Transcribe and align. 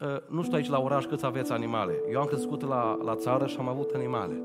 ă, 0.00 0.22
nu 0.28 0.42
știu 0.42 0.56
aici 0.56 0.68
la 0.68 0.80
oraș 0.80 1.04
câți 1.04 1.26
aveți 1.26 1.52
animale. 1.52 2.02
Eu 2.12 2.20
am 2.20 2.26
crescut 2.26 2.68
la, 2.68 2.98
la 3.04 3.14
țară 3.14 3.46
și 3.46 3.56
am 3.58 3.68
avut 3.68 3.90
animale. 3.94 4.42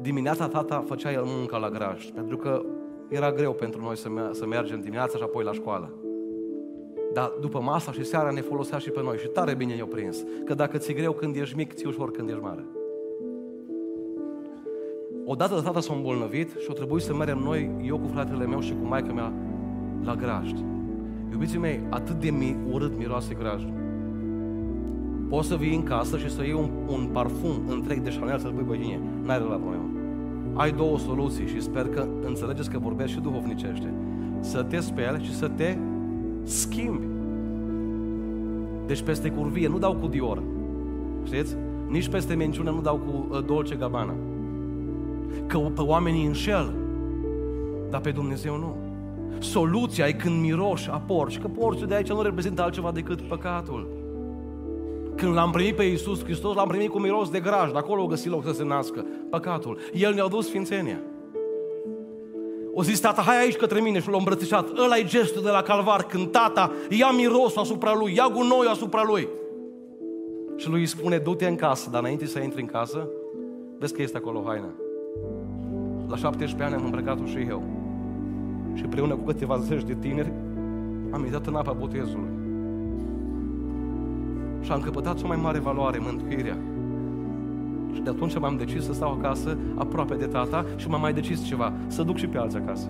Dimineața 0.00 0.48
tata 0.48 0.84
făcea 0.86 1.12
el 1.12 1.22
munca 1.24 1.56
la 1.56 1.70
graj, 1.70 2.10
pentru 2.10 2.36
că 2.36 2.64
era 3.08 3.32
greu 3.32 3.52
pentru 3.52 3.80
noi 3.80 3.96
să, 3.96 4.08
să 4.30 4.46
mergem 4.46 4.80
dimineața 4.80 5.16
și 5.16 5.22
apoi 5.22 5.44
la 5.44 5.52
școală. 5.52 5.90
Dar 7.12 7.32
după 7.40 7.60
masa 7.60 7.92
și 7.92 8.04
seara 8.04 8.30
ne 8.30 8.40
folosea 8.40 8.78
și 8.78 8.90
pe 8.90 9.02
noi 9.02 9.16
și 9.16 9.28
tare 9.28 9.54
bine 9.54 9.74
i-o 9.74 9.86
prins. 9.86 10.24
Că 10.44 10.54
dacă 10.54 10.78
ți-e 10.78 10.94
greu 10.94 11.12
când 11.12 11.36
ești 11.36 11.56
mic, 11.56 11.72
ți 11.72 11.86
ușor 11.86 12.10
când 12.10 12.28
ești 12.28 12.42
mare. 12.42 12.64
Odată 15.24 15.54
de 15.54 15.60
tata 15.60 15.80
s-a 15.80 15.94
îmbolnăvit 15.94 16.50
și 16.58 16.66
o 16.70 16.72
trebuie 16.72 17.00
să 17.00 17.14
mergem 17.14 17.38
noi, 17.38 17.70
eu 17.82 17.98
cu 17.98 18.06
fratele 18.06 18.46
meu 18.46 18.60
și 18.60 18.72
cu 18.72 18.86
maica 18.86 19.12
mea, 19.12 19.32
la 20.02 20.14
grajd. 20.14 20.73
Iubiții 21.30 21.58
mei, 21.58 21.80
atât 21.90 22.20
de 22.20 22.30
mi- 22.30 22.56
urât 22.70 22.98
miroase 22.98 23.34
grajdul. 23.38 23.72
Poți 25.28 25.48
să 25.48 25.54
vii 25.54 25.74
în 25.74 25.82
casă 25.82 26.18
și 26.18 26.30
să 26.30 26.42
iei 26.42 26.52
un, 26.52 26.68
un 26.88 27.08
parfum 27.12 27.60
întreg 27.68 28.00
de 28.00 28.16
Chanel 28.18 28.38
să-l 28.38 28.52
pui 28.52 28.64
pe 28.64 28.76
tine. 28.82 29.00
N-ai 29.22 29.38
la 29.38 29.44
problemă. 29.44 29.88
Ai 30.54 30.72
două 30.72 30.98
soluții 30.98 31.46
și 31.46 31.60
sper 31.60 31.88
că 31.88 32.06
înțelegeți 32.26 32.70
că 32.70 32.78
vorbesc 32.78 33.12
și 33.12 33.20
duhovnicește. 33.20 33.92
Să 34.40 34.62
te 34.62 34.80
speli 34.80 35.24
și 35.24 35.34
să 35.34 35.48
te 35.48 35.76
schimbi. 36.42 37.06
Deci 38.86 39.02
peste 39.02 39.30
curvie 39.30 39.68
nu 39.68 39.78
dau 39.78 39.94
cu 39.94 40.06
Dior. 40.06 40.42
Știți? 41.24 41.56
Nici 41.88 42.08
peste 42.08 42.34
menciune 42.34 42.70
nu 42.70 42.80
dau 42.80 42.96
cu 42.96 43.26
uh, 43.34 43.44
Dolce 43.44 43.74
Gabbana. 43.74 44.14
Că 45.46 45.58
pe 45.58 45.80
oamenii 45.80 46.26
înșel, 46.26 46.74
dar 47.90 48.00
pe 48.00 48.10
Dumnezeu 48.10 48.56
nu. 48.56 48.76
Soluția 49.38 50.06
e 50.06 50.12
când 50.12 50.40
miroși 50.40 50.90
a 50.90 51.02
porci, 51.06 51.38
că 51.38 51.48
porcul 51.48 51.86
de 51.86 51.94
aici 51.94 52.08
nu 52.08 52.22
reprezintă 52.22 52.62
altceva 52.62 52.90
decât 52.92 53.20
păcatul. 53.20 54.02
Când 55.16 55.34
l-am 55.34 55.50
primit 55.50 55.76
pe 55.76 55.82
Iisus 55.82 56.24
Hristos, 56.24 56.54
l-am 56.54 56.68
primit 56.68 56.90
cu 56.90 56.98
miros 56.98 57.30
de 57.30 57.40
graj, 57.40 57.70
de 57.70 57.78
acolo 57.78 58.02
o 58.02 58.06
găsi 58.06 58.28
loc 58.28 58.44
să 58.44 58.52
se 58.52 58.64
nască 58.64 59.06
păcatul. 59.30 59.78
El 59.92 60.14
ne-a 60.14 60.26
dus 60.26 60.46
sfințenia. 60.46 61.00
O 62.74 62.82
zis 62.82 63.00
tata, 63.00 63.22
hai 63.22 63.40
aici 63.40 63.56
către 63.56 63.80
mine 63.80 64.00
și 64.00 64.08
l-a 64.08 64.16
îmbrățișat. 64.16 64.78
ăla 64.78 64.96
e 64.96 65.04
gestul 65.04 65.42
de 65.42 65.50
la 65.50 65.62
calvar, 65.62 66.02
când 66.02 66.30
tata 66.30 66.72
ia 66.88 67.10
mirosul 67.10 67.60
asupra 67.60 67.94
lui, 67.94 68.14
ia 68.14 68.30
gunoiul 68.32 68.68
asupra 68.68 69.02
lui. 69.06 69.28
Și 70.56 70.68
lui 70.68 70.80
îi 70.80 70.86
spune, 70.86 71.18
du-te 71.18 71.46
în 71.46 71.56
casă, 71.56 71.90
dar 71.90 72.00
înainte 72.00 72.26
să 72.26 72.38
intri 72.38 72.60
în 72.60 72.66
casă, 72.66 73.08
vezi 73.78 73.94
că 73.94 74.02
este 74.02 74.16
acolo 74.16 74.42
haina. 74.46 74.74
La 76.08 76.16
17 76.16 76.62
ani 76.62 76.74
am 76.74 76.84
îmbrăcat-o 76.84 77.26
și 77.26 77.46
eu. 77.48 77.73
Și 78.74 78.82
împreună 78.84 79.14
cu 79.14 79.24
câteva 79.24 79.58
zeci 79.58 79.82
de 79.82 79.94
tineri 79.94 80.32
am 81.10 81.24
intrat 81.24 81.46
în 81.46 81.54
apa 81.54 81.72
botezului. 81.72 82.28
Și 84.60 84.72
am 84.72 84.80
căpătat 84.80 85.22
o 85.22 85.26
mai 85.26 85.36
mare 85.36 85.58
valoare, 85.58 85.98
mântuirea. 85.98 86.58
Și 87.94 88.00
de 88.00 88.10
atunci 88.10 88.38
m-am 88.38 88.56
decis 88.56 88.84
să 88.84 88.92
stau 88.92 89.12
acasă, 89.12 89.58
aproape 89.74 90.14
de 90.14 90.26
tata, 90.26 90.66
și 90.76 90.88
m-am 90.88 91.00
mai 91.00 91.12
decis 91.12 91.44
ceva, 91.44 91.72
să 91.86 92.02
duc 92.02 92.16
și 92.16 92.26
pe 92.26 92.38
alții 92.38 92.58
acasă. 92.58 92.88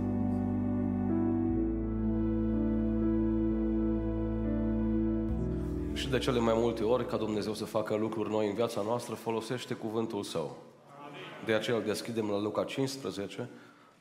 Și 5.93 6.11
de 6.11 6.19
cele 6.19 6.39
mai 6.39 6.55
multe 6.57 6.83
ori, 6.83 7.07
ca 7.07 7.17
Dumnezeu 7.17 7.55
să 7.55 7.65
facă 7.65 7.97
lucruri 7.97 8.31
noi 8.31 8.49
în 8.49 8.55
viața 8.55 8.83
noastră, 8.87 9.15
folosește 9.15 9.75
cuvântul 9.75 10.23
Său. 10.23 10.57
De 11.45 11.53
aceea 11.53 11.77
îl 11.77 11.83
deschidem 11.83 12.29
la 12.29 12.41
Luca 12.41 12.65
15, 12.65 13.49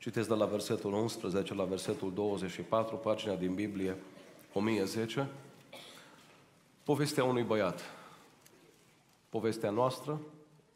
citesc 0.04 0.28
de 0.28 0.34
la 0.34 0.46
versetul 0.46 0.94
11 0.94 1.54
la 1.54 1.64
versetul 1.64 2.14
24, 2.14 2.96
pagina 2.96 3.36
din 3.36 3.54
Biblie 3.54 3.98
1010, 4.54 5.30
povestea 6.84 7.24
unui 7.24 7.44
băiat. 7.44 7.82
Povestea 9.30 9.70
noastră, 9.70 10.22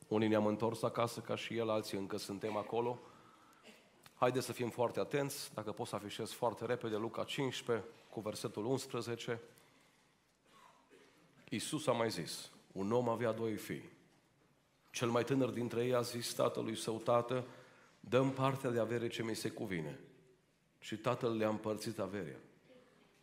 unii 0.08 0.28
ne-am 0.28 0.45
întors 0.45 0.83
acasă 0.83 1.20
ca 1.20 1.36
și 1.36 1.58
el, 1.58 1.70
alții 1.70 1.98
încă 1.98 2.17
suntem 2.17 2.58
acolo. 2.58 3.00
Haideți 4.15 4.45
să 4.45 4.52
fim 4.52 4.70
foarte 4.70 4.99
atenți, 4.99 5.54
dacă 5.54 5.71
pot 5.71 5.88
să 5.88 5.95
afișez 5.95 6.32
foarte 6.32 6.65
repede, 6.65 6.95
Luca 6.95 7.23
15 7.23 7.86
cu 8.09 8.20
versetul 8.20 8.65
11. 8.65 9.42
Iisus 11.49 11.88
a 11.88 11.92
mai 11.92 12.09
zis, 12.09 12.52
un 12.71 12.92
om 12.92 13.09
avea 13.09 13.32
doi 13.32 13.55
fii. 13.55 13.89
Cel 14.92 15.09
mai 15.09 15.23
tânăr 15.23 15.49
dintre 15.49 15.86
ei 15.86 15.94
a 15.94 16.02
zis 16.02 16.33
tatălui 16.33 16.76
său, 16.76 16.98
tată, 16.98 17.45
dăm 18.10 18.32
partea 18.32 18.70
de 18.70 18.80
avere 18.80 19.08
ce 19.08 19.23
mi 19.23 19.36
se 19.36 19.50
cuvine. 19.50 20.00
Și 20.80 20.98
tatăl 20.98 21.38
le-a 21.38 21.50
împărțit 21.50 22.00
averea. 22.00 22.40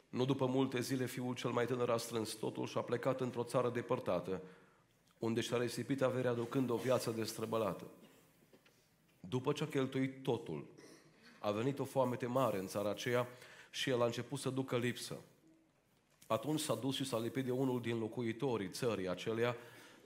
Nu 0.08 0.24
după 0.24 0.46
multe 0.46 0.80
zile, 0.80 1.06
fiul 1.06 1.34
cel 1.34 1.50
mai 1.50 1.66
tânăr 1.66 1.90
a 1.90 1.96
strâns 1.96 2.32
totul 2.32 2.66
și 2.66 2.78
a 2.78 2.80
plecat 2.80 3.20
într-o 3.20 3.42
țară 3.42 3.70
depărtată, 3.70 4.42
unde 5.18 5.40
și-a 5.40 5.56
risipit 5.56 6.02
averea 6.02 6.30
aducând 6.30 6.70
o 6.70 6.76
viață 6.76 7.10
destrăbălată. 7.10 7.84
După 9.20 9.52
ce 9.52 9.62
a 9.62 9.66
cheltuit 9.66 10.22
totul, 10.22 10.66
a 11.38 11.50
venit 11.50 11.78
o 11.78 11.84
foamete 11.84 12.26
mare 12.26 12.58
în 12.58 12.66
țara 12.66 12.90
aceea 12.90 13.28
și 13.70 13.90
el 13.90 14.02
a 14.02 14.04
început 14.04 14.38
să 14.38 14.50
ducă 14.50 14.76
lipsă. 14.76 15.16
Atunci 16.26 16.60
s-a 16.60 16.74
dus 16.74 16.94
și 16.94 17.04
s-a 17.04 17.18
lipit 17.18 17.44
de 17.44 17.50
unul 17.50 17.80
din 17.80 17.98
locuitorii 17.98 18.68
țării 18.68 19.08
acelea 19.08 19.56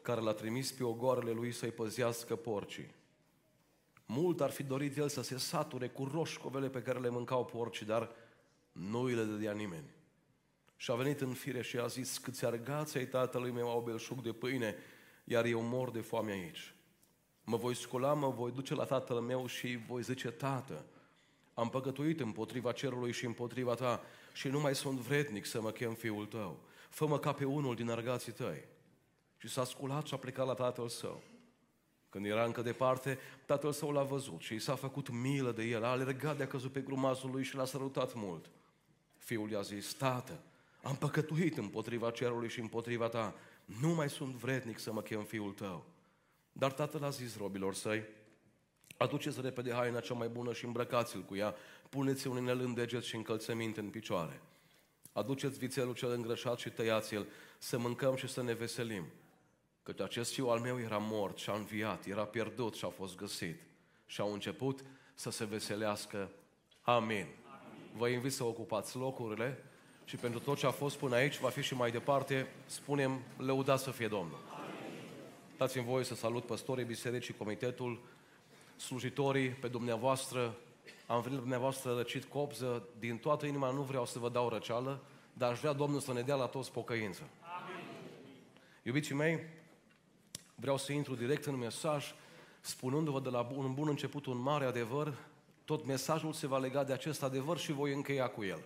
care 0.03 0.21
l-a 0.21 0.33
trimis 0.33 0.73
pe 0.73 0.85
ogoarele 0.85 1.31
lui 1.31 1.53
să-i 1.53 1.71
păzească 1.71 2.37
porcii. 2.37 2.97
Mult 4.11 4.41
ar 4.41 4.51
fi 4.51 4.63
dorit 4.63 4.97
el 4.97 5.09
să 5.09 5.23
se 5.23 5.39
sature 5.39 5.89
cu 5.89 6.09
roșcovele 6.13 6.69
pe 6.69 6.83
care 6.83 6.99
le 6.99 7.09
mâncau 7.09 7.45
porcii, 7.45 7.87
dar 7.87 8.11
nu 8.73 9.01
îi 9.01 9.15
le 9.15 9.25
dădea 9.25 9.53
nimeni. 9.53 9.91
Și 10.77 10.91
a 10.91 10.95
venit 10.95 11.21
în 11.21 11.33
fire 11.33 11.63
și 11.63 11.79
a 11.79 11.87
zis, 11.87 12.19
câți 12.19 12.45
argați 12.45 12.97
ai 12.97 13.07
tatălui 13.07 13.51
meu 13.51 13.71
au 13.71 13.81
belșug 13.81 14.23
de 14.23 14.33
pâine, 14.33 14.77
iar 15.25 15.45
eu 15.45 15.63
mor 15.63 15.91
de 15.91 16.01
foame 16.01 16.33
aici. 16.33 16.75
Mă 17.45 17.57
voi 17.57 17.75
scula, 17.75 18.15
mă 18.15 18.31
voi 18.31 18.51
duce 18.51 18.75
la 18.75 18.85
tatăl 18.85 19.17
meu 19.17 19.47
și 19.47 19.79
voi 19.87 20.03
zice, 20.03 20.31
tată, 20.31 20.85
am 21.55 21.69
păcătuit 21.69 22.21
împotriva 22.21 22.73
cerului 22.73 23.13
și 23.13 23.25
împotriva 23.25 23.75
ta 23.75 24.03
și 24.33 24.49
nu 24.49 24.61
mai 24.61 24.75
sunt 24.75 24.99
vrednic 24.99 25.45
să 25.45 25.61
mă 25.61 25.71
chem 25.71 25.95
fiul 25.95 26.27
tău. 26.27 26.61
Fă-mă 26.89 27.19
ca 27.19 27.33
pe 27.33 27.45
unul 27.45 27.75
din 27.75 27.91
argații 27.91 28.33
tăi. 28.33 28.65
Și 29.37 29.49
s-a 29.49 29.65
sculat 29.65 30.07
și 30.07 30.15
a 30.15 30.17
plecat 30.17 30.47
la 30.47 30.55
tatăl 30.55 30.89
său. 30.89 31.23
Când 32.19 32.31
era 32.31 32.45
încă 32.45 32.63
departe, 32.63 33.19
tatăl 33.45 33.73
său 33.73 33.91
l-a 33.91 34.03
văzut 34.03 34.41
și 34.41 34.55
i 34.55 34.59
s-a 34.59 34.75
făcut 34.75 35.09
milă 35.09 35.53
de 35.53 35.63
el, 35.63 35.85
a 35.85 35.89
alergat 35.89 36.37
de-a 36.37 36.47
căzut 36.47 36.73
pe 36.73 36.81
grumazul 36.81 37.31
lui 37.31 37.45
și 37.45 37.57
l-a 37.57 37.65
sărutat 37.65 38.15
mult. 38.15 38.51
Fiul 39.19 39.51
i-a 39.51 39.61
zis, 39.61 39.93
tată, 39.93 40.41
am 40.83 40.97
păcătuit 40.97 41.57
împotriva 41.57 42.11
cerului 42.11 42.49
și 42.49 42.61
împotriva 42.61 43.09
ta, 43.09 43.35
nu 43.81 43.89
mai 43.89 44.11
sunt 44.11 44.35
vrednic 44.35 44.79
să 44.79 44.93
mă 44.93 45.03
chem 45.03 45.25
fiul 45.25 45.53
tău. 45.53 45.85
Dar 46.53 46.73
tatăl 46.73 47.05
a 47.05 47.11
zis 47.11 47.37
robilor 47.37 47.75
săi, 47.75 48.05
aduceți 48.97 49.41
repede 49.41 49.73
haina 49.73 50.01
cea 50.01 50.15
mai 50.15 50.29
bună 50.29 50.53
și 50.53 50.65
îmbrăcați-l 50.65 51.21
cu 51.21 51.37
ea, 51.37 51.55
puneți 51.89 52.27
un 52.27 52.37
inel 52.37 52.61
în 52.61 52.75
deget 52.75 53.03
și 53.03 53.17
încălțăminte 53.17 53.81
în 53.81 53.89
picioare. 53.89 54.41
Aduceți 55.13 55.59
vițelul 55.59 55.95
cel 55.95 56.11
îngrășat 56.11 56.59
și 56.59 56.71
tăiați-l, 56.71 57.27
să 57.59 57.79
mâncăm 57.79 58.17
și 58.17 58.29
să 58.29 58.43
ne 58.43 58.53
veselim. 58.53 59.05
Căci 59.89 60.01
acest 60.01 60.33
fiu 60.33 60.49
al 60.49 60.59
meu 60.59 60.81
era 60.81 60.99
mort 60.99 61.39
și 61.39 61.51
a 61.51 61.55
înviat, 61.55 62.07
era 62.07 62.25
pierdut 62.25 62.75
și 62.75 62.85
a 62.85 62.89
fost 62.89 63.17
găsit. 63.17 63.61
Și 64.07 64.21
au 64.21 64.33
început 64.33 64.85
să 65.15 65.31
se 65.31 65.45
veselească. 65.45 66.31
Amin. 66.83 67.07
Amin. 67.07 67.27
Vă 67.97 68.09
invit 68.09 68.33
să 68.33 68.45
ocupați 68.45 68.97
locurile 68.97 69.65
și 70.05 70.17
pentru 70.17 70.41
tot 70.41 70.59
ce 70.59 70.67
a 70.67 70.71
fost 70.71 70.97
până 70.97 71.15
aici, 71.15 71.39
va 71.39 71.49
fi 71.49 71.63
și 71.63 71.75
mai 71.75 71.91
departe, 71.91 72.47
spunem, 72.67 73.23
lăudați 73.37 73.83
să 73.83 73.91
fie 73.91 74.09
Domnul. 74.09 74.39
Dați-mi 75.57 75.85
voie 75.85 76.05
să 76.05 76.15
salut 76.15 76.45
păstorii 76.45 76.85
bisericii, 76.85 77.35
comitetul, 77.35 78.01
slujitorii, 78.77 79.49
pe 79.49 79.69
dumneavoastră. 79.69 80.55
Am 81.07 81.21
venit 81.21 81.39
dumneavoastră 81.39 81.95
răcit 81.95 82.25
copză, 82.25 82.83
din 82.99 83.19
toată 83.19 83.47
inima 83.47 83.71
nu 83.71 83.83
vreau 83.83 84.07
să 84.07 84.19
vă 84.19 84.29
dau 84.29 84.49
răceală, 84.49 85.01
dar 85.33 85.51
aș 85.51 85.59
vrea 85.59 85.73
Domnul 85.73 86.01
să 86.01 86.13
ne 86.13 86.23
dea 86.23 86.35
la 86.35 86.47
toți 86.47 86.73
pocăință. 86.73 87.23
Amin. 87.63 87.85
Iubiții 88.83 89.15
mei, 89.15 89.57
vreau 90.61 90.79
să 90.79 90.93
intru 90.93 91.15
direct 91.15 91.45
în 91.45 91.57
mesaj, 91.57 92.15
spunându-vă 92.61 93.21
de 93.21 93.29
la 93.29 93.49
un 93.55 93.75
bun 93.75 93.89
început 93.89 94.27
un 94.27 94.39
mare 94.39 94.65
adevăr, 94.65 95.15
tot 95.65 95.85
mesajul 95.85 96.33
se 96.33 96.47
va 96.47 96.59
lega 96.59 96.85
de 96.85 96.93
acest 96.93 97.23
adevăr 97.23 97.59
și 97.59 97.73
voi 97.73 97.93
încheia 97.93 98.29
cu 98.29 98.45
el. 98.45 98.61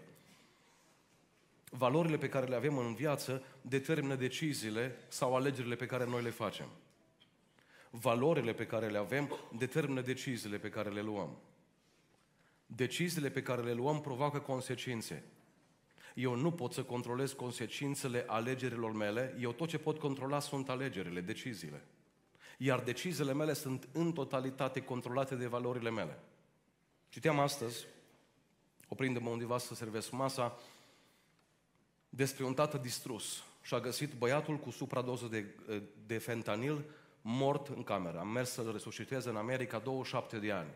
Valorile 1.70 2.18
pe 2.18 2.28
care 2.28 2.46
le 2.46 2.54
avem 2.54 2.78
în 2.78 2.94
viață 2.94 3.42
determină 3.60 4.14
deciziile 4.14 4.96
sau 5.08 5.34
alegerile 5.36 5.74
pe 5.74 5.86
care 5.86 6.06
noi 6.06 6.22
le 6.22 6.30
facem. 6.30 6.66
Valorile 7.90 8.52
pe 8.52 8.66
care 8.66 8.88
le 8.88 8.98
avem 8.98 9.36
determină 9.58 10.00
deciziile 10.00 10.58
pe 10.58 10.68
care 10.68 10.88
le 10.88 11.00
luăm. 11.00 11.36
Deciziile 12.66 13.30
pe 13.30 13.42
care 13.42 13.62
le 13.62 13.72
luăm 13.72 14.00
provoacă 14.00 14.38
consecințe. 14.38 15.24
Eu 16.14 16.34
nu 16.34 16.50
pot 16.50 16.72
să 16.72 16.82
controlez 16.82 17.32
consecințele 17.32 18.24
alegerilor 18.26 18.92
mele, 18.92 19.36
eu 19.40 19.52
tot 19.52 19.68
ce 19.68 19.78
pot 19.78 19.98
controla 19.98 20.40
sunt 20.40 20.68
alegerile, 20.68 21.20
deciziile. 21.20 21.84
Iar 22.58 22.80
deciziile 22.80 23.34
mele 23.34 23.52
sunt 23.52 23.88
în 23.92 24.12
totalitate 24.12 24.82
controlate 24.82 25.34
de 25.34 25.46
valorile 25.46 25.90
mele. 25.90 26.18
Citeam 27.08 27.38
astăzi, 27.38 27.86
oprindu-mă 28.88 29.30
undeva 29.30 29.58
să 29.58 29.74
servesc 29.74 30.10
masa, 30.10 30.58
despre 32.08 32.44
un 32.44 32.54
tată 32.54 32.78
distrus. 32.78 33.42
și 33.62 33.74
a 33.74 33.80
găsit 33.80 34.12
băiatul 34.12 34.56
cu 34.56 34.70
supradoză 34.70 35.26
de, 35.26 35.46
de 36.06 36.18
fentanil 36.18 36.84
mort 37.20 37.68
în 37.68 37.82
cameră. 37.82 38.18
Am 38.18 38.28
mers 38.28 38.50
să-l 38.50 38.72
resusciteze 38.72 39.28
în 39.28 39.36
America 39.36 39.78
27 39.78 40.38
de 40.38 40.52
ani. 40.52 40.70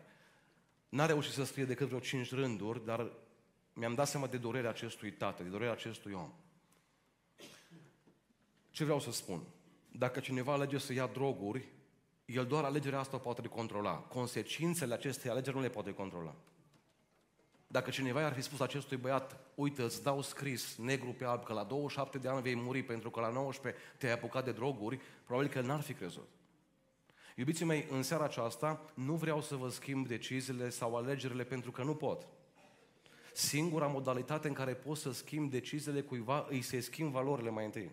N-a 0.89 1.05
reușit 1.05 1.33
să 1.33 1.43
scrie 1.43 1.65
decât 1.65 1.87
vreo 1.87 1.99
5 1.99 2.33
rânduri, 2.33 2.85
dar 2.85 3.11
mi-am 3.77 3.93
dat 3.93 4.07
seama 4.07 4.27
de 4.27 4.37
durerea 4.37 4.69
acestui 4.69 5.11
tată, 5.11 5.43
de 5.43 5.49
durerea 5.49 5.73
acestui 5.73 6.13
om. 6.13 6.33
Ce 8.69 8.83
vreau 8.83 8.99
să 8.99 9.11
spun? 9.11 9.41
Dacă 9.91 10.19
cineva 10.19 10.53
alege 10.53 10.77
să 10.77 10.93
ia 10.93 11.07
droguri, 11.07 11.67
el 12.25 12.45
doar 12.45 12.63
alegerea 12.63 12.99
asta 12.99 13.17
poate 13.17 13.47
controla. 13.47 13.93
Consecințele 13.93 14.93
acestei 14.93 15.31
alegeri 15.31 15.55
nu 15.55 15.61
le 15.61 15.69
poate 15.69 15.93
controla. 15.93 16.35
Dacă 17.67 17.89
cineva 17.89 18.25
ar 18.25 18.33
fi 18.33 18.41
spus 18.41 18.59
acestui 18.59 18.97
băiat, 18.97 19.39
uite, 19.55 19.81
îți 19.81 20.03
dau 20.03 20.21
scris 20.21 20.75
negru 20.77 21.09
pe 21.17 21.25
alb 21.25 21.43
că 21.43 21.53
la 21.53 21.63
27 21.63 22.17
de 22.17 22.27
ani 22.27 22.41
vei 22.41 22.55
muri 22.55 22.83
pentru 22.83 23.09
că 23.09 23.19
la 23.19 23.29
19 23.29 23.81
te-ai 23.97 24.13
apucat 24.13 24.45
de 24.45 24.51
droguri, 24.51 24.99
probabil 25.23 25.49
că 25.49 25.57
el 25.57 25.65
n-ar 25.65 25.81
fi 25.81 25.93
crezut. 25.93 26.27
Iubiții 27.35 27.65
mei, 27.65 27.87
în 27.89 28.03
seara 28.03 28.23
aceasta 28.23 28.91
nu 28.93 29.15
vreau 29.15 29.41
să 29.41 29.55
vă 29.55 29.69
schimb 29.69 30.07
deciziile 30.07 30.69
sau 30.69 30.95
alegerile 30.95 31.43
pentru 31.43 31.71
că 31.71 31.83
nu 31.83 31.95
pot. 31.95 32.27
Singura 33.37 33.87
modalitate 33.87 34.47
în 34.47 34.53
care 34.53 34.73
pot 34.73 34.97
să 34.97 35.11
schimb 35.11 35.51
deciziile 35.51 36.01
cuiva, 36.01 36.45
îi 36.49 36.61
se 36.61 36.79
schimb 36.79 37.11
valorile 37.11 37.49
mai 37.49 37.65
întâi. 37.65 37.91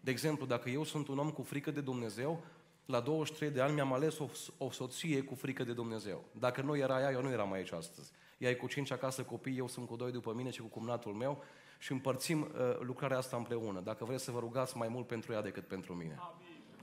De 0.00 0.10
exemplu, 0.10 0.46
dacă 0.46 0.70
eu 0.70 0.84
sunt 0.84 1.08
un 1.08 1.18
om 1.18 1.30
cu 1.30 1.42
frică 1.42 1.70
de 1.70 1.80
Dumnezeu, 1.80 2.44
la 2.86 3.00
23 3.00 3.50
de 3.50 3.60
ani 3.60 3.74
mi-am 3.74 3.92
ales 3.92 4.18
o, 4.18 4.28
o 4.58 4.70
soție 4.70 5.22
cu 5.22 5.34
frică 5.34 5.64
de 5.64 5.72
Dumnezeu. 5.72 6.24
Dacă 6.32 6.62
nu 6.62 6.76
era 6.76 7.00
ea, 7.00 7.10
eu 7.10 7.22
nu 7.22 7.30
eram 7.30 7.52
aici 7.52 7.72
astăzi. 7.72 8.10
Ea 8.38 8.50
e 8.50 8.54
cu 8.54 8.66
cinci 8.66 8.90
acasă 8.90 9.22
copii, 9.22 9.58
eu 9.58 9.68
sunt 9.68 9.86
cu 9.86 9.96
doi 9.96 10.12
după 10.12 10.32
mine 10.32 10.50
și 10.50 10.60
cu 10.60 10.66
cumnatul 10.66 11.12
meu 11.12 11.42
și 11.78 11.92
împărțim 11.92 12.40
uh, 12.40 12.78
lucrarea 12.80 13.18
asta 13.18 13.36
împreună. 13.36 13.80
Dacă 13.80 14.04
vreți 14.04 14.24
să 14.24 14.30
vă 14.30 14.38
rugați 14.38 14.76
mai 14.76 14.88
mult 14.88 15.06
pentru 15.06 15.32
ea 15.32 15.42
decât 15.42 15.66
pentru 15.66 15.94
mine. 15.94 16.18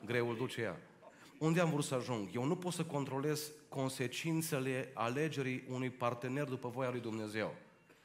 Greul 0.06 0.36
duce 0.36 0.62
ea. 0.62 0.82
Unde 1.40 1.60
am 1.60 1.70
vrut 1.70 1.84
să 1.84 1.96
ajung? 1.96 2.30
Eu 2.34 2.44
nu 2.44 2.56
pot 2.56 2.74
să 2.74 2.84
controlez 2.84 3.52
consecințele 3.70 4.92
alegerii 4.94 5.64
unui 5.70 5.90
partener 5.90 6.44
după 6.44 6.70
voia 6.70 6.90
lui 6.90 7.00
Dumnezeu. 7.00 7.54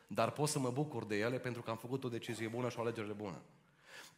Dar 0.06 0.30
pot 0.30 0.48
să 0.48 0.58
mă 0.58 0.70
bucur 0.70 1.04
de 1.04 1.18
ele 1.18 1.38
pentru 1.38 1.62
că 1.62 1.70
am 1.70 1.76
făcut 1.76 2.04
o 2.04 2.08
decizie 2.08 2.48
bună 2.48 2.68
și 2.68 2.78
o 2.78 2.80
alegere 2.80 3.12
bună. 3.12 3.40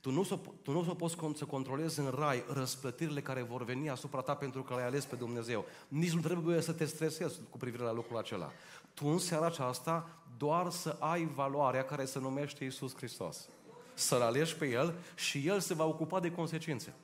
Tu 0.01 0.11
nu, 0.11 0.23
să, 0.23 0.39
tu 0.63 0.73
nu 0.73 0.85
să 0.85 0.95
poți 0.95 1.17
să 1.35 1.45
controlezi 1.45 2.01
în 2.01 2.15
rai 2.19 2.45
răsplătirile 2.49 3.21
care 3.21 3.43
vor 3.43 3.65
veni 3.65 3.91
asupra 3.91 4.21
ta 4.21 4.35
pentru 4.35 4.63
că 4.63 4.75
l-ai 4.75 4.87
ales 4.87 5.05
pe 5.05 5.17
Dumnezeu. 5.17 5.65
Nici 5.89 6.13
nu 6.13 6.21
trebuie 6.21 6.61
să 6.61 6.73
te 6.73 6.85
stresezi 6.85 7.41
cu 7.51 7.57
privire 7.57 7.83
la 7.83 7.93
lucrul 7.93 8.19
acela. 8.19 8.53
Tu 8.95 9.07
în 9.07 9.19
seara 9.19 9.47
aceasta 9.47 10.09
doar 10.37 10.71
să 10.71 10.97
ai 10.99 11.25
valoarea 11.25 11.85
care 11.85 12.05
se 12.05 12.19
numește 12.19 12.65
Isus 12.65 12.97
Hristos. 12.97 13.49
Să-L 13.95 14.21
alegi 14.21 14.57
pe 14.57 14.69
El 14.69 14.95
și 15.15 15.47
El 15.47 15.61
se 15.61 15.75
va 15.75 15.85
ocupa 15.85 16.21
de 16.21 16.33
consecințe. 16.33 16.95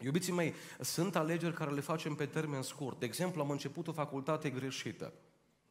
Iubiții 0.00 0.32
mei, 0.32 0.54
sunt 0.80 1.16
alegeri 1.16 1.54
care 1.54 1.70
le 1.70 1.80
facem 1.80 2.14
pe 2.14 2.26
termen 2.26 2.62
scurt. 2.62 2.98
De 2.98 3.06
exemplu, 3.06 3.42
am 3.42 3.50
început 3.50 3.88
o 3.88 3.92
facultate 3.92 4.50
greșită. 4.50 5.12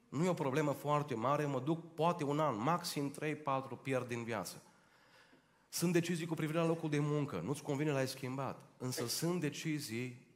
Nu 0.09 0.23
e 0.23 0.29
o 0.29 0.33
problemă 0.33 0.71
foarte 0.71 1.15
mare, 1.15 1.45
mă 1.45 1.59
duc 1.59 1.93
poate 1.93 2.23
un 2.23 2.39
an, 2.39 2.61
maxim 2.61 3.13
3-4 3.13 3.81
pierd 3.81 4.07
din 4.07 4.23
viață. 4.23 4.61
Sunt 5.69 5.93
decizii 5.93 6.25
cu 6.25 6.33
privire 6.33 6.57
la 6.57 6.65
locul 6.65 6.89
de 6.89 6.99
muncă, 6.99 7.39
nu-ți 7.39 7.61
convine, 7.61 7.91
l-ai 7.91 8.07
schimbat. 8.07 8.59
Însă 8.77 9.07
sunt 9.07 9.41
decizii 9.41 10.27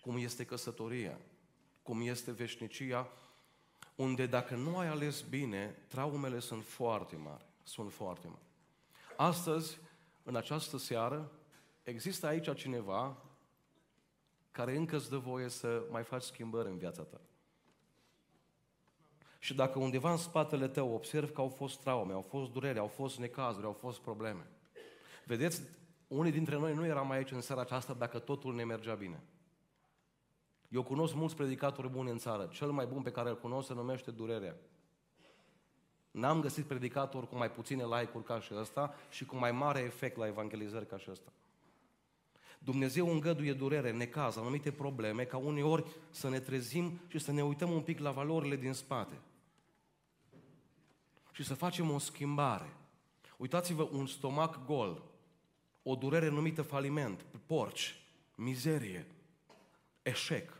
cum 0.00 0.16
este 0.16 0.44
căsătoria, 0.44 1.18
cum 1.82 2.00
este 2.00 2.30
veșnicia, 2.30 3.08
unde 3.94 4.26
dacă 4.26 4.54
nu 4.54 4.78
ai 4.78 4.88
ales 4.88 5.20
bine, 5.20 5.76
traumele 5.88 6.38
sunt 6.38 6.64
foarte 6.64 7.16
mari. 7.16 7.44
Sunt 7.62 7.92
foarte 7.92 8.26
mari. 8.26 8.42
Astăzi, 9.16 9.78
în 10.22 10.36
această 10.36 10.76
seară, 10.76 11.30
există 11.88 12.26
aici 12.26 12.54
cineva 12.54 13.16
care 14.50 14.76
încă 14.76 14.96
îți 14.96 15.10
dă 15.10 15.16
voie 15.16 15.48
să 15.48 15.82
mai 15.90 16.02
faci 16.02 16.22
schimbări 16.22 16.68
în 16.68 16.76
viața 16.76 17.02
ta. 17.02 17.20
Și 19.38 19.54
dacă 19.54 19.78
undeva 19.78 20.10
în 20.10 20.16
spatele 20.16 20.68
tău 20.68 20.94
observi 20.94 21.32
că 21.32 21.40
au 21.40 21.48
fost 21.48 21.80
traume, 21.80 22.12
au 22.12 22.20
fost 22.20 22.52
durere, 22.52 22.78
au 22.78 22.86
fost 22.86 23.18
necazuri, 23.18 23.66
au 23.66 23.72
fost 23.72 24.00
probleme. 24.00 24.46
Vedeți, 25.24 25.62
unii 26.08 26.32
dintre 26.32 26.56
noi 26.56 26.74
nu 26.74 26.86
eram 26.86 27.10
aici 27.10 27.30
în 27.30 27.40
seara 27.40 27.60
aceasta 27.60 27.92
dacă 27.92 28.18
totul 28.18 28.54
ne 28.54 28.64
mergea 28.64 28.94
bine. 28.94 29.22
Eu 30.68 30.82
cunosc 30.82 31.14
mulți 31.14 31.36
predicatori 31.36 31.88
buni 31.88 32.10
în 32.10 32.18
țară. 32.18 32.46
Cel 32.52 32.70
mai 32.70 32.86
bun 32.86 33.02
pe 33.02 33.10
care 33.10 33.28
îl 33.28 33.38
cunosc 33.38 33.66
se 33.66 33.74
numește 33.74 34.10
durerea. 34.10 34.56
N-am 36.10 36.40
găsit 36.40 36.64
predicator 36.64 37.28
cu 37.28 37.36
mai 37.36 37.50
puține 37.50 37.84
like-uri 37.84 38.24
ca 38.24 38.40
și 38.40 38.54
ăsta 38.54 38.94
și 39.10 39.24
cu 39.24 39.36
mai 39.36 39.52
mare 39.52 39.80
efect 39.80 40.16
la 40.16 40.26
evangelizări 40.26 40.86
ca 40.86 40.98
și 40.98 41.10
ăsta. 41.10 41.32
Dumnezeu 42.58 43.10
îngăduie 43.10 43.52
durere, 43.52 43.92
necaz, 43.92 44.36
anumite 44.36 44.72
probleme, 44.72 45.24
ca 45.24 45.36
uneori 45.36 45.84
să 46.10 46.28
ne 46.28 46.40
trezim 46.40 47.00
și 47.06 47.18
să 47.18 47.32
ne 47.32 47.44
uităm 47.44 47.70
un 47.70 47.82
pic 47.82 47.98
la 47.98 48.10
valorile 48.10 48.56
din 48.56 48.72
spate. 48.72 49.20
Și 51.32 51.44
să 51.44 51.54
facem 51.54 51.90
o 51.90 51.98
schimbare. 51.98 52.76
Uitați-vă, 53.36 53.88
un 53.92 54.06
stomac 54.06 54.64
gol, 54.64 55.02
o 55.82 55.94
durere 55.94 56.28
numită 56.28 56.62
faliment, 56.62 57.24
porci, 57.46 58.02
mizerie, 58.34 59.06
eșec. 60.02 60.56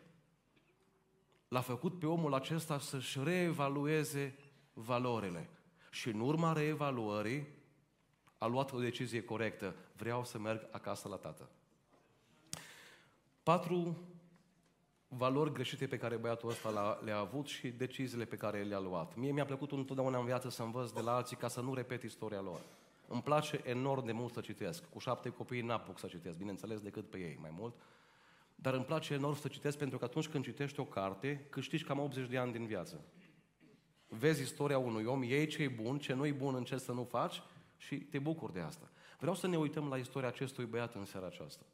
L-a 1.49 1.61
făcut 1.61 1.99
pe 1.99 2.06
omul 2.06 2.35
acesta 2.35 2.79
să-și 2.79 3.19
reevalueze 3.23 4.39
valorile. 4.73 5.49
Și 5.91 6.09
în 6.09 6.21
urma 6.21 6.53
reevaluării 6.53 7.47
a 8.39 8.47
luat 8.47 8.73
o 8.73 8.81
decizie 8.81 9.25
corectă. 9.25 9.75
Vreau 9.97 10.25
să 10.25 10.39
merg 10.39 10.69
acasă 10.71 11.09
la 11.09 11.17
tată. 11.17 11.50
Patru 13.49 13.97
valori 15.09 15.53
greșite 15.53 15.87
pe 15.87 15.97
care 15.97 16.17
băiatul 16.17 16.49
ăsta 16.49 16.99
le-a 17.05 17.19
avut 17.19 17.47
și 17.47 17.69
deciziile 17.69 18.25
pe 18.25 18.37
care 18.37 18.62
le-a 18.62 18.79
luat. 18.79 19.17
Mie 19.17 19.33
mi-a 19.33 19.45
plăcut 19.45 19.73
întotdeauna 19.73 20.19
în 20.19 20.25
viață 20.25 20.49
să 20.49 20.62
învăț 20.62 20.91
de 20.91 21.00
la 21.00 21.15
alții 21.15 21.37
ca 21.37 21.49
să 21.49 21.61
nu 21.61 21.75
repet 21.75 22.03
istoria 22.03 22.41
lor. 22.41 22.61
Îmi 23.06 23.23
place 23.23 23.61
enorm 23.65 24.05
de 24.05 24.12
mult 24.12 24.33
să 24.33 24.41
citesc. 24.41 24.85
Cu 24.91 24.99
șapte 24.99 25.29
copii 25.29 25.61
n-apuc 25.61 25.99
să 25.99 26.06
citesc, 26.06 26.39
bineînțeles, 26.39 26.81
decât 26.81 27.11
pe 27.11 27.19
ei 27.19 27.39
mai 27.41 27.50
mult. 27.59 27.75
Dar 28.55 28.75
îmi 28.75 28.85
place 28.85 29.15
enorm 29.15 29.37
să 29.37 29.49
citesc 29.49 29.79
pentru 29.79 29.99
că 29.99 30.05
atunci 30.05 30.29
când 30.29 30.45
citești 30.45 30.81
o 30.81 30.85
carte, 30.85 31.47
câștigi 31.50 31.85
cam 31.85 31.99
80 31.99 32.29
de 32.29 32.39
ani 32.39 32.53
din 32.53 32.67
viață. 32.67 33.05
Vezi 34.09 34.43
istoria 34.43 34.79
unui 34.79 35.05
om, 35.05 35.23
iei 35.23 35.47
ce 35.47 35.62
e 35.62 35.69
bun, 35.69 35.99
ce 35.99 36.12
nu 36.12 36.27
e 36.27 36.33
bun, 36.33 36.55
încerci 36.55 36.83
să 36.83 36.93
nu 36.93 37.05
faci 37.05 37.43
și 37.77 37.97
te 37.97 38.19
bucuri 38.19 38.53
de 38.53 38.61
asta. 38.61 38.91
Vreau 39.19 39.35
să 39.35 39.47
ne 39.47 39.59
uităm 39.59 39.89
la 39.89 39.97
istoria 39.97 40.29
acestui 40.29 40.65
băiat 40.65 40.95
în 40.95 41.05
seara 41.05 41.26
aceasta. 41.26 41.64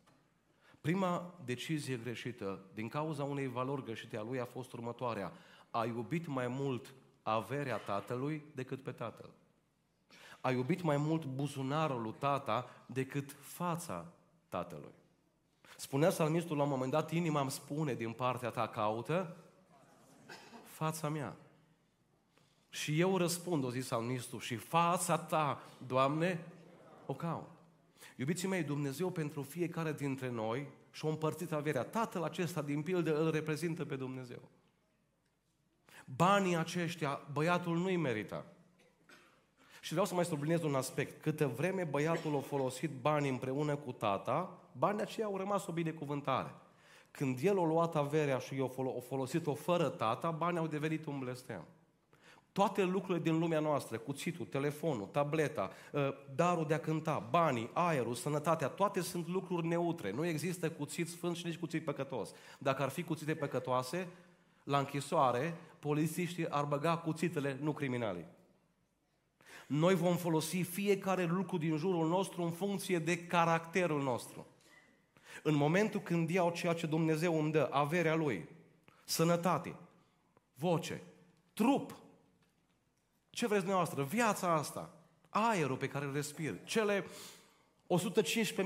Prima 0.85 1.35
decizie 1.45 1.97
greșită, 1.97 2.59
din 2.75 2.89
cauza 2.89 3.25
unei 3.25 3.47
valori 3.47 3.85
greșite 3.85 4.17
a 4.17 4.23
lui, 4.23 4.41
a 4.41 4.45
fost 4.45 4.73
următoarea. 4.73 5.33
A 5.71 5.85
iubit 5.85 6.27
mai 6.27 6.49
mult 6.49 6.95
averea 7.23 7.77
tatălui 7.77 8.45
decât 8.55 8.83
pe 8.83 8.93
tatăl. 8.93 9.31
A 10.41 10.51
iubit 10.51 10.83
mai 10.83 10.97
mult 10.97 11.25
buzunarul 11.25 12.03
lui 12.03 12.15
tata 12.19 12.71
decât 12.87 13.37
fața 13.41 14.07
tatălui. 14.49 14.95
Spunea 15.77 16.11
salmistul 16.11 16.57
la 16.57 16.63
un 16.63 16.69
moment 16.69 16.91
dat, 16.91 17.11
inima 17.11 17.41
îmi 17.41 17.51
spune 17.51 17.95
din 17.95 18.13
partea 18.13 18.51
ta, 18.51 18.69
caută 18.69 19.37
fața 20.65 21.09
mea. 21.09 21.37
Și 22.69 23.01
eu 23.01 23.17
răspund, 23.17 23.65
o 23.65 23.71
zis 23.71 23.87
salmistul, 23.87 24.41
și 24.41 24.57
fața 24.57 25.19
ta, 25.19 25.63
Doamne, 25.87 26.45
o 27.07 27.15
caut. 27.15 27.55
Iubiții 28.17 28.49
mei, 28.49 28.63
Dumnezeu 28.63 29.11
pentru 29.11 29.43
fiecare 29.43 29.93
dintre 29.93 30.31
noi 30.31 30.67
și-a 30.91 31.09
împărțit 31.09 31.53
averea. 31.53 31.83
Tatăl 31.83 32.23
acesta 32.23 32.63
din 32.63 32.83
pildă 32.83 33.21
îl 33.21 33.31
reprezintă 33.31 33.85
pe 33.85 33.97
Dumnezeu. 33.97 34.49
Banii 36.05 36.57
aceștia, 36.57 37.21
băiatul 37.33 37.77
nu-i 37.77 37.97
merita. 37.97 38.45
Și 39.81 39.91
vreau 39.91 40.07
să 40.07 40.15
mai 40.15 40.25
subliniez 40.25 40.63
un 40.63 40.75
aspect. 40.75 41.23
Câtă 41.23 41.47
vreme 41.47 41.85
băiatul 41.85 42.37
a 42.37 42.41
folosit 42.41 42.91
banii 42.91 43.31
împreună 43.31 43.77
cu 43.77 43.93
tata, 43.93 44.59
banii 44.73 45.03
aceia 45.03 45.27
au 45.27 45.37
rămas 45.37 45.67
o 45.67 45.73
binecuvântare. 45.73 46.55
Când 47.11 47.39
el 47.43 47.59
a 47.59 47.65
luat 47.65 47.97
averea 47.97 48.39
și 48.39 48.57
i-a 48.57 48.71
folosit-o 49.09 49.55
fără 49.55 49.89
tata, 49.89 50.31
banii 50.31 50.59
au 50.59 50.67
devenit 50.67 51.07
un 51.07 51.19
blestem. 51.19 51.65
Toate 52.55 52.83
lucrurile 52.83 53.25
din 53.25 53.39
lumea 53.39 53.61
noastră, 53.61 53.99
cuțitul, 53.99 54.47
telefonul, 54.47 55.07
tableta, 55.07 55.71
ă, 55.95 56.15
darul 56.35 56.67
de 56.67 56.75
a 56.75 56.81
cânta, 56.81 57.27
banii, 57.31 57.71
aerul, 57.73 58.15
sănătatea, 58.15 58.69
toate 58.69 59.01
sunt 59.01 59.29
lucruri 59.29 59.67
neutre. 59.67 60.11
Nu 60.11 60.27
există 60.27 60.71
cuțit 60.71 61.09
sfânt 61.09 61.37
și 61.37 61.47
nici 61.47 61.59
cuțit 61.59 61.85
păcătos. 61.85 62.33
Dacă 62.59 62.83
ar 62.83 62.89
fi 62.89 63.03
cuțite 63.03 63.35
păcătoase, 63.35 64.09
la 64.65 64.79
închisoare, 64.79 65.57
polițiștii 65.79 66.49
ar 66.49 66.65
băga 66.65 66.97
cuțitele, 66.97 67.59
nu 67.61 67.73
criminalii. 67.73 68.27
Noi 69.67 69.95
vom 69.95 70.17
folosi 70.17 70.63
fiecare 70.63 71.25
lucru 71.25 71.59
din 71.59 71.77
jurul 71.77 72.09
nostru 72.09 72.43
în 72.43 72.51
funcție 72.51 72.99
de 72.99 73.27
caracterul 73.27 74.03
nostru. 74.03 74.47
În 75.43 75.55
momentul 75.55 76.01
când 76.01 76.31
iau 76.31 76.51
ceea 76.51 76.73
ce 76.73 76.87
Dumnezeu 76.87 77.39
îmi 77.41 77.53
dă, 77.53 77.69
averea 77.71 78.15
Lui, 78.15 78.49
sănătate, 79.05 79.75
voce, 80.55 81.03
trup, 81.53 82.03
ce 83.35 83.47
vreți 83.47 83.63
dumneavoastră? 83.63 84.03
Viața 84.03 84.53
asta. 84.53 84.91
aerul 85.29 85.77
pe 85.77 85.89
care 85.89 86.05
îl 86.05 86.13
respir, 86.13 86.65
cele 86.65 87.05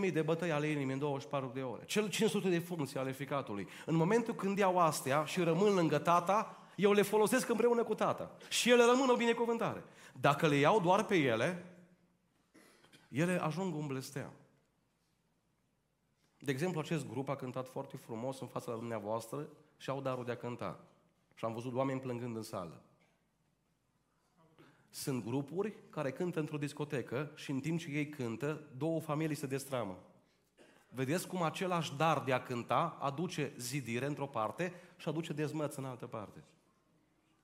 115.000 0.06 0.12
de 0.12 0.22
bătăi 0.22 0.52
ale 0.52 0.66
inimii 0.66 0.92
în 0.92 0.98
24 0.98 1.50
de 1.54 1.62
ore, 1.62 1.84
cele 1.84 2.08
500 2.08 2.48
de 2.48 2.58
funcții 2.58 2.98
ale 2.98 3.12
ficatului. 3.12 3.68
În 3.86 3.94
momentul 3.94 4.34
când 4.34 4.58
iau 4.58 4.78
astea 4.78 5.24
și 5.24 5.40
rămân 5.40 5.74
lângă 5.74 5.98
tata, 5.98 6.56
eu 6.76 6.92
le 6.92 7.02
folosesc 7.02 7.48
împreună 7.48 7.84
cu 7.84 7.94
tata. 7.94 8.36
Și 8.48 8.70
ele 8.70 8.84
rămân 8.84 9.08
o 9.08 9.16
binecuvântare. 9.16 9.84
Dacă 10.20 10.46
le 10.46 10.56
iau 10.56 10.80
doar 10.80 11.04
pe 11.04 11.16
ele, 11.16 11.64
ele 13.08 13.42
ajung 13.42 13.74
un 13.74 13.86
blestem. 13.86 14.32
De 16.38 16.50
exemplu, 16.50 16.80
acest 16.80 17.08
grup 17.08 17.28
a 17.28 17.36
cântat 17.36 17.68
foarte 17.68 17.96
frumos 17.96 18.40
în 18.40 18.46
fața 18.46 18.72
dumneavoastră 18.72 19.48
și 19.76 19.90
au 19.90 20.00
darul 20.00 20.24
de 20.24 20.32
a 20.32 20.36
cânta. 20.36 20.80
Și 21.34 21.44
am 21.44 21.52
văzut 21.52 21.74
oameni 21.74 22.00
plângând 22.00 22.36
în 22.36 22.42
sală. 22.42 22.82
Sunt 24.90 25.24
grupuri 25.24 25.74
care 25.90 26.12
cântă 26.12 26.40
într-o 26.40 26.58
discotecă 26.58 27.30
și 27.34 27.50
în 27.50 27.60
timp 27.60 27.78
ce 27.78 27.90
ei 27.90 28.08
cântă, 28.08 28.62
două 28.76 29.00
familii 29.00 29.34
se 29.34 29.46
destramă. 29.46 29.98
Vedeți 30.88 31.26
cum 31.26 31.42
același 31.42 31.96
dar 31.96 32.22
de 32.22 32.32
a 32.32 32.42
cânta 32.42 32.96
aduce 33.00 33.52
zidire 33.56 34.06
într-o 34.06 34.26
parte 34.26 34.72
și 34.96 35.08
aduce 35.08 35.32
dezmăț 35.32 35.74
în 35.74 35.84
altă 35.84 36.06
parte. 36.06 36.44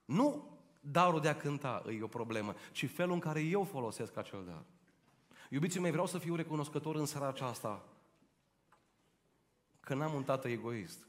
Nu 0.05 0.59
darul 0.81 1.21
de 1.21 1.29
a 1.29 1.37
cânta 1.37 1.85
e 1.99 2.03
o 2.03 2.07
problemă, 2.07 2.55
ci 2.73 2.91
felul 2.91 3.13
în 3.13 3.21
care 3.21 3.41
eu 3.41 3.65
folosesc 3.65 4.17
acel 4.17 4.45
dar. 4.47 4.65
Iubiții 5.51 5.81
mei, 5.81 5.91
vreau 5.91 6.07
să 6.07 6.19
fiu 6.19 6.35
recunoscător 6.35 6.97
în 6.97 7.07
seara 7.07 7.29
aceasta 7.29 7.83
că 9.81 9.95
n-am 9.95 10.15
un 10.15 10.25
tată 10.25 10.49
egoist. 10.49 11.07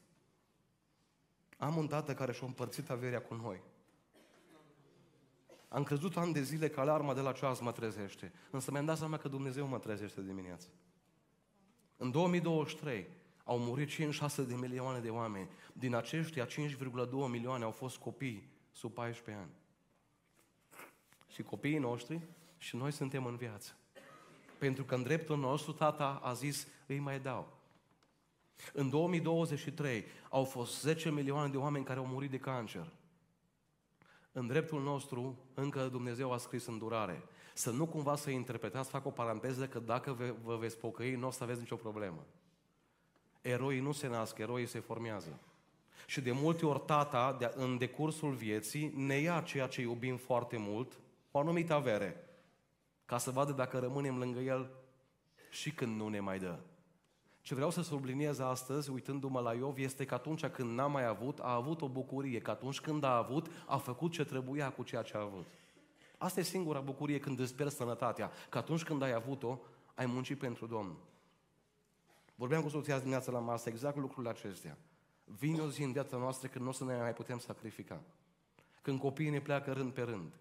Am 1.58 1.78
un 1.78 1.88
tată 1.88 2.14
care 2.14 2.32
și-a 2.32 2.48
împărțit 2.48 2.90
averea 2.90 3.22
cu 3.22 3.34
noi. 3.34 3.62
Am 5.68 5.84
crezut 5.84 6.18
ani 6.18 6.34
de 6.34 6.42
zile 6.42 6.70
că 6.70 6.80
alarma 6.80 7.14
de 7.14 7.22
la 7.22 7.32
ceas 7.32 7.60
mă 7.60 7.72
trezește. 7.72 8.32
Însă 8.50 8.72
mi-am 8.72 8.86
dat 8.86 8.98
seama 8.98 9.18
că 9.18 9.28
Dumnezeu 9.28 9.68
mă 9.68 9.78
trezește 9.78 10.22
dimineața. 10.22 10.68
În 11.98 12.12
2023 12.12 13.08
au 13.44 13.60
murit 13.60 13.90
56 13.90 14.44
de 14.44 14.56
milioane 14.56 15.00
de 15.00 15.10
oameni. 15.10 15.50
Din 15.74 15.96
aceștia, 15.96 16.46
5,2 16.46 16.52
milioane 17.30 17.64
au 17.64 17.72
fost 17.72 17.98
copii 17.98 18.50
sub 18.72 18.94
14 18.94 19.44
ani. 19.44 19.52
Și 21.28 21.44
copiii 21.44 21.78
noștri 21.78 22.22
și 22.58 22.76
noi 22.76 22.92
suntem 22.92 23.26
în 23.26 23.36
viață. 23.36 23.72
Pentru 24.58 24.84
că 24.84 24.96
în 24.96 25.04
dreptul 25.04 25.38
nostru 25.38 25.72
tata 25.72 26.20
a 26.24 26.34
zis, 26.34 26.68
îi 26.88 27.00
mai 27.00 27.20
dau. 27.20 27.58
În 28.74 28.90
2023 28.90 30.06
au 30.30 30.44
fost 30.44 30.82
10 30.82 31.12
milioane 31.12 31.52
de 31.52 31.58
oameni 31.58 31.86
care 31.86 32.00
au 32.00 32.06
murit 32.06 32.30
de 32.30 32.38
cancer. 32.38 32.92
În 34.38 34.48
dreptul 34.48 34.82
nostru, 34.82 35.38
încă 35.54 35.88
Dumnezeu 35.88 36.32
a 36.32 36.38
scris 36.38 36.66
îndurare. 36.66 37.24
Să 37.54 37.72
nu 37.72 37.86
cumva 37.86 38.16
să 38.16 38.30
interpretați, 38.30 38.90
fac 38.90 39.06
o 39.06 39.10
paranteză, 39.10 39.68
că 39.68 39.80
dacă 39.80 40.36
vă 40.44 40.56
veți 40.56 40.78
pocăi, 40.78 41.16
nu 41.16 41.28
o 41.28 41.32
să 41.32 41.44
aveți 41.44 41.60
nicio 41.60 41.76
problemă. 41.76 42.26
Eroii 43.42 43.80
nu 43.80 43.92
se 43.92 44.08
nasc, 44.08 44.38
eroii 44.38 44.66
se 44.66 44.80
formează. 44.80 45.40
Și 46.08 46.22
de 46.22 46.32
multe 46.32 46.66
ori 46.66 46.82
tata, 46.86 47.36
de, 47.40 47.54
în 47.56 47.78
decursul 47.78 48.34
vieții, 48.34 48.94
ne 48.96 49.16
ia 49.16 49.42
ceea 49.42 49.68
ce 49.68 49.82
iubim 49.82 50.18
foarte 50.18 50.58
mult, 50.58 51.00
o 51.32 51.40
anumită 51.40 51.74
avere, 51.74 52.30
ca 53.06 53.18
să 53.18 53.32
vadă 53.32 53.52
dacă 53.52 53.80
rămânem 53.80 54.18
lângă 54.18 54.40
el 54.40 54.70
și 55.50 55.72
când 55.72 55.96
nu 55.96 56.08
ne 56.08 56.20
mai 56.20 56.40
dă. 56.40 56.60
Ce 57.46 57.56
vreau 57.56 57.70
să 57.70 57.82
subliniez 57.82 58.40
astăzi, 58.40 58.90
uitându-mă 58.90 59.40
la 59.40 59.54
Iov, 59.54 59.78
este 59.78 60.06
că 60.06 60.14
atunci 60.14 60.46
când 60.46 60.78
n-a 60.78 60.88
mai 60.88 61.06
avut, 61.06 61.40
a 61.40 61.54
avut 61.54 61.82
o 61.82 61.88
bucurie, 61.88 62.40
că 62.40 62.52
atunci 62.52 62.80
când 62.80 63.04
a 63.04 63.18
avut, 63.18 63.48
a 63.68 63.78
făcut 63.78 64.12
ce 64.12 64.24
trebuia 64.24 64.72
cu 64.72 64.84
ceea 64.84 65.02
ce 65.02 65.18
a 65.18 65.22
avut. 65.22 65.46
Asta 66.18 66.40
e 66.40 66.44
singura 66.44 66.80
bucurie 66.80 67.20
când 67.20 67.40
îți 67.40 67.56
pierzi 67.56 67.76
sănătatea, 67.76 68.32
că 68.50 68.58
atunci 68.58 68.84
când 68.84 69.02
ai 69.02 69.14
avut-o, 69.14 69.60
ai 69.96 70.06
muncit 70.06 70.38
pentru 70.38 70.66
Domnul. 70.66 70.96
Vorbeam 72.36 72.62
cu 72.62 72.70
soția 72.70 72.98
dimineața 72.98 73.32
la 73.32 73.40
masă 73.40 73.70
exact 73.70 73.98
lucrurile 73.98 74.30
acestea. 74.30 74.78
Vine 75.24 75.62
o 75.62 75.70
zi 75.70 75.84
în 75.84 75.92
viața 75.92 76.18
noastră 76.18 76.48
când 76.48 76.64
nu 76.64 76.70
o 76.70 76.74
să 76.74 76.84
ne 76.84 76.98
mai 76.98 77.14
putem 77.14 77.38
sacrifica. 77.38 78.02
Când 78.82 79.00
copiii 79.00 79.30
ne 79.30 79.42
pleacă 79.42 79.72
rând 79.72 79.92
pe 79.92 80.02
rând. 80.02 80.34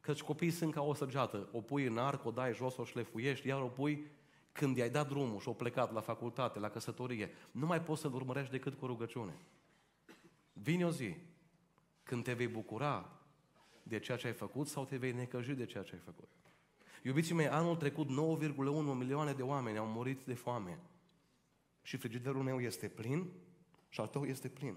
Căci 0.00 0.22
copiii 0.22 0.50
sunt 0.50 0.72
ca 0.72 0.82
o 0.82 0.94
săgeată. 0.94 1.48
O 1.52 1.60
pui 1.60 1.86
în 1.86 1.98
arc, 1.98 2.24
o 2.24 2.30
dai 2.30 2.54
jos, 2.54 2.76
o 2.76 2.84
șlefuiești, 2.84 3.48
iar 3.48 3.60
o 3.60 3.66
pui 3.66 4.06
când 4.52 4.76
i-ai 4.76 4.90
dat 4.90 5.08
drumul 5.08 5.40
și 5.40 5.48
o 5.48 5.52
plecat 5.52 5.92
la 5.92 6.00
facultate, 6.00 6.58
la 6.58 6.70
căsătorie. 6.70 7.30
Nu 7.50 7.66
mai 7.66 7.82
poți 7.82 8.00
să-l 8.00 8.14
urmărești 8.14 8.50
decât 8.50 8.74
cu 8.74 8.86
rugăciune. 8.86 9.38
Vine 10.52 10.86
o 10.86 10.90
zi 10.90 11.14
când 12.02 12.24
te 12.24 12.32
vei 12.32 12.48
bucura 12.48 13.10
de 13.82 13.98
ceea 13.98 14.16
ce 14.16 14.26
ai 14.26 14.32
făcut 14.32 14.68
sau 14.68 14.84
te 14.84 14.96
vei 14.96 15.12
necăji 15.12 15.52
de 15.52 15.66
ceea 15.66 15.82
ce 15.82 15.94
ai 15.94 16.00
făcut. 16.04 16.28
Iubiții 17.02 17.34
mei, 17.34 17.48
anul 17.48 17.76
trecut 17.76 18.08
9,1 18.08 18.14
milioane 18.96 19.32
de 19.32 19.42
oameni 19.42 19.78
au 19.78 19.86
murit 19.86 20.24
de 20.24 20.34
foame. 20.34 20.78
Și 21.82 21.96
frigiderul 21.96 22.42
meu 22.42 22.60
este 22.60 22.88
plin 22.88 23.30
și 23.88 24.00
al 24.00 24.06
tău 24.06 24.24
este 24.24 24.48
plin. 24.48 24.74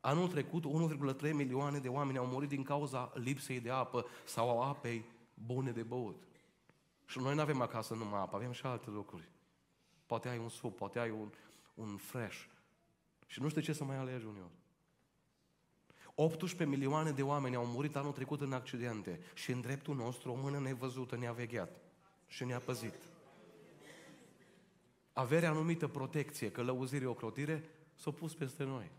Anul 0.00 0.28
trecut 0.28 0.64
1,3 1.22 1.32
milioane 1.32 1.78
de 1.78 1.88
oameni 1.88 2.18
au 2.18 2.26
murit 2.26 2.48
din 2.48 2.62
cauza 2.62 3.12
lipsei 3.14 3.60
de 3.60 3.70
apă 3.70 4.06
sau 4.24 4.62
a 4.62 4.68
apei 4.68 5.04
bune 5.34 5.70
de 5.70 5.82
băut. 5.82 6.22
Și 7.10 7.18
noi 7.18 7.34
nu 7.34 7.40
avem 7.40 7.60
acasă 7.60 7.94
numai 7.94 8.20
apă, 8.20 8.36
avem 8.36 8.52
și 8.52 8.66
alte 8.66 8.90
lucruri. 8.90 9.28
Poate 10.06 10.28
ai 10.28 10.38
un 10.38 10.48
sup, 10.48 10.76
poate 10.76 10.98
ai 10.98 11.10
un, 11.10 11.30
un 11.74 11.96
fresh. 11.96 12.44
Și 13.26 13.40
nu 13.40 13.48
știu 13.48 13.60
ce 13.60 13.72
să 13.72 13.84
mai 13.84 13.96
alegi 13.96 14.26
uneori. 14.26 14.52
18 16.14 16.64
milioane 16.64 17.10
de 17.10 17.22
oameni 17.22 17.54
au 17.54 17.66
murit 17.66 17.96
anul 17.96 18.12
trecut 18.12 18.40
în 18.40 18.52
accidente 18.52 19.20
și 19.34 19.50
în 19.50 19.60
dreptul 19.60 19.96
nostru 19.96 20.32
o 20.32 20.34
mână 20.34 20.58
nevăzută 20.58 21.16
ne-a 21.16 21.32
vegheat 21.32 21.80
și 22.26 22.44
ne-a 22.44 22.58
păzit. 22.58 22.94
Averea 25.12 25.50
anumită 25.50 25.88
protecție, 25.88 26.50
călăuzire, 26.50 27.06
ocrotire, 27.06 27.70
s-a 27.94 28.10
pus 28.10 28.34
peste 28.34 28.64
noi. 28.64 28.90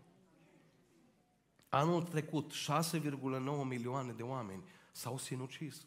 Anul 1.68 2.02
trecut, 2.02 2.52
6,9 2.52 3.00
milioane 3.64 4.12
de 4.12 4.22
oameni 4.22 4.64
s-au 4.90 5.18
sinucis. 5.18 5.86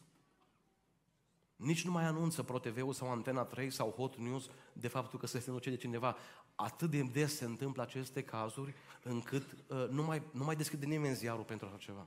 Nici 1.56 1.84
nu 1.84 1.90
mai 1.90 2.04
anunță 2.04 2.42
ProTV-ul 2.42 2.92
sau 2.92 3.10
Antena 3.10 3.44
3 3.44 3.70
sau 3.70 3.90
Hot 3.90 4.16
News 4.16 4.48
de 4.72 4.88
faptul 4.88 5.18
că 5.18 5.26
se 5.26 5.40
sinucide 5.40 5.76
cineva. 5.76 6.16
Atât 6.54 6.90
de 6.90 7.02
des 7.02 7.36
se 7.36 7.44
întâmplă 7.44 7.82
aceste 7.82 8.22
cazuri 8.22 8.74
încât 9.02 9.56
uh, 9.66 9.88
nu, 9.90 10.02
mai, 10.02 10.22
nu 10.30 10.44
mai 10.44 10.56
deschide 10.56 10.86
nimeni 10.86 11.14
ziarul 11.14 11.44
pentru 11.44 11.66
așa 11.66 11.76
ceva. 11.76 12.06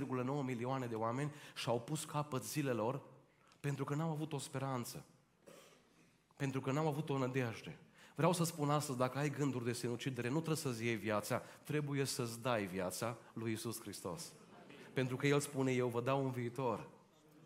6,9 0.00 0.44
milioane 0.44 0.86
de 0.86 0.94
oameni 0.94 1.32
și-au 1.54 1.80
pus 1.80 2.04
capăt 2.04 2.44
zilelor 2.44 3.00
pentru 3.60 3.84
că 3.84 3.94
n-au 3.94 4.10
avut 4.10 4.32
o 4.32 4.38
speranță. 4.38 5.04
Pentru 6.36 6.60
că 6.60 6.72
n-au 6.72 6.86
avut 6.86 7.10
o 7.10 7.18
nădejde. 7.18 7.78
Vreau 8.14 8.32
să 8.32 8.44
spun 8.44 8.70
astăzi, 8.70 8.98
dacă 8.98 9.18
ai 9.18 9.30
gânduri 9.30 9.64
de 9.64 9.72
sinucidere, 9.72 10.28
nu 10.28 10.34
trebuie 10.34 10.56
să-ți 10.56 10.84
iei 10.84 10.96
viața, 10.96 11.42
trebuie 11.64 12.04
să-ți 12.04 12.40
dai 12.40 12.66
viața 12.66 13.16
lui 13.32 13.52
Isus 13.52 13.80
Hristos. 13.80 14.32
Pentru 14.92 15.16
că 15.16 15.26
El 15.26 15.40
spune, 15.40 15.72
eu 15.72 15.88
vă 15.88 16.00
dau 16.00 16.24
un 16.24 16.30
viitor 16.30 16.88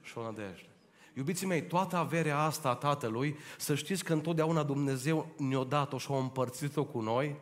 și 0.02 0.18
o 0.18 0.23
nădejde. 0.23 0.66
Iubiții 1.14 1.47
mei, 1.47 1.62
toată 1.66 1.97
averea 1.97 2.38
asta 2.38 2.68
a 2.68 2.75
Tatălui, 2.75 3.37
să 3.59 3.75
știți 3.75 4.04
că 4.04 4.12
întotdeauna 4.12 4.62
Dumnezeu 4.62 5.26
ne-a 5.38 5.64
dat-o 5.64 5.99
și 5.99 6.09
a 6.11 6.16
împărțit-o 6.16 6.85
cu 6.85 7.00
noi 7.00 7.37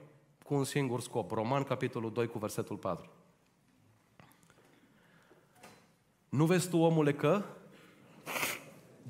cu 0.44 0.54
un 0.54 0.64
singur 0.64 1.00
scop. 1.00 1.30
Roman, 1.30 1.62
capitolul 1.62 2.12
2, 2.12 2.26
cu 2.26 2.38
versetul 2.38 2.76
4. 2.76 3.08
Nu 6.28 6.44
vezi 6.44 6.68
tu, 6.68 6.78
omule, 6.78 7.12
că 7.12 7.42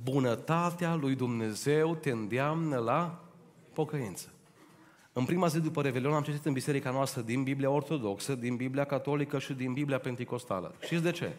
bunătatea 0.02 0.95
lui 0.95 1.14
Dumnezeu 1.14 1.95
te 1.95 2.11
îndeamnă 2.11 2.76
la 2.76 3.25
pocăință. 3.73 4.28
În 5.12 5.25
prima 5.25 5.47
zi 5.47 5.61
după 5.61 5.83
Revelion 5.83 6.12
am 6.12 6.23
citit 6.23 6.45
în 6.45 6.52
biserica 6.52 6.90
noastră 6.90 7.21
din 7.21 7.42
Biblia 7.42 7.71
Ortodoxă, 7.71 8.35
din 8.35 8.57
Biblia 8.57 8.85
Catolică 8.85 9.38
și 9.38 9.52
din 9.52 9.73
Biblia 9.73 9.99
Pentecostală. 9.99 10.75
Știți 10.80 11.02
de 11.02 11.11
ce? 11.11 11.37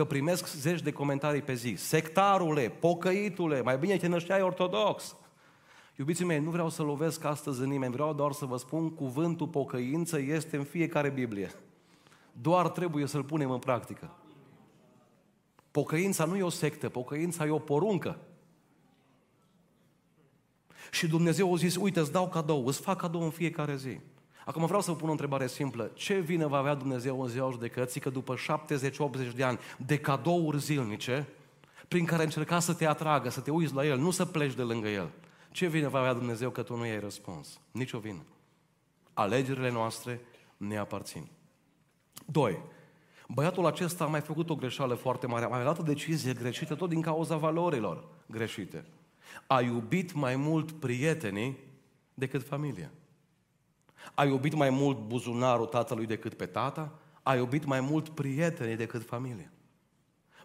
Că 0.00 0.06
primesc 0.06 0.46
zeci 0.54 0.82
de 0.82 0.92
comentarii 0.92 1.42
pe 1.42 1.54
zi. 1.54 1.74
Sectarule, 1.76 2.68
pocăitule, 2.68 3.62
mai 3.62 3.78
bine 3.78 3.96
te 3.96 4.06
nășteai 4.06 4.42
ortodox. 4.42 5.16
Iubiții 5.96 6.24
mei, 6.24 6.38
nu 6.40 6.50
vreau 6.50 6.68
să 6.68 6.82
lovesc 6.82 7.24
astăzi 7.24 7.60
în 7.60 7.68
nimeni, 7.68 7.92
vreau 7.92 8.14
doar 8.14 8.32
să 8.32 8.44
vă 8.44 8.56
spun, 8.56 8.94
cuvântul 8.94 9.48
pocăință 9.48 10.20
este 10.20 10.56
în 10.56 10.64
fiecare 10.64 11.10
Biblie. 11.10 11.50
Doar 12.32 12.68
trebuie 12.68 13.06
să-l 13.06 13.24
punem 13.24 13.50
în 13.50 13.58
practică. 13.58 14.10
Pocăința 15.70 16.24
nu 16.24 16.36
e 16.36 16.42
o 16.42 16.48
sectă, 16.48 16.88
pocăința 16.88 17.46
e 17.46 17.50
o 17.50 17.58
poruncă. 17.58 18.18
Și 20.90 21.08
Dumnezeu 21.08 21.54
a 21.54 21.56
zis, 21.56 21.76
uite, 21.76 22.00
îți 22.00 22.12
dau 22.12 22.28
cadou, 22.28 22.66
îți 22.66 22.80
fac 22.80 23.00
cadou 23.00 23.22
în 23.22 23.30
fiecare 23.30 23.76
zi. 23.76 23.98
Acum 24.44 24.66
vreau 24.66 24.80
să 24.80 24.90
vă 24.90 24.96
pun 24.96 25.08
o 25.08 25.10
întrebare 25.10 25.46
simplă. 25.46 25.90
Ce 25.94 26.18
vină 26.18 26.46
va 26.46 26.58
avea 26.58 26.74
Dumnezeu 26.74 27.22
în 27.22 27.28
ziua 27.28 27.50
judecății 27.50 28.00
că 28.00 28.10
după 28.10 28.34
70-80 28.34 29.34
de 29.34 29.44
ani 29.44 29.58
de 29.86 29.98
cadouri 29.98 30.58
zilnice, 30.58 31.28
prin 31.88 32.04
care 32.04 32.22
încerca 32.22 32.58
să 32.58 32.74
te 32.74 32.86
atragă, 32.86 33.28
să 33.28 33.40
te 33.40 33.50
uiți 33.50 33.74
la 33.74 33.86
El, 33.86 33.98
nu 33.98 34.10
să 34.10 34.24
pleci 34.24 34.54
de 34.54 34.62
lângă 34.62 34.88
El. 34.88 35.10
Ce 35.50 35.66
vină 35.66 35.88
va 35.88 35.98
avea 35.98 36.12
Dumnezeu 36.12 36.50
că 36.50 36.62
tu 36.62 36.76
nu 36.76 36.86
i-ai 36.86 37.00
răspuns? 37.00 37.60
Nici 37.70 37.92
o 37.92 37.98
vină. 37.98 38.22
Alegerile 39.14 39.70
noastre 39.70 40.20
ne 40.56 40.76
aparțin. 40.76 41.28
Doi. 42.26 42.58
Băiatul 43.28 43.66
acesta 43.66 44.04
a 44.04 44.06
mai 44.06 44.20
făcut 44.20 44.50
o 44.50 44.54
greșeală 44.54 44.94
foarte 44.94 45.26
mare, 45.26 45.44
a 45.44 45.48
mai 45.48 45.62
luat 45.62 45.78
o 45.78 45.82
decizie 45.82 46.32
greșită 46.32 46.74
tot 46.74 46.88
din 46.88 47.00
cauza 47.00 47.36
valorilor 47.36 48.04
greșite. 48.26 48.84
A 49.46 49.60
iubit 49.60 50.12
mai 50.12 50.36
mult 50.36 50.72
prietenii 50.72 51.58
decât 52.14 52.46
familia. 52.46 52.90
A 54.14 54.24
iubit 54.24 54.54
mai 54.54 54.70
mult 54.70 54.98
buzunarul 54.98 55.66
tatălui 55.66 56.06
decât 56.06 56.34
pe 56.34 56.46
tata, 56.46 56.92
a 57.22 57.34
iubit 57.34 57.64
mai 57.64 57.80
mult 57.80 58.08
prietenii 58.08 58.76
decât 58.76 59.06
familia. 59.06 59.50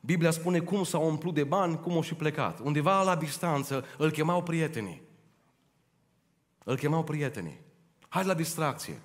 Biblia 0.02 0.32
spune 0.32 0.60
cum 0.60 0.84
s-a 0.84 0.98
umplut 0.98 1.34
de 1.34 1.44
bani, 1.44 1.80
cum 1.80 1.94
au 1.94 2.02
și 2.02 2.14
plecat. 2.14 2.60
Undeva 2.60 3.04
la 3.04 3.16
distanță 3.16 3.86
îl 3.98 4.12
chemau 4.12 4.44
prietenii. 4.44 5.02
Îl 6.64 6.78
chemau 6.78 7.04
prietenii. 7.04 7.60
Hai 8.10 8.26
la 8.26 8.34
distracție. 8.34 9.02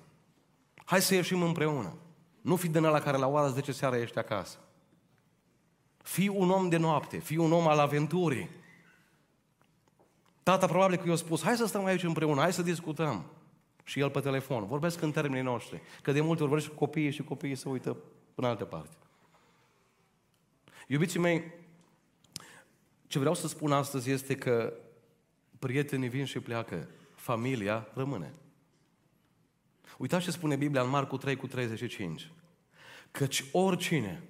Hai 0.85 1.01
să 1.01 1.13
ieșim 1.13 1.41
împreună. 1.41 1.93
Nu 2.41 2.55
fi 2.55 2.67
din 2.67 2.81
la 2.81 2.99
care 2.99 3.17
la 3.17 3.27
ora 3.27 3.47
10 3.47 3.71
seara 3.71 3.97
ești 3.97 4.17
acasă. 4.17 4.57
Fii 5.97 6.27
un 6.27 6.49
om 6.49 6.69
de 6.69 6.77
noapte, 6.77 7.17
fii 7.17 7.37
un 7.37 7.51
om 7.51 7.67
al 7.67 7.79
aventurii. 7.79 8.49
Tata 10.43 10.65
probabil 10.65 10.97
că 10.97 11.09
i-a 11.09 11.15
spus, 11.15 11.43
hai 11.43 11.55
să 11.55 11.65
stăm 11.65 11.85
aici 11.85 12.03
împreună, 12.03 12.41
hai 12.41 12.53
să 12.53 12.61
discutăm. 12.61 13.25
Și 13.91 13.99
el 13.99 14.09
pe 14.09 14.19
telefon. 14.19 14.65
Vorbesc 14.65 15.01
în 15.01 15.11
termenii 15.11 15.43
noștri. 15.43 15.81
Că 16.01 16.11
de 16.11 16.21
multe 16.21 16.41
ori 16.41 16.51
vorbești 16.51 16.73
cu 16.73 16.77
copiii 16.77 17.11
și 17.11 17.23
copiii 17.23 17.55
se 17.55 17.69
uită 17.69 17.97
în 18.35 18.43
altă 18.43 18.65
parte. 18.65 18.95
Iubiții 20.87 21.19
mei, 21.19 21.53
ce 23.07 23.19
vreau 23.19 23.33
să 23.33 23.47
spun 23.47 23.71
astăzi 23.71 24.11
este 24.11 24.35
că 24.35 24.73
prietenii 25.59 26.09
vin 26.09 26.25
și 26.25 26.39
pleacă, 26.39 26.87
familia 27.15 27.87
rămâne. 27.93 28.33
Uitați 29.97 30.23
ce 30.23 30.31
spune 30.31 30.55
Biblia 30.55 30.81
în 30.81 30.89
Marcu 30.89 31.17
3 31.17 31.35
cu 31.35 31.47
35. 31.47 32.31
Căci 33.11 33.45
oricine 33.51 34.23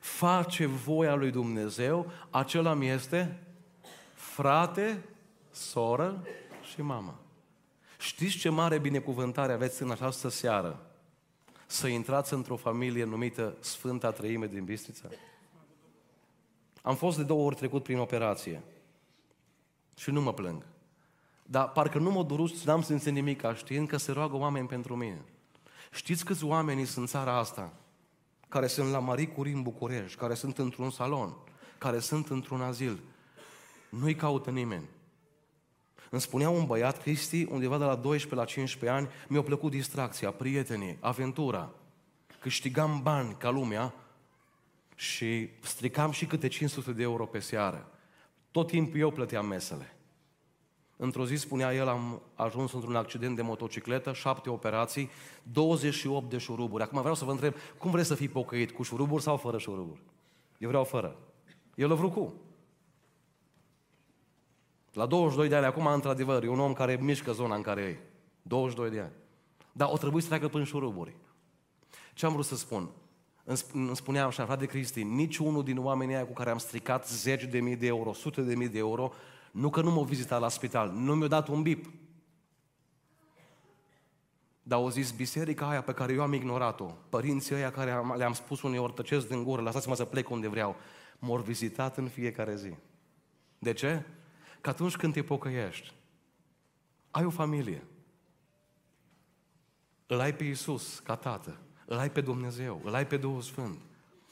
face 0.00 0.66
voia 0.66 1.14
lui 1.14 1.30
Dumnezeu, 1.30 2.12
acela 2.30 2.74
mi 2.74 2.88
este 2.88 3.42
frate, 4.14 5.04
soră 5.50 6.26
și 6.72 6.82
mamă. 6.82 7.23
Știți 8.04 8.36
ce 8.36 8.48
mare 8.48 8.78
binecuvântare 8.78 9.52
aveți 9.52 9.82
în 9.82 9.90
această 9.90 10.28
seară? 10.28 10.86
Să 11.66 11.86
intrați 11.86 12.32
într-o 12.32 12.56
familie 12.56 13.04
numită 13.04 13.56
Sfânta 13.60 14.10
Trăime 14.10 14.46
din 14.46 14.64
Bistrița? 14.64 15.08
Am 16.82 16.96
fost 16.96 17.16
de 17.16 17.22
două 17.22 17.44
ori 17.46 17.56
trecut 17.56 17.82
prin 17.82 17.98
operație 17.98 18.62
și 19.96 20.10
nu 20.10 20.20
mă 20.22 20.32
plâng. 20.32 20.66
Dar 21.42 21.70
parcă 21.70 21.98
nu 21.98 22.10
mă 22.10 22.22
durut, 22.22 22.60
n-am 22.60 22.82
simțit 22.82 23.12
nimic, 23.12 23.42
știind 23.54 23.88
că 23.88 23.96
se 23.96 24.12
roagă 24.12 24.36
oameni 24.36 24.68
pentru 24.68 24.96
mine. 24.96 25.24
Știți 25.92 26.24
câți 26.24 26.44
oameni 26.44 26.84
sunt 26.84 26.96
în 26.96 27.06
țara 27.06 27.38
asta? 27.38 27.72
Care 28.48 28.66
sunt 28.66 28.90
la 28.90 28.98
Marie 28.98 29.28
Curie 29.28 29.54
în 29.54 29.62
București, 29.62 30.18
care 30.18 30.34
sunt 30.34 30.58
într-un 30.58 30.90
salon, 30.90 31.36
care 31.78 31.98
sunt 31.98 32.28
într-un 32.28 32.60
azil. 32.60 33.00
Nu-i 33.88 34.14
caută 34.14 34.50
nimeni. 34.50 34.84
Îmi 36.14 36.22
spunea 36.22 36.50
un 36.50 36.66
băiat, 36.66 37.02
Cristi, 37.02 37.46
undeva 37.50 37.78
de 37.78 37.84
la 37.84 37.94
12 37.94 38.34
la 38.34 38.44
15 38.44 38.98
ani, 38.98 39.08
mi-a 39.28 39.42
plăcut 39.42 39.70
distracția, 39.70 40.30
prietenii, 40.30 40.96
aventura. 41.00 41.70
Câștigam 42.40 43.00
bani 43.02 43.34
ca 43.38 43.50
lumea 43.50 43.94
și 44.94 45.48
stricam 45.60 46.10
și 46.10 46.26
câte 46.26 46.48
500 46.48 46.92
de 46.92 47.02
euro 47.02 47.26
pe 47.26 47.38
seară. 47.38 47.90
Tot 48.50 48.66
timpul 48.66 48.98
eu 48.98 49.10
plăteam 49.10 49.46
mesele. 49.46 49.96
Într-o 50.96 51.26
zi, 51.26 51.34
spunea 51.34 51.74
el, 51.74 51.88
am 51.88 52.22
ajuns 52.34 52.72
într-un 52.72 52.96
accident 52.96 53.36
de 53.36 53.42
motocicletă, 53.42 54.12
șapte 54.12 54.50
operații, 54.50 55.10
28 55.42 56.30
de 56.30 56.38
șuruburi. 56.38 56.82
Acum 56.82 56.98
vreau 56.98 57.14
să 57.14 57.24
vă 57.24 57.30
întreb, 57.30 57.54
cum 57.78 57.90
vreți 57.90 58.08
să 58.08 58.14
fii 58.14 58.28
pocăit, 58.28 58.70
cu 58.70 58.82
șuruburi 58.82 59.22
sau 59.22 59.36
fără 59.36 59.58
șuruburi? 59.58 60.00
Eu 60.58 60.68
vreau 60.68 60.84
fără. 60.84 61.16
El 61.74 61.92
a 61.92 61.94
vrut 61.94 62.12
cu. 62.12 62.34
La 64.94 65.06
22 65.06 65.48
de 65.48 65.56
ani, 65.56 65.66
acum, 65.66 65.86
într-adevăr, 65.86 66.42
e 66.42 66.48
un 66.48 66.60
om 66.60 66.72
care 66.72 66.98
mișcă 67.00 67.32
zona 67.32 67.54
în 67.54 67.62
care 67.62 67.80
e. 67.80 67.98
22 68.42 68.90
de 68.90 69.00
ani. 69.00 69.12
Dar 69.72 69.88
o 69.92 69.96
trebuie 69.96 70.22
să 70.22 70.28
treacă 70.28 70.48
până 70.48 70.64
șuruburi. 70.64 71.16
Ce 72.14 72.26
am 72.26 72.32
vrut 72.32 72.44
să 72.44 72.56
spun? 72.56 72.90
Îmi 73.72 73.96
spunea 73.96 74.26
așa, 74.26 74.44
frate 74.44 74.66
Cristi, 74.66 75.02
niciunul 75.02 75.64
din 75.64 75.78
oamenii 75.78 76.14
aia 76.14 76.26
cu 76.26 76.32
care 76.32 76.50
am 76.50 76.58
stricat 76.58 77.08
zeci 77.08 77.44
de 77.44 77.60
mii 77.60 77.76
de 77.76 77.86
euro, 77.86 78.12
sute 78.12 78.42
de 78.42 78.54
mii 78.54 78.68
de 78.68 78.78
euro, 78.78 79.12
nu 79.50 79.70
că 79.70 79.80
nu 79.80 79.90
m-au 79.90 80.04
vizitat 80.04 80.40
la 80.40 80.48
spital, 80.48 80.90
nu 80.90 81.14
mi-a 81.14 81.28
dat 81.28 81.48
un 81.48 81.62
bip. 81.62 81.92
Dar 84.62 84.78
au 84.78 84.88
zis, 84.88 85.10
biserica 85.10 85.68
aia 85.68 85.82
pe 85.82 85.92
care 85.92 86.12
eu 86.12 86.22
am 86.22 86.32
ignorat-o, 86.32 86.90
părinții 87.08 87.54
ăia 87.54 87.70
care 87.70 88.02
le-am 88.16 88.32
spus 88.32 88.62
uneori, 88.62 88.92
tăcesc 88.92 89.28
din 89.28 89.42
gură, 89.42 89.62
lăsați-mă 89.62 89.94
să 89.94 90.04
plec 90.04 90.30
unde 90.30 90.48
vreau, 90.48 90.76
m-au 91.18 91.36
vizitat 91.36 91.96
în 91.96 92.08
fiecare 92.08 92.56
zi. 92.56 92.74
De 93.58 93.72
ce? 93.72 94.02
Că 94.64 94.70
atunci 94.70 94.96
când 94.96 95.12
te 95.12 95.22
pocăiești, 95.22 95.92
ai 97.10 97.24
o 97.24 97.30
familie. 97.30 97.84
Îl 100.06 100.20
ai 100.20 100.34
pe 100.34 100.44
Iisus 100.44 100.98
ca 100.98 101.16
tată, 101.16 101.58
îl 101.86 101.98
ai 101.98 102.10
pe 102.10 102.20
Dumnezeu, 102.20 102.80
îl 102.84 102.94
ai 102.94 103.06
pe 103.06 103.16
Duhul 103.16 103.40
Sfânt. 103.40 103.78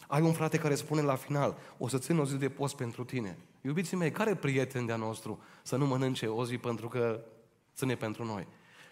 Ai 0.07 0.23
un 0.23 0.33
frate 0.33 0.59
care 0.59 0.75
spune 0.75 1.01
la 1.01 1.15
final, 1.15 1.57
o 1.79 1.89
să 1.89 1.99
țin 1.99 2.19
o 2.19 2.25
zi 2.25 2.37
de 2.37 2.49
post 2.49 2.77
pentru 2.77 3.05
tine. 3.05 3.39
Iubiții 3.61 3.97
mei, 3.97 4.11
care 4.11 4.35
prieten 4.35 4.87
de-a 4.87 4.97
nostru 4.97 5.43
să 5.63 5.77
nu 5.77 5.87
mănânce 5.87 6.27
o 6.27 6.45
zi 6.45 6.59
pentru 6.59 6.89
că 6.89 7.25
ține 7.75 7.95
pentru 7.95 8.25
noi? 8.25 8.47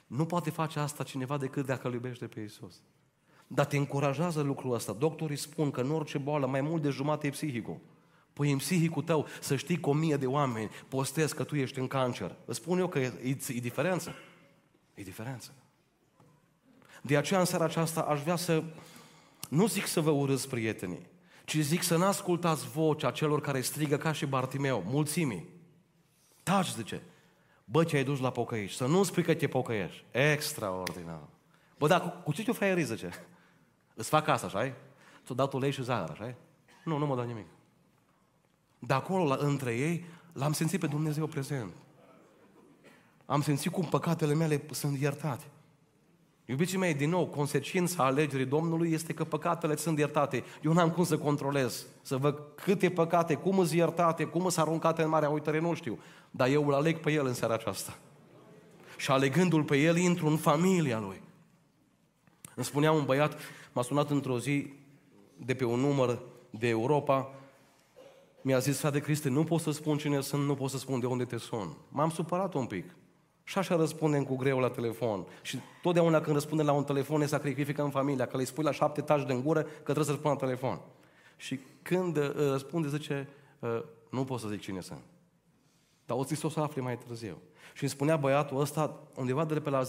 Nu 0.06 0.26
poate 0.26 0.50
face 0.50 0.78
asta 0.78 1.04
cineva 1.04 1.36
decât 1.36 1.66
dacă 1.66 1.86
îl 1.86 1.92
iubește 1.92 2.26
pe 2.26 2.40
Iisus. 2.40 2.82
Dar 3.46 3.66
te 3.66 3.76
încurajează 3.76 4.40
lucrul 4.40 4.74
ăsta. 4.74 4.92
Doctorii 4.92 5.36
spun 5.36 5.70
că 5.70 5.80
în 5.80 5.90
orice 5.90 6.18
boală 6.18 6.46
mai 6.46 6.60
mult 6.60 6.82
de 6.82 6.90
jumate 6.90 7.26
e 7.26 7.30
psihicul. 7.30 7.80
Păi 8.40 8.52
în 8.52 8.58
psihicul 8.58 9.02
tău 9.02 9.26
să 9.40 9.56
știi 9.56 9.80
că 9.80 9.88
o 9.88 9.92
mie 9.92 10.16
de 10.16 10.26
oameni 10.26 10.70
postez 10.88 11.32
că 11.32 11.44
tu 11.44 11.56
ești 11.56 11.78
în 11.78 11.86
cancer. 11.86 12.36
Îți 12.44 12.58
spun 12.58 12.78
eu 12.78 12.88
că 12.88 12.98
e, 12.98 13.12
e, 13.22 13.28
e 13.28 13.60
diferență. 13.60 14.14
E 14.94 15.02
diferență. 15.02 15.52
De 17.02 17.16
aceea 17.16 17.40
în 17.40 17.44
seara 17.44 17.64
aceasta 17.64 18.00
aș 18.00 18.20
vrea 18.20 18.36
să, 18.36 18.62
nu 19.48 19.66
zic 19.66 19.86
să 19.86 20.00
vă 20.00 20.10
urâți 20.10 20.48
prietenii, 20.48 21.06
ci 21.44 21.56
zic 21.56 21.82
să 21.82 21.96
n-ascultați 21.96 22.68
vocea 22.68 23.10
celor 23.10 23.40
care 23.40 23.60
strigă 23.60 23.96
ca 23.96 24.12
și 24.12 24.26
Bartimeu, 24.26 24.84
mulțimii. 24.86 25.48
Taci, 26.42 26.72
zice, 26.72 27.02
bă, 27.64 27.84
ce 27.84 27.96
ai 27.96 28.04
dus 28.04 28.20
la 28.20 28.30
pocăiești, 28.30 28.76
să 28.76 28.86
nu 28.86 29.02
spui 29.02 29.22
că 29.22 29.34
te 29.34 29.48
pocăiești. 29.48 30.04
Extraordinar. 30.10 31.28
Bă, 31.78 31.86
dar 31.86 32.00
cu, 32.00 32.08
cu 32.24 32.32
ce 32.32 32.44
te 32.44 32.52
fraieri, 32.52 32.84
zice? 32.84 33.10
Îți 33.94 34.08
fac 34.08 34.28
asta, 34.28 34.46
așa 34.46 34.74
Ți-o 35.24 35.34
dat 35.34 35.52
ulei 35.52 35.70
și 35.70 35.82
zahăr, 35.82 36.10
așa 36.10 36.34
Nu, 36.84 36.98
nu 36.98 37.06
mă 37.06 37.16
dă 37.16 37.22
nimic. 37.22 37.46
De 38.82 38.94
acolo, 38.94 39.24
la, 39.24 39.36
între 39.40 39.76
ei, 39.76 40.04
l-am 40.32 40.52
simțit 40.52 40.80
pe 40.80 40.86
Dumnezeu 40.86 41.26
prezent. 41.26 41.72
Am 43.26 43.42
simțit 43.42 43.72
cum 43.72 43.84
păcatele 43.84 44.34
mele 44.34 44.62
sunt 44.70 44.98
iertate. 44.98 45.44
Iubiții 46.44 46.78
mei, 46.78 46.94
din 46.94 47.10
nou, 47.10 47.26
consecința 47.26 48.04
alegerii 48.04 48.46
Domnului 48.46 48.92
este 48.92 49.12
că 49.12 49.24
păcatele 49.24 49.76
sunt 49.76 49.98
iertate. 49.98 50.44
Eu 50.62 50.72
n-am 50.72 50.90
cum 50.90 51.04
să 51.04 51.18
controlez, 51.18 51.86
să 52.02 52.16
văd 52.16 52.42
câte 52.54 52.90
păcate, 52.90 53.34
cum 53.34 53.54
sunt 53.54 53.70
iertate, 53.70 54.24
cum 54.24 54.40
sunt 54.40 54.66
aruncate 54.66 55.02
în 55.02 55.08
marea 55.08 55.28
uitare, 55.28 55.60
nu 55.60 55.74
știu. 55.74 55.98
Dar 56.30 56.48
eu 56.48 56.66
îl 56.66 56.74
aleg 56.74 56.98
pe 56.98 57.12
El 57.12 57.26
în 57.26 57.34
seara 57.34 57.54
aceasta. 57.54 57.98
Și 58.96 59.10
alegându-L 59.10 59.64
pe 59.64 59.76
El, 59.76 59.96
intru 59.96 60.26
în 60.26 60.36
familia 60.36 60.98
Lui. 60.98 61.22
Îmi 62.54 62.64
spunea 62.64 62.92
un 62.92 63.04
băiat, 63.04 63.38
m-a 63.72 63.82
sunat 63.82 64.10
într-o 64.10 64.38
zi 64.38 64.72
de 65.36 65.54
pe 65.54 65.64
un 65.64 65.80
număr 65.80 66.22
de 66.50 66.68
Europa, 66.68 67.30
mi-a 68.42 68.58
zis, 68.58 68.78
frate 68.78 68.98
Cristi, 68.98 69.28
nu 69.28 69.44
pot 69.44 69.60
să 69.60 69.70
spun 69.70 69.98
cine 69.98 70.20
sunt, 70.20 70.46
nu 70.46 70.54
pot 70.54 70.70
să 70.70 70.78
spun 70.78 71.00
de 71.00 71.06
unde 71.06 71.24
te 71.24 71.36
sun. 71.36 71.76
M-am 71.88 72.10
supărat 72.10 72.54
un 72.54 72.66
pic. 72.66 72.94
Și 73.44 73.58
așa 73.58 73.76
răspundem 73.76 74.24
cu 74.24 74.36
greu 74.36 74.58
la 74.58 74.70
telefon. 74.70 75.26
Și 75.42 75.58
totdeauna 75.82 76.20
când 76.20 76.34
răspundem 76.34 76.66
la 76.66 76.72
un 76.72 76.84
telefon 76.84 77.18
ne 77.18 77.26
sacrifică 77.26 77.82
în 77.82 77.90
familia, 77.90 78.26
că 78.26 78.36
le 78.36 78.44
spui 78.44 78.64
la 78.64 78.72
șapte 78.72 79.00
tași 79.00 79.26
de 79.26 79.34
gură 79.34 79.62
că 79.62 79.82
trebuie 79.82 80.04
să 80.04 80.10
răspundă 80.10 80.38
la 80.40 80.46
telefon. 80.46 80.80
Și 81.36 81.60
când 81.82 82.16
uh, 82.16 82.32
răspunde, 82.34 82.88
zice, 82.88 83.28
uh, 83.58 83.82
nu 84.10 84.24
pot 84.24 84.40
să 84.40 84.48
zic 84.48 84.60
cine 84.60 84.80
sunt. 84.80 85.02
Dar 86.06 86.16
o 86.16 86.24
zis 86.24 86.42
o 86.42 86.48
să 86.48 86.60
afli 86.60 86.82
mai 86.82 86.98
târziu. 86.98 87.38
Și 87.74 87.82
îmi 87.82 87.90
spunea 87.90 88.16
băiatul 88.16 88.60
ăsta, 88.60 88.98
undeva 89.16 89.44
de 89.44 89.60
pe 89.60 89.70
la 89.70 89.82
10-11 89.82 89.86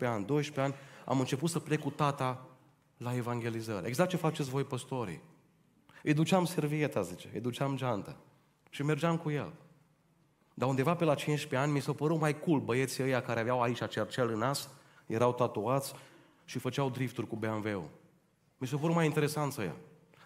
ani, 0.00 0.24
12 0.24 0.60
ani, 0.60 0.74
am 1.04 1.18
început 1.18 1.50
să 1.50 1.58
plec 1.58 1.80
cu 1.80 1.90
tata 1.90 2.46
la 2.96 3.14
evangelizări. 3.14 3.86
Exact 3.86 4.10
ce 4.10 4.16
faceți 4.16 4.50
voi, 4.50 4.64
păstorii. 4.64 5.20
Îi 6.02 6.14
duceam 6.14 6.44
servieta, 6.44 7.02
zice, 7.02 7.30
îi 7.34 7.40
duceam 7.40 7.76
geanta. 7.76 8.16
Și 8.70 8.82
mergeam 8.82 9.16
cu 9.16 9.30
el. 9.30 9.52
Dar 10.54 10.68
undeva 10.68 10.94
pe 10.94 11.04
la 11.04 11.14
15 11.14 11.56
ani 11.56 11.72
mi 11.72 11.80
s-a 11.80 11.92
părut 11.92 12.20
mai 12.20 12.38
cool 12.38 12.60
băieții 12.60 13.02
ăia 13.02 13.22
care 13.22 13.40
aveau 13.40 13.62
aici 13.62 13.88
cercel 13.88 14.28
în 14.28 14.38
nas, 14.38 14.70
erau 15.06 15.32
tatuați 15.32 15.94
și 16.44 16.58
făceau 16.58 16.90
drifturi 16.90 17.26
cu 17.26 17.36
BMW-ul. 17.36 17.90
Mi 18.58 18.66
s-a 18.66 18.76
părut 18.76 18.94
mai 18.94 19.04
interesant 19.04 19.52
să 19.52 19.62
ia 19.62 19.74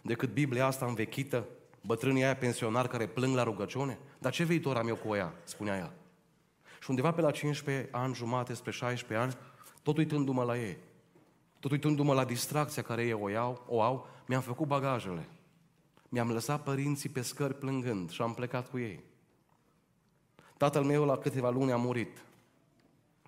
decât 0.03 0.33
Biblia 0.33 0.67
asta 0.67 0.87
învechită, 0.87 1.47
bătrânii 1.81 2.25
aia 2.25 2.37
pensionari 2.37 2.89
care 2.89 3.07
plâng 3.07 3.35
la 3.35 3.43
rugăciune. 3.43 3.99
Dar 4.19 4.33
ce 4.33 4.45
viitor 4.45 4.77
am 4.77 4.89
eu 4.89 4.97
cu 4.97 5.15
ea, 5.15 5.33
spunea 5.45 5.77
ea. 5.77 5.93
Și 6.81 6.91
undeva 6.91 7.13
pe 7.13 7.21
la 7.21 7.31
15 7.31 7.89
ani, 7.93 8.15
jumate, 8.15 8.55
spre 8.55 8.71
16 8.71 9.27
ani, 9.27 9.37
tot 9.83 9.97
uitându-mă 9.97 10.43
la 10.43 10.59
ei, 10.59 10.77
tot 11.61 11.71
uitându-mă 11.71 12.15
la 12.15 12.25
distracția 12.25 12.83
care 12.83 13.05
ei 13.05 13.13
o, 13.13 13.29
iau, 13.29 13.65
o 13.67 13.83
au, 13.83 14.09
mi-am 14.27 14.41
făcut 14.41 14.67
bagajele. 14.67 15.29
Mi-am 16.13 16.31
lăsat 16.31 16.63
părinții 16.63 17.09
pe 17.09 17.23
scări 17.23 17.55
plângând 17.55 18.11
și 18.11 18.23
am 18.23 18.35
plecat 18.35 18.71
cu 18.71 18.79
ei. 18.79 19.05
Tatăl 20.57 20.85
meu 20.85 21.05
la 21.05 21.19
câteva 21.19 21.51
luni 21.51 21.73
a 21.73 21.77
murit. 21.77 22.25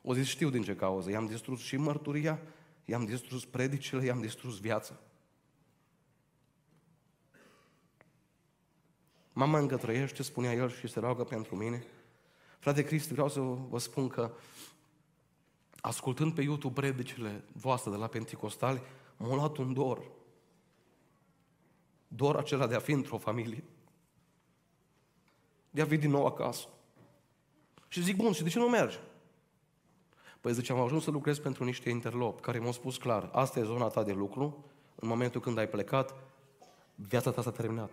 O 0.02 0.14
zis, 0.14 0.26
știu 0.26 0.50
din 0.50 0.62
ce 0.62 0.76
cauză. 0.76 1.10
I-am 1.10 1.26
distrus 1.26 1.60
și 1.60 1.76
mărturia, 1.76 2.40
i-am 2.84 3.04
distrus 3.04 3.44
predicile, 3.44 4.04
i-am 4.04 4.20
distrus 4.20 4.60
viața. 4.60 4.94
Mama 9.32 9.58
încă 9.58 9.76
trăiește, 9.76 10.22
spunea 10.22 10.52
el 10.52 10.70
și 10.70 10.88
se 10.88 11.00
roagă 11.00 11.24
pentru 11.24 11.56
mine. 11.56 11.84
Frate 12.58 12.84
Cristi, 12.84 13.12
vreau 13.12 13.28
să 13.28 13.40
vă 13.40 13.78
spun 13.78 14.08
că 14.08 14.32
ascultând 15.80 16.34
pe 16.34 16.42
YouTube 16.42 16.80
predicile 16.80 17.44
voastre 17.52 17.90
de 17.90 17.96
la 17.96 18.06
Pentecostali, 18.06 18.82
m-a 19.16 19.34
luat 19.34 19.56
un 19.56 19.72
dor. 19.72 20.22
Dor 22.16 22.36
acela 22.36 22.66
de 22.66 22.74
a 22.74 22.78
fi 22.78 22.92
într-o 22.92 23.18
familie. 23.18 23.64
De 25.70 25.82
a 25.82 25.86
fi 25.86 25.96
din 25.96 26.10
nou 26.10 26.26
acasă. 26.26 26.68
Și 27.88 28.02
zic, 28.02 28.16
bun, 28.16 28.32
și 28.32 28.42
de 28.42 28.48
ce 28.48 28.58
nu 28.58 28.68
mergi? 28.68 28.98
Păi 30.40 30.52
zice, 30.52 30.72
am 30.72 30.80
ajuns 30.80 31.02
să 31.04 31.10
lucrez 31.10 31.38
pentru 31.38 31.64
niște 31.64 31.90
interlopi 31.90 32.40
care 32.40 32.58
mi-au 32.58 32.72
spus 32.72 32.96
clar, 32.96 33.28
asta 33.32 33.58
e 33.58 33.64
zona 33.64 33.88
ta 33.88 34.02
de 34.02 34.12
lucru, 34.12 34.64
în 34.94 35.08
momentul 35.08 35.40
când 35.40 35.58
ai 35.58 35.68
plecat, 35.68 36.14
viața 36.94 37.30
ta 37.30 37.42
s-a 37.42 37.50
terminat. 37.50 37.92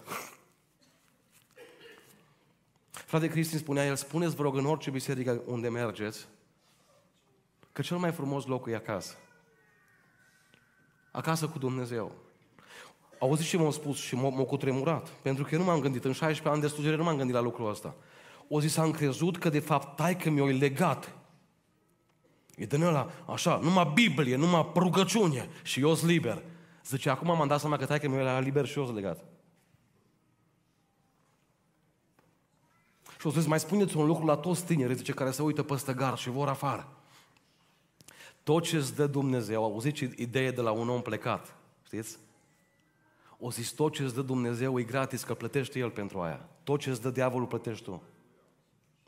Frate 2.90 3.28
Cristi 3.28 3.58
spunea 3.58 3.86
el, 3.86 3.96
spuneți 3.96 4.36
vă 4.36 4.44
rog 4.44 4.56
în 4.56 4.66
orice 4.66 4.90
biserică 4.90 5.42
unde 5.46 5.70
mergeți, 5.70 6.28
că 7.72 7.82
cel 7.82 7.98
mai 7.98 8.12
frumos 8.12 8.46
loc 8.46 8.68
e 8.68 8.76
acasă. 8.76 9.16
Acasă 11.12 11.48
cu 11.48 11.60
Dumnezeu. 11.60 12.16
Auziți 13.22 13.50
ce 13.50 13.58
m-au 13.58 13.72
spus 13.72 13.98
și 13.98 14.16
m-au 14.16 14.46
cutremurat? 14.46 15.08
Pentru 15.08 15.44
că 15.44 15.50
eu 15.54 15.60
nu 15.60 15.66
m-am 15.66 15.80
gândit, 15.80 16.06
în 16.06 16.12
16 16.12 16.48
ani 16.48 16.62
de 16.62 16.68
studiere 16.68 16.96
nu 16.96 17.04
m-am 17.04 17.18
gândit 17.18 17.36
la 17.36 17.42
lucrul 17.42 17.70
ăsta. 17.70 17.96
O 18.48 18.60
zis, 18.60 18.78
am 18.78 18.92
crezut 18.92 19.38
că 19.38 19.50
de 19.50 19.60
fapt 19.60 19.96
tai 19.96 20.18
că 20.18 20.30
mi-o 20.30 20.46
legat. 20.46 21.16
E 22.56 22.66
din 22.66 22.82
ăla, 22.82 23.12
așa, 23.28 23.60
numai 23.64 23.92
Biblie, 23.94 24.36
numai 24.36 24.72
rugăciune 24.76 25.50
și 25.64 25.80
eu 25.80 25.94
sunt 25.94 26.10
liber. 26.10 26.44
Zice, 26.86 27.10
acum 27.10 27.28
m-am 27.28 27.48
dat 27.48 27.60
seama 27.60 27.78
că 27.78 27.86
tai 27.86 28.00
că 28.00 28.08
mi-o 28.08 28.40
liber 28.40 28.66
și 28.66 28.78
eu 28.78 28.84
sunt 28.84 28.96
legat. 28.96 29.24
Și 33.20 33.28
o 33.28 33.32
să 33.32 33.48
mai 33.48 33.60
spuneți 33.60 33.98
un 33.98 34.06
lucru 34.06 34.26
la 34.26 34.36
toți 34.36 34.66
tinerii, 34.66 34.96
zice, 34.96 35.12
care 35.12 35.32
se 35.32 35.42
uită 35.42 35.64
peste 35.64 35.94
gar 35.94 36.18
și 36.18 36.30
vor 36.30 36.48
afară. 36.48 36.88
Tot 38.44 38.64
ce 38.64 38.76
îți 38.76 38.96
dă 38.96 39.08
Dumnezeu, 39.08 39.64
auziți 39.64 40.10
ideea 40.16 40.52
de 40.52 40.62
la 40.62 40.72
un 40.72 40.90
om 40.90 41.02
plecat, 41.02 41.56
știți? 41.86 42.18
O 43.44 43.52
zis, 43.52 43.72
tot 43.72 43.94
ce 43.94 44.04
îți 44.04 44.14
dă 44.14 44.22
Dumnezeu 44.22 44.80
e 44.80 44.84
gratis, 44.84 45.24
că 45.24 45.34
plătește 45.34 45.80
El 45.80 45.90
pentru 45.90 46.20
aia. 46.20 46.50
Tot 46.64 46.80
ce 46.80 46.90
îți 46.90 47.02
dă 47.02 47.10
diavolul, 47.10 47.48
plătești 47.48 47.84
tu. 47.84 48.02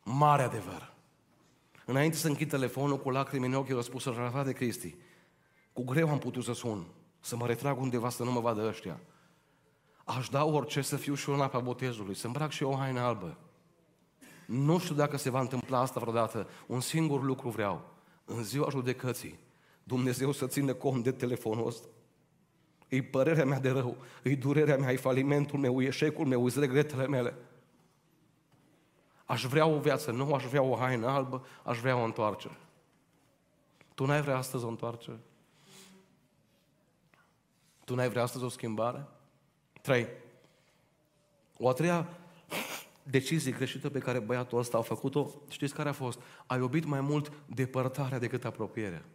Mare 0.03 0.43
adevăr. 0.43 0.93
Înainte 1.85 2.17
să 2.17 2.27
închid 2.27 2.49
telefonul, 2.49 2.99
cu 2.99 3.09
lacrimi 3.09 3.45
în 3.45 3.53
ochi, 3.53 3.69
eu 3.69 3.75
răspuns 3.75 4.03
să 4.03 4.41
de 4.45 4.51
Cristi. 4.51 4.95
Cu 5.73 5.83
greu 5.83 6.09
am 6.09 6.17
putut 6.17 6.43
să 6.43 6.53
sun, 6.53 6.85
să 7.19 7.35
mă 7.35 7.45
retrag 7.45 7.79
undeva 7.79 8.09
să 8.09 8.23
nu 8.23 8.31
mă 8.31 8.39
vadă 8.39 8.67
ăștia. 8.67 8.99
Aș 10.03 10.29
da 10.29 10.45
orice 10.45 10.81
să 10.81 10.95
fiu 10.95 11.13
și 11.13 11.29
eu 11.29 11.35
în 11.35 11.41
apa 11.41 11.59
botezului, 11.59 12.15
să 12.15 12.27
îmbrac 12.27 12.51
și 12.51 12.63
eu 12.63 12.71
o 12.71 12.75
haină 12.75 12.99
albă. 12.99 13.37
Nu 14.45 14.79
știu 14.79 14.95
dacă 14.95 15.17
se 15.17 15.29
va 15.29 15.39
întâmpla 15.39 15.79
asta 15.79 15.99
vreodată. 15.99 16.47
Un 16.67 16.79
singur 16.79 17.23
lucru 17.23 17.49
vreau. 17.49 17.81
În 18.25 18.43
ziua 18.43 18.69
judecății, 18.69 19.39
Dumnezeu 19.83 20.31
să 20.31 20.47
țină 20.47 20.73
cont 20.73 21.03
de 21.03 21.11
telefonul 21.11 21.67
ăsta. 21.67 21.87
E 22.93 23.03
părerea 23.03 23.45
mea 23.45 23.59
de 23.59 23.69
rău, 23.69 23.97
e 24.23 24.35
durerea 24.35 24.77
mea, 24.77 24.91
e 24.91 24.97
falimentul 24.97 25.59
meu, 25.59 25.81
e 25.81 25.85
eșecul 25.85 26.25
meu, 26.25 26.47
e 26.47 26.51
regretele 26.55 27.07
mele. 27.07 27.35
Aș 29.25 29.45
vrea 29.45 29.65
o 29.65 29.79
viață 29.79 30.11
nouă, 30.11 30.35
aș 30.35 30.43
vrea 30.43 30.61
o 30.61 30.75
haină 30.75 31.07
albă, 31.07 31.45
aș 31.63 31.79
vrea 31.79 31.95
o 31.95 32.03
întoarcere. 32.03 32.57
Tu 33.93 34.05
n-ai 34.05 34.21
vrea 34.21 34.37
astăzi 34.37 34.63
o 34.63 34.67
întoarcere? 34.67 35.19
Tu 37.85 37.95
n-ai 37.95 38.09
vrea 38.09 38.23
astăzi 38.23 38.43
o 38.43 38.49
schimbare? 38.49 39.07
Trei. 39.81 40.07
O 41.57 41.69
a 41.69 41.73
treia 41.73 42.09
decizie 43.03 43.51
greșită 43.51 43.89
pe 43.89 43.99
care 43.99 44.19
băiatul 44.19 44.59
ăsta 44.59 44.77
a 44.77 44.81
făcut-o, 44.81 45.31
știți 45.47 45.73
care 45.73 45.89
a 45.89 45.93
fost? 45.93 46.19
A 46.45 46.55
iubit 46.55 46.85
mai 46.85 47.01
mult 47.01 47.31
depărtarea 47.45 48.19
decât 48.19 48.45
apropierea. 48.45 49.05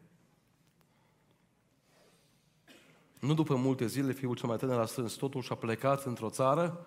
Nu 3.21 3.35
după 3.35 3.55
multe 3.55 3.87
zile, 3.87 4.13
fiul 4.13 4.37
cel 4.37 4.49
mai 4.49 4.57
tânăr 4.57 4.79
a 4.79 4.87
strâns 4.87 5.13
totul 5.13 5.43
și 5.43 5.53
a 5.53 5.55
plecat 5.55 6.05
într-o 6.05 6.31
țară. 6.31 6.87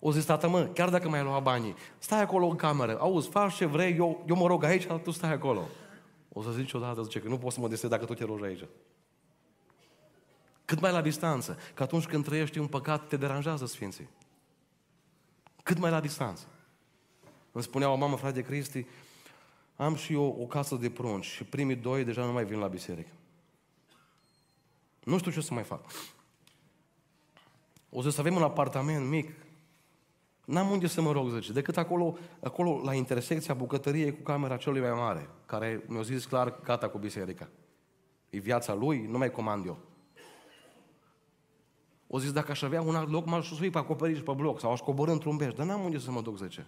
O 0.00 0.12
zis, 0.12 0.24
tată, 0.24 0.48
mă, 0.48 0.64
chiar 0.64 0.90
dacă 0.90 1.08
mai 1.08 1.22
luat 1.22 1.42
banii, 1.42 1.74
stai 1.98 2.20
acolo 2.20 2.46
în 2.46 2.56
cameră, 2.56 2.98
auzi, 3.00 3.28
faci 3.28 3.54
ce 3.54 3.64
vrei, 3.64 3.96
eu, 3.96 4.24
eu 4.28 4.36
mă 4.36 4.46
rog 4.46 4.64
aici, 4.64 4.86
tu 5.02 5.10
stai 5.10 5.32
acolo. 5.32 5.68
O 6.32 6.42
să 6.42 6.50
zici 6.50 6.72
odată, 6.72 7.02
zice, 7.02 7.20
că 7.20 7.28
nu 7.28 7.38
poți 7.38 7.54
să 7.54 7.60
mă 7.60 7.68
desed 7.68 7.90
dacă 7.90 8.04
tu 8.04 8.14
te 8.14 8.24
rogi 8.24 8.44
aici. 8.44 8.64
Cât 10.64 10.80
mai 10.80 10.92
la 10.92 11.00
distanță. 11.00 11.58
Că 11.74 11.82
atunci 11.82 12.06
când 12.06 12.24
trăiești 12.24 12.58
un 12.58 12.66
păcat, 12.66 13.06
te 13.08 13.16
deranjează 13.16 13.66
Sfinții. 13.66 14.08
Cât 15.62 15.78
mai 15.78 15.90
la 15.90 16.00
distanță. 16.00 16.46
Îmi 17.52 17.62
spunea 17.62 17.90
o 17.90 17.96
mamă, 17.96 18.16
frate 18.16 18.42
Cristi, 18.42 18.86
am 19.76 19.94
și 19.94 20.12
eu 20.12 20.36
o 20.40 20.46
casă 20.46 20.74
de 20.74 20.90
prunci 20.90 21.24
și 21.24 21.44
primii 21.44 21.76
doi 21.76 22.04
deja 22.04 22.24
nu 22.24 22.32
mai 22.32 22.44
vin 22.44 22.58
la 22.58 22.66
biserică. 22.66 23.10
Nu 25.04 25.18
știu 25.18 25.30
ce 25.30 25.40
să 25.40 25.54
mai 25.54 25.62
fac. 25.62 25.84
O 27.90 28.10
să 28.10 28.20
avem 28.20 28.34
un 28.34 28.42
apartament 28.42 29.08
mic. 29.08 29.30
N-am 30.44 30.70
unde 30.70 30.86
să 30.86 31.00
mă 31.00 31.12
rog, 31.12 31.30
zice, 31.30 31.52
decât 31.52 31.76
acolo, 31.76 32.16
acolo 32.42 32.80
la 32.84 32.94
intersecția 32.94 33.54
bucătăriei 33.54 34.14
cu 34.14 34.20
camera 34.20 34.56
celui 34.56 34.80
mai 34.80 34.90
mare, 34.90 35.28
care 35.46 35.84
mi-a 35.86 36.02
zis 36.02 36.24
clar, 36.24 36.60
gata 36.64 36.88
cu 36.88 36.98
biserica. 36.98 37.48
E 38.30 38.38
viața 38.38 38.74
lui, 38.74 39.06
nu 39.06 39.18
mai 39.18 39.30
comand 39.30 39.66
eu. 39.66 39.78
O 42.06 42.18
zis, 42.18 42.32
dacă 42.32 42.50
aș 42.50 42.62
avea 42.62 42.82
un 42.82 42.94
alt 42.94 43.10
loc, 43.10 43.26
m-aș 43.26 43.46
susui 43.46 43.70
pe 43.70 43.78
acoperiș 43.78 44.20
pe 44.20 44.32
bloc 44.32 44.60
sau 44.60 44.72
aș 44.72 44.80
coborâ 44.80 45.10
într-un 45.10 45.36
beș, 45.36 45.52
dar 45.52 45.66
n-am 45.66 45.84
unde 45.84 45.98
să 45.98 46.10
mă 46.10 46.20
duc, 46.20 46.36
zice. 46.36 46.66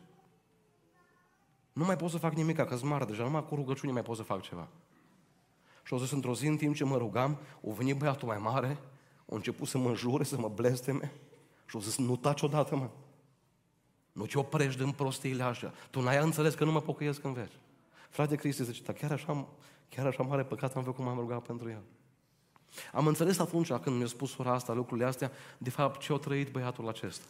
Nu 1.72 1.84
mai 1.84 1.96
pot 1.96 2.10
să 2.10 2.18
fac 2.18 2.34
nimic, 2.34 2.56
că 2.56 2.76
sunt 2.76 3.06
deja, 3.06 3.22
numai 3.22 3.44
cu 3.44 3.54
rugăciune 3.54 3.92
mai 3.92 4.02
pot 4.02 4.16
să 4.16 4.22
fac 4.22 4.42
ceva. 4.42 4.68
Și 5.84 5.92
o 5.92 5.98
zis, 5.98 6.10
într-o 6.10 6.34
zi, 6.34 6.46
în 6.46 6.56
timp 6.56 6.74
ce 6.74 6.84
mă 6.84 6.96
rugam, 6.96 7.38
o 7.60 7.72
venit 7.72 7.96
băiatul 7.96 8.28
mai 8.28 8.38
mare, 8.38 8.78
a 9.18 9.34
început 9.34 9.68
să 9.68 9.78
mă 9.78 9.94
jure, 9.94 10.24
să 10.24 10.36
mă 10.38 10.48
blesteme 10.48 11.12
și 11.66 11.76
o 11.76 11.80
zis, 11.80 11.96
nu 11.96 12.16
taci 12.16 12.42
odată, 12.42 12.76
mă. 12.76 12.88
Nu 14.12 14.26
te 14.26 14.38
oprești 14.38 14.80
din 14.80 14.92
prostiile 14.92 15.42
așa. 15.42 15.72
Tu 15.90 16.00
n-ai 16.00 16.22
înțeles 16.22 16.54
că 16.54 16.64
nu 16.64 16.72
mă 16.72 16.80
pocăiesc 16.80 17.24
în 17.24 17.32
veci. 17.32 17.52
Frate 18.10 18.36
Cristi 18.36 18.64
zice, 18.64 18.82
dar 18.82 18.94
chiar 18.94 19.12
așa, 19.12 19.46
chiar 19.88 20.06
așa 20.06 20.22
mare 20.22 20.42
păcat 20.44 20.76
am 20.76 20.82
făcut, 20.82 21.04
m-am 21.04 21.18
rugat 21.18 21.42
pentru 21.42 21.68
el. 21.70 21.82
Am 22.92 23.06
înțeles 23.06 23.38
atunci 23.38 23.72
când 23.72 23.96
mi-a 23.96 24.06
spus 24.06 24.30
sora 24.30 24.52
asta, 24.52 24.72
lucrurile 24.72 25.06
astea, 25.06 25.32
de 25.58 25.70
fapt 25.70 26.00
ce 26.00 26.12
a 26.12 26.16
trăit 26.16 26.50
băiatul 26.50 26.88
acesta. 26.88 27.24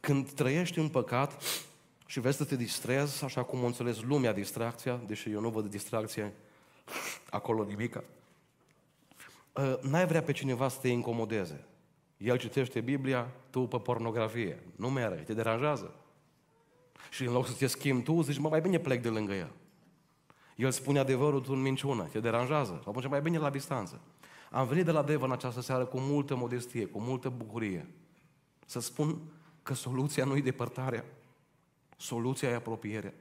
Când 0.00 0.30
trăiești 0.30 0.78
în 0.78 0.88
păcat 0.88 1.42
și 2.10 2.20
vezi 2.20 2.36
să 2.36 2.44
te 2.44 2.56
distrezi, 2.56 3.24
așa 3.24 3.42
cum 3.42 3.62
o 3.62 3.66
înțeles 3.66 4.00
lumea 4.00 4.32
distracția, 4.32 5.00
deși 5.06 5.30
eu 5.30 5.40
nu 5.40 5.48
văd 5.48 5.70
distracție 5.70 6.32
acolo 7.30 7.64
nimica, 7.64 8.04
ă, 9.56 9.78
n-ai 9.82 10.06
vrea 10.06 10.22
pe 10.22 10.32
cineva 10.32 10.68
să 10.68 10.78
te 10.80 10.88
incomodeze. 10.88 11.64
El 12.16 12.38
citește 12.38 12.80
Biblia, 12.80 13.30
tu 13.50 13.60
pe 13.60 13.78
pornografie. 13.78 14.62
Nu 14.76 14.90
mere, 14.90 15.14
te 15.14 15.34
deranjează. 15.34 15.94
Și 17.10 17.24
în 17.24 17.32
loc 17.32 17.46
să 17.46 17.52
te 17.52 17.66
schimbi 17.66 18.02
tu, 18.02 18.22
zici, 18.22 18.38
mă, 18.38 18.48
mai 18.48 18.60
bine 18.60 18.78
plec 18.78 19.02
de 19.02 19.08
lângă 19.08 19.32
el. 19.32 19.50
El 20.56 20.70
spune 20.70 20.98
adevărul, 20.98 21.40
tu 21.40 21.52
în 21.52 21.60
minciună, 21.60 22.02
te 22.02 22.20
deranjează. 22.20 22.82
Atunci 22.86 23.08
mai 23.08 23.20
bine 23.20 23.38
la 23.38 23.50
distanță. 23.50 24.00
Am 24.50 24.66
venit 24.66 24.84
de 24.84 24.90
la 24.90 25.02
Deva 25.02 25.24
în 25.24 25.32
această 25.32 25.60
seară 25.60 25.84
cu 25.84 25.98
multă 26.00 26.36
modestie, 26.36 26.86
cu 26.86 27.00
multă 27.00 27.28
bucurie. 27.28 27.88
Să 28.66 28.80
spun 28.80 29.20
că 29.62 29.74
soluția 29.74 30.24
nu 30.24 30.36
e 30.36 30.40
depărtarea, 30.40 31.04
soluția 31.98 32.48
e 32.48 32.54
apropierea. 32.54 33.12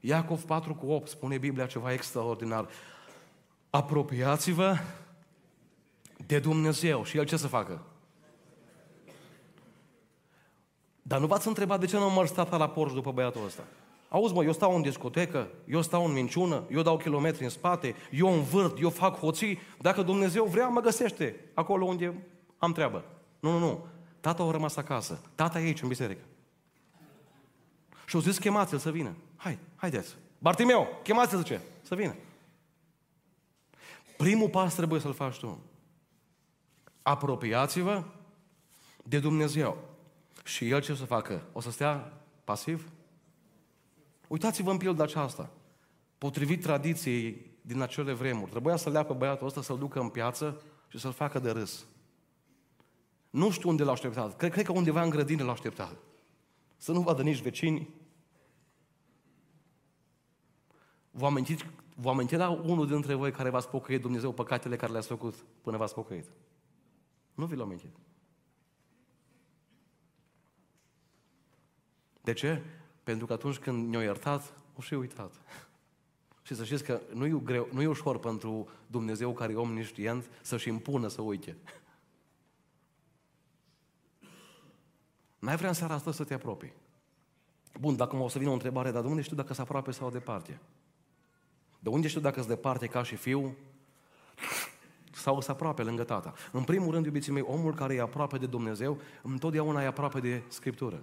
Iacov 0.00 0.42
4 0.42 0.74
cu 0.74 0.86
8 0.86 1.08
spune 1.08 1.38
Biblia 1.38 1.66
ceva 1.66 1.92
extraordinar. 1.92 2.68
Apropiați-vă 3.70 4.76
de 6.26 6.38
Dumnezeu 6.38 7.04
și 7.04 7.16
El 7.16 7.24
ce 7.24 7.36
să 7.36 7.46
facă? 7.46 7.82
Dar 11.02 11.20
nu 11.20 11.26
v-ați 11.26 11.48
întrebat 11.48 11.80
de 11.80 11.86
ce 11.86 11.96
nu 11.96 12.02
am 12.02 12.14
mers 12.14 12.30
tata 12.30 12.56
la 12.56 12.68
porș 12.68 12.92
după 12.92 13.12
băiatul 13.12 13.44
ăsta? 13.44 13.64
Auzi 14.08 14.34
mă, 14.34 14.44
eu 14.44 14.52
stau 14.52 14.76
în 14.76 14.82
discotecă, 14.82 15.48
eu 15.66 15.82
stau 15.82 16.04
în 16.04 16.12
minciună, 16.12 16.64
eu 16.70 16.82
dau 16.82 16.96
kilometri 16.96 17.44
în 17.44 17.50
spate, 17.50 17.94
eu 18.10 18.32
învârt, 18.32 18.80
eu 18.80 18.90
fac 18.90 19.18
hoții. 19.18 19.58
Dacă 19.78 20.02
Dumnezeu 20.02 20.44
vrea, 20.44 20.68
mă 20.68 20.80
găsește 20.80 21.50
acolo 21.54 21.84
unde 21.84 22.14
am 22.58 22.72
treabă. 22.72 23.04
Nu, 23.40 23.50
nu, 23.50 23.58
nu. 23.58 23.86
Tata 24.20 24.42
a 24.42 24.50
rămas 24.50 24.76
acasă. 24.76 25.20
Tata 25.34 25.60
e 25.60 25.64
aici, 25.64 25.82
în 25.82 25.88
biserică. 25.88 26.22
Și 28.10 28.16
au 28.16 28.22
zis, 28.22 28.38
chemați-l 28.38 28.78
să 28.78 28.90
vină. 28.90 29.14
Hai, 29.36 29.58
haideți. 29.76 30.16
Bartimeu, 30.38 31.00
chemați 31.02 31.36
zice, 31.36 31.60
să 31.82 31.94
vină. 31.94 32.14
Primul 34.16 34.48
pas 34.48 34.74
trebuie 34.74 35.00
să-l 35.00 35.12
faci 35.12 35.38
tu. 35.38 35.60
Apropiați-vă 37.02 38.04
de 39.04 39.18
Dumnezeu. 39.18 39.78
Și 40.44 40.68
El 40.68 40.80
ce 40.80 40.92
o 40.92 40.94
să 40.94 41.04
facă? 41.04 41.42
O 41.52 41.60
să 41.60 41.70
stea 41.70 42.12
pasiv? 42.44 42.90
Uitați-vă 44.28 44.70
în 44.70 44.76
pilda 44.76 45.02
aceasta. 45.02 45.50
Potrivit 46.18 46.62
tradiției 46.62 47.50
din 47.60 47.80
acele 47.80 48.12
vremuri, 48.12 48.50
trebuia 48.50 48.76
să 48.76 48.90
lea 48.90 49.02
pe 49.02 49.12
băiatul 49.12 49.46
ăsta, 49.46 49.62
să-l 49.62 49.78
ducă 49.78 50.00
în 50.00 50.08
piață 50.08 50.62
și 50.88 50.98
să-l 50.98 51.12
facă 51.12 51.38
de 51.38 51.50
râs. 51.50 51.86
Nu 53.30 53.50
știu 53.50 53.68
unde 53.68 53.82
l-a 53.82 53.92
așteptat. 53.92 54.36
Cred, 54.36 54.52
cred 54.52 54.64
că 54.64 54.72
undeva 54.72 55.02
în 55.02 55.10
grădină 55.10 55.44
l-a 55.44 55.52
așteptat. 55.52 55.96
Să 56.76 56.92
nu 56.92 57.00
vadă 57.00 57.22
nici 57.22 57.42
vecinii. 57.42 57.98
Vă 61.10 61.26
amintiți, 61.26 61.66
vă 61.94 62.10
amintiți 62.10 62.40
la 62.40 62.50
unul 62.50 62.86
dintre 62.86 63.14
voi 63.14 63.32
care 63.32 63.50
v-a 63.50 63.60
spocăit 63.60 64.00
Dumnezeu 64.00 64.32
păcatele 64.32 64.76
care 64.76 64.92
le-ați 64.92 65.06
făcut 65.06 65.44
până 65.60 65.76
v-ați 65.76 65.90
spocăit? 65.90 66.30
Nu 67.34 67.46
vi 67.46 67.56
l-am 67.56 67.66
amintit. 67.66 67.96
De 72.20 72.32
ce? 72.32 72.62
Pentru 73.02 73.26
că 73.26 73.32
atunci 73.32 73.58
când 73.58 73.88
ne-a 73.88 74.02
iertat, 74.02 74.54
o 74.76 74.80
și 74.80 74.94
uitat. 74.94 75.40
Și 76.42 76.54
să 76.54 76.64
știți 76.64 76.84
că 76.84 77.00
nu 77.14 77.26
e, 77.26 77.40
greu, 77.42 77.68
nu 77.72 77.82
e 77.82 77.86
ușor 77.86 78.18
pentru 78.18 78.68
Dumnezeu 78.86 79.32
care 79.32 79.52
e 79.52 79.56
om 79.56 79.72
neștient 79.72 80.30
să-și 80.42 80.68
impună 80.68 81.08
să 81.08 81.22
uite. 81.22 81.56
N-ai 85.38 85.56
vrea 85.56 85.68
în 85.68 85.74
seara 85.74 85.94
asta 85.94 86.12
să 86.12 86.24
te 86.24 86.34
apropii. 86.34 86.72
Bun, 87.80 87.96
dacă 87.96 88.16
o 88.16 88.28
să 88.28 88.38
vină 88.38 88.50
o 88.50 88.52
întrebare, 88.52 88.90
dar 88.90 89.02
de 89.02 89.08
unde 89.08 89.22
știu 89.22 89.36
dacă 89.36 89.52
sunt 89.52 89.66
aproape 89.66 89.90
sau 89.90 90.10
departe? 90.10 90.60
De 91.80 91.88
unde 91.88 92.08
știu 92.08 92.20
dacă 92.20 92.34
sunt 92.34 92.48
departe 92.48 92.86
ca 92.86 93.02
și 93.02 93.16
fiu 93.16 93.56
sau 95.12 95.40
sunt 95.40 95.56
aproape 95.56 95.82
lângă 95.82 96.04
tata? 96.04 96.34
În 96.52 96.62
primul 96.62 96.92
rând, 96.92 97.04
iubiții 97.04 97.32
mei, 97.32 97.44
omul 97.46 97.74
care 97.74 97.94
e 97.94 98.00
aproape 98.00 98.38
de 98.38 98.46
Dumnezeu, 98.46 98.98
întotdeauna 99.22 99.82
e 99.82 99.86
aproape 99.86 100.20
de 100.20 100.42
Scriptură. 100.48 101.02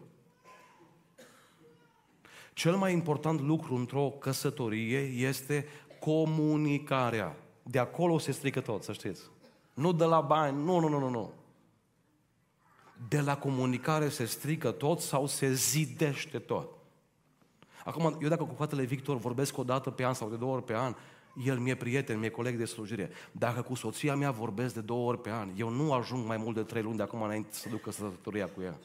Cel 2.53 2.75
mai 2.75 2.93
important 2.93 3.41
lucru 3.41 3.75
într-o 3.75 4.09
căsătorie 4.09 4.99
este 4.99 5.67
comunicarea. 5.99 7.35
De 7.63 7.79
acolo 7.79 8.17
se 8.17 8.31
strică 8.31 8.61
tot, 8.61 8.83
să 8.83 8.93
știți. 8.93 9.21
Nu 9.73 9.93
de 9.93 10.03
la 10.03 10.21
bani, 10.21 10.63
nu, 10.63 10.79
nu, 10.79 10.87
nu, 10.87 10.99
nu, 10.99 11.09
nu. 11.09 11.31
De 13.07 13.19
la 13.19 13.37
comunicare 13.37 14.09
se 14.09 14.25
strică 14.25 14.71
tot 14.71 14.99
sau 14.99 15.27
se 15.27 15.53
zidește 15.53 16.39
tot. 16.39 16.76
Acum, 17.87 18.17
eu 18.21 18.27
dacă 18.27 18.43
cu 18.43 18.53
fratele 18.53 18.83
Victor 18.83 19.17
vorbesc 19.17 19.57
o 19.57 19.63
dată 19.63 19.89
pe 19.89 20.05
an 20.05 20.13
sau 20.13 20.29
de 20.29 20.35
două 20.35 20.53
ori 20.53 20.63
pe 20.63 20.75
an, 20.75 20.95
el 21.45 21.59
mi-e 21.59 21.75
prieten, 21.75 22.19
mi-e 22.19 22.29
coleg 22.29 22.57
de 22.57 22.65
slujire. 22.65 23.09
Dacă 23.31 23.61
cu 23.61 23.75
soția 23.75 24.15
mea 24.15 24.31
vorbesc 24.31 24.73
de 24.73 24.81
două 24.81 25.07
ori 25.07 25.21
pe 25.21 25.29
an, 25.29 25.51
eu 25.55 25.69
nu 25.69 25.93
ajung 25.93 26.25
mai 26.25 26.37
mult 26.37 26.55
de 26.55 26.63
trei 26.63 26.81
luni 26.81 26.97
de 26.97 27.03
acum 27.03 27.21
înainte 27.21 27.49
să 27.51 27.69
ducă 27.69 27.91
sătătoria 27.91 28.47
cu 28.47 28.61
ea. 28.61 28.79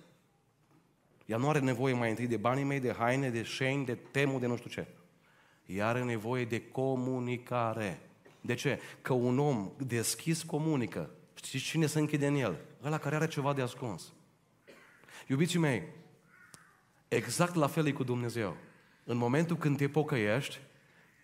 Ea 1.27 1.37
nu 1.37 1.49
are 1.49 1.59
nevoie 1.59 1.95
mai 1.95 2.11
întâi 2.11 2.27
de 2.27 2.37
banii 2.37 2.65
mei, 2.65 2.81
de 2.81 2.95
haine, 2.99 3.31
de 3.31 3.43
șeni, 3.43 3.85
de 3.85 3.95
temul, 3.95 4.41
de 4.41 4.47
nu 4.47 4.57
știu 4.57 4.71
ce. 4.71 4.87
Ea 5.67 5.89
are 5.89 6.05
nevoie 6.05 6.45
de 6.45 6.69
comunicare. 6.69 8.01
De 8.41 8.55
ce? 8.55 8.81
Că 9.03 9.13
un 9.13 9.39
om 9.39 9.71
deschis 9.87 10.43
comunică. 10.43 11.11
Știți 11.35 11.65
cine 11.65 11.87
se 11.87 11.99
închide 11.99 12.27
în 12.27 12.35
el? 12.35 12.57
Ăla 12.85 12.99
care 12.99 13.15
are 13.15 13.27
ceva 13.27 13.53
de 13.53 13.63
ascuns. 13.63 14.13
Iubiții 15.27 15.59
mei, 15.59 15.83
exact 17.09 17.55
la 17.55 17.67
fel 17.67 17.87
e 17.87 17.93
cu 17.93 18.05
Dumnezeu. 18.05 18.57
În 19.05 19.17
momentul 19.17 19.57
când 19.57 19.77
te 19.77 19.89
pocăiești, 19.89 20.59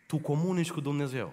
tu 0.07 0.19
comunici 0.19 0.71
cu 0.71 0.81
Dumnezeu. 0.81 1.33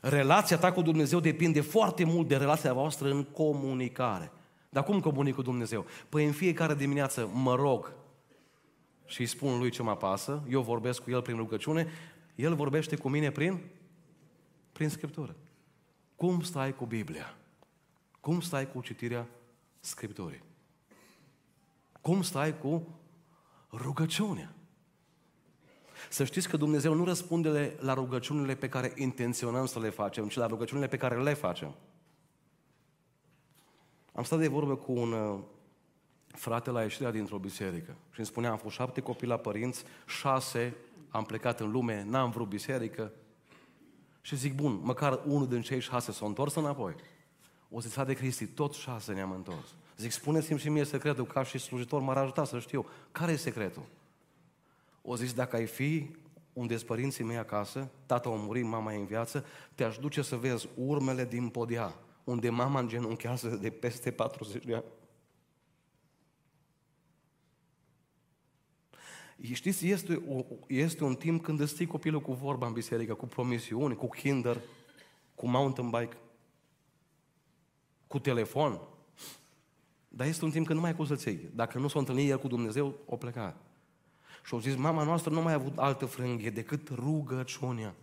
Relația 0.00 0.58
ta 0.58 0.72
cu 0.72 0.82
Dumnezeu 0.82 1.20
depinde 1.20 1.60
foarte 1.60 2.04
mult 2.04 2.28
de 2.28 2.36
relația 2.36 2.72
voastră 2.72 3.10
în 3.10 3.24
comunicare. 3.24 4.32
Dar 4.70 4.84
cum 4.84 5.00
comunic 5.00 5.34
cu 5.34 5.42
Dumnezeu? 5.42 5.86
Păi 6.08 6.26
în 6.26 6.32
fiecare 6.32 6.74
dimineață 6.74 7.30
mă 7.32 7.54
rog 7.54 7.92
și 9.06 9.20
îi 9.20 9.26
spun 9.26 9.58
lui 9.58 9.70
ce 9.70 9.82
mă 9.82 9.96
pasă, 9.96 10.42
eu 10.48 10.62
vorbesc 10.62 11.02
cu 11.02 11.10
el 11.10 11.22
prin 11.22 11.36
rugăciune, 11.36 11.88
el 12.34 12.54
vorbește 12.54 12.96
cu 12.96 13.08
mine 13.08 13.30
prin, 13.30 13.60
prin 14.72 14.88
Scriptură. 14.88 15.36
Cum 16.16 16.40
stai 16.40 16.74
cu 16.74 16.86
Biblia? 16.86 17.34
Cum 18.20 18.40
stai 18.40 18.70
cu 18.72 18.80
citirea 18.80 19.26
Scripturii? 19.80 20.42
Cum 22.00 22.22
stai 22.22 22.58
cu 22.58 22.88
rugăciunea? 23.70 24.54
Să 26.10 26.24
știți 26.24 26.48
că 26.48 26.56
Dumnezeu 26.56 26.94
nu 26.94 27.04
răspunde 27.04 27.76
la 27.80 27.94
rugăciunile 27.94 28.54
pe 28.54 28.68
care 28.68 28.92
intenționăm 28.96 29.66
să 29.66 29.78
le 29.78 29.90
facem, 29.90 30.28
ci 30.28 30.36
la 30.36 30.46
rugăciunile 30.46 30.86
pe 30.86 30.96
care 30.96 31.22
le 31.22 31.34
facem. 31.34 31.74
Am 34.12 34.24
stat 34.24 34.38
de 34.38 34.48
vorbă 34.48 34.76
cu 34.76 34.92
un 34.92 35.12
uh, 35.12 35.38
frate 36.26 36.70
la 36.70 36.82
ieșirea 36.82 37.10
dintr-o 37.10 37.38
biserică 37.38 37.96
și 38.10 38.18
îmi 38.18 38.26
spunea, 38.26 38.50
am 38.50 38.56
fost 38.56 38.74
șapte 38.74 39.00
copii 39.00 39.26
la 39.26 39.36
părinți, 39.36 39.84
șase 40.06 40.74
am 41.08 41.24
plecat 41.24 41.60
în 41.60 41.70
lume, 41.70 42.04
n-am 42.08 42.30
vrut 42.30 42.48
biserică. 42.48 43.12
Și 44.20 44.36
zic, 44.36 44.54
bun, 44.54 44.80
măcar 44.82 45.20
unul 45.26 45.48
din 45.48 45.62
cei 45.62 45.80
șase 45.80 46.12
s-a 46.12 46.26
întors 46.26 46.54
înapoi. 46.54 46.94
O 47.70 47.80
să 47.80 48.04
de 48.04 48.12
Cristi, 48.14 48.46
toți 48.46 48.78
șase 48.78 49.12
ne-am 49.12 49.30
întors. 49.30 49.74
Zic, 49.98 50.10
spuneți-mi 50.10 50.58
și 50.58 50.68
mie 50.68 50.84
secretul, 50.84 51.26
ca 51.26 51.42
și 51.42 51.58
slujitor 51.58 52.00
m-ar 52.00 52.16
ajuta 52.16 52.44
să 52.44 52.58
știu. 52.58 52.86
Care 53.12 53.32
e 53.32 53.36
secretul? 53.36 53.86
O 55.02 55.16
zis, 55.16 55.32
dacă 55.32 55.56
ai 55.56 55.66
fi 55.66 56.10
unde 56.52 56.76
sunt 56.76 56.86
părinții 56.86 57.24
mei 57.24 57.36
acasă, 57.36 57.90
tata 58.06 58.28
a 58.28 58.32
murit, 58.32 58.64
mama 58.64 58.92
e 58.92 58.96
în 58.96 59.06
viață, 59.06 59.44
te-aș 59.74 59.98
duce 59.98 60.22
să 60.22 60.36
vezi 60.36 60.68
urmele 60.74 61.24
din 61.24 61.48
podea 61.48 61.94
unde 62.24 62.50
mama 62.50 62.80
îngenunchează 62.80 63.48
de 63.48 63.70
peste 63.70 64.10
40 64.10 64.64
de 64.64 64.74
ani. 64.74 64.84
Știți, 69.52 69.86
este, 69.86 70.22
o, 70.28 70.44
este 70.66 71.04
un 71.04 71.14
timp 71.14 71.42
când 71.42 71.60
îți 71.60 71.74
ții 71.74 71.86
copilul 71.86 72.20
cu 72.20 72.32
vorba 72.32 72.66
în 72.66 72.72
biserică, 72.72 73.14
cu 73.14 73.26
promisiuni, 73.26 73.96
cu 73.96 74.08
kinder, 74.08 74.60
cu 75.34 75.48
mountain 75.48 75.90
bike, 75.90 76.16
cu 78.06 78.18
telefon. 78.18 78.80
Dar 80.08 80.26
este 80.26 80.44
un 80.44 80.50
timp 80.50 80.66
când 80.66 80.74
nu 80.74 80.80
mai 80.84 80.90
ai 80.90 80.96
cum 80.96 81.06
să-ți 81.06 81.28
iei. 81.28 81.50
Dacă 81.54 81.78
nu 81.78 81.88
s-a 81.88 81.98
întâlnit 81.98 82.30
el 82.30 82.38
cu 82.38 82.48
Dumnezeu, 82.48 82.94
o 83.06 83.16
pleca. 83.16 83.56
Și 84.44 84.54
au 84.54 84.60
zis, 84.60 84.76
mama 84.76 85.04
noastră 85.04 85.32
nu 85.32 85.42
mai 85.42 85.52
a 85.52 85.56
avut 85.56 85.78
altă 85.78 86.06
frânghie 86.06 86.50
decât 86.50 86.88
rugăciunea. 86.88 87.94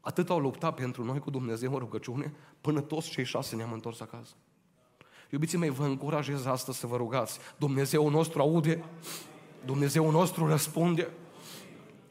Atât 0.00 0.30
au 0.30 0.38
luptat 0.38 0.74
pentru 0.74 1.04
noi 1.04 1.18
cu 1.18 1.30
Dumnezeu 1.30 1.72
în 1.72 1.78
rugăciune, 1.78 2.34
până 2.60 2.80
toți 2.80 3.10
cei 3.10 3.24
șase 3.24 3.56
ne-am 3.56 3.72
întors 3.72 4.00
acasă. 4.00 4.32
Iubiții 5.30 5.58
mei, 5.58 5.70
vă 5.70 5.84
încurajez 5.84 6.46
astăzi 6.46 6.78
să 6.78 6.86
vă 6.86 6.96
rugați. 6.96 7.38
Dumnezeu 7.56 8.08
nostru 8.08 8.40
aude, 8.40 8.84
Dumnezeu 9.64 10.10
nostru 10.10 10.46
răspunde. 10.46 11.08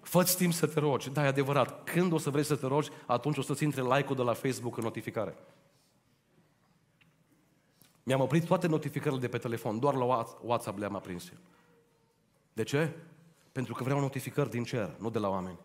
Fă-ți 0.01 0.37
timp 0.37 0.53
să 0.53 0.67
te 0.67 0.79
rogi. 0.79 1.09
Da, 1.09 1.23
e 1.23 1.27
adevărat. 1.27 1.83
Când 1.83 2.11
o 2.11 2.17
să 2.17 2.29
vrei 2.29 2.43
să 2.43 2.55
te 2.55 2.67
rogi, 2.67 2.89
atunci 3.05 3.37
o 3.37 3.41
să-ți 3.41 3.63
intre 3.63 3.81
like-ul 3.81 4.15
de 4.15 4.21
la 4.21 4.33
Facebook 4.33 4.77
în 4.77 4.83
notificare. 4.83 5.37
Mi-am 8.07 8.21
oprit 8.21 8.45
toate 8.45 8.67
notificările 8.67 9.19
de 9.19 9.27
pe 9.27 9.37
telefon, 9.37 9.79
doar 9.79 9.93
la 9.93 10.25
WhatsApp 10.41 10.77
le-am 10.77 10.95
aprins. 10.95 11.31
De 12.53 12.63
ce? 12.63 12.91
Pentru 13.51 13.73
că 13.73 13.83
vreau 13.83 13.99
notificări 13.99 14.49
din 14.49 14.63
cer, 14.63 14.95
nu 14.97 15.09
de 15.09 15.19
la 15.19 15.29
oameni. 15.29 15.57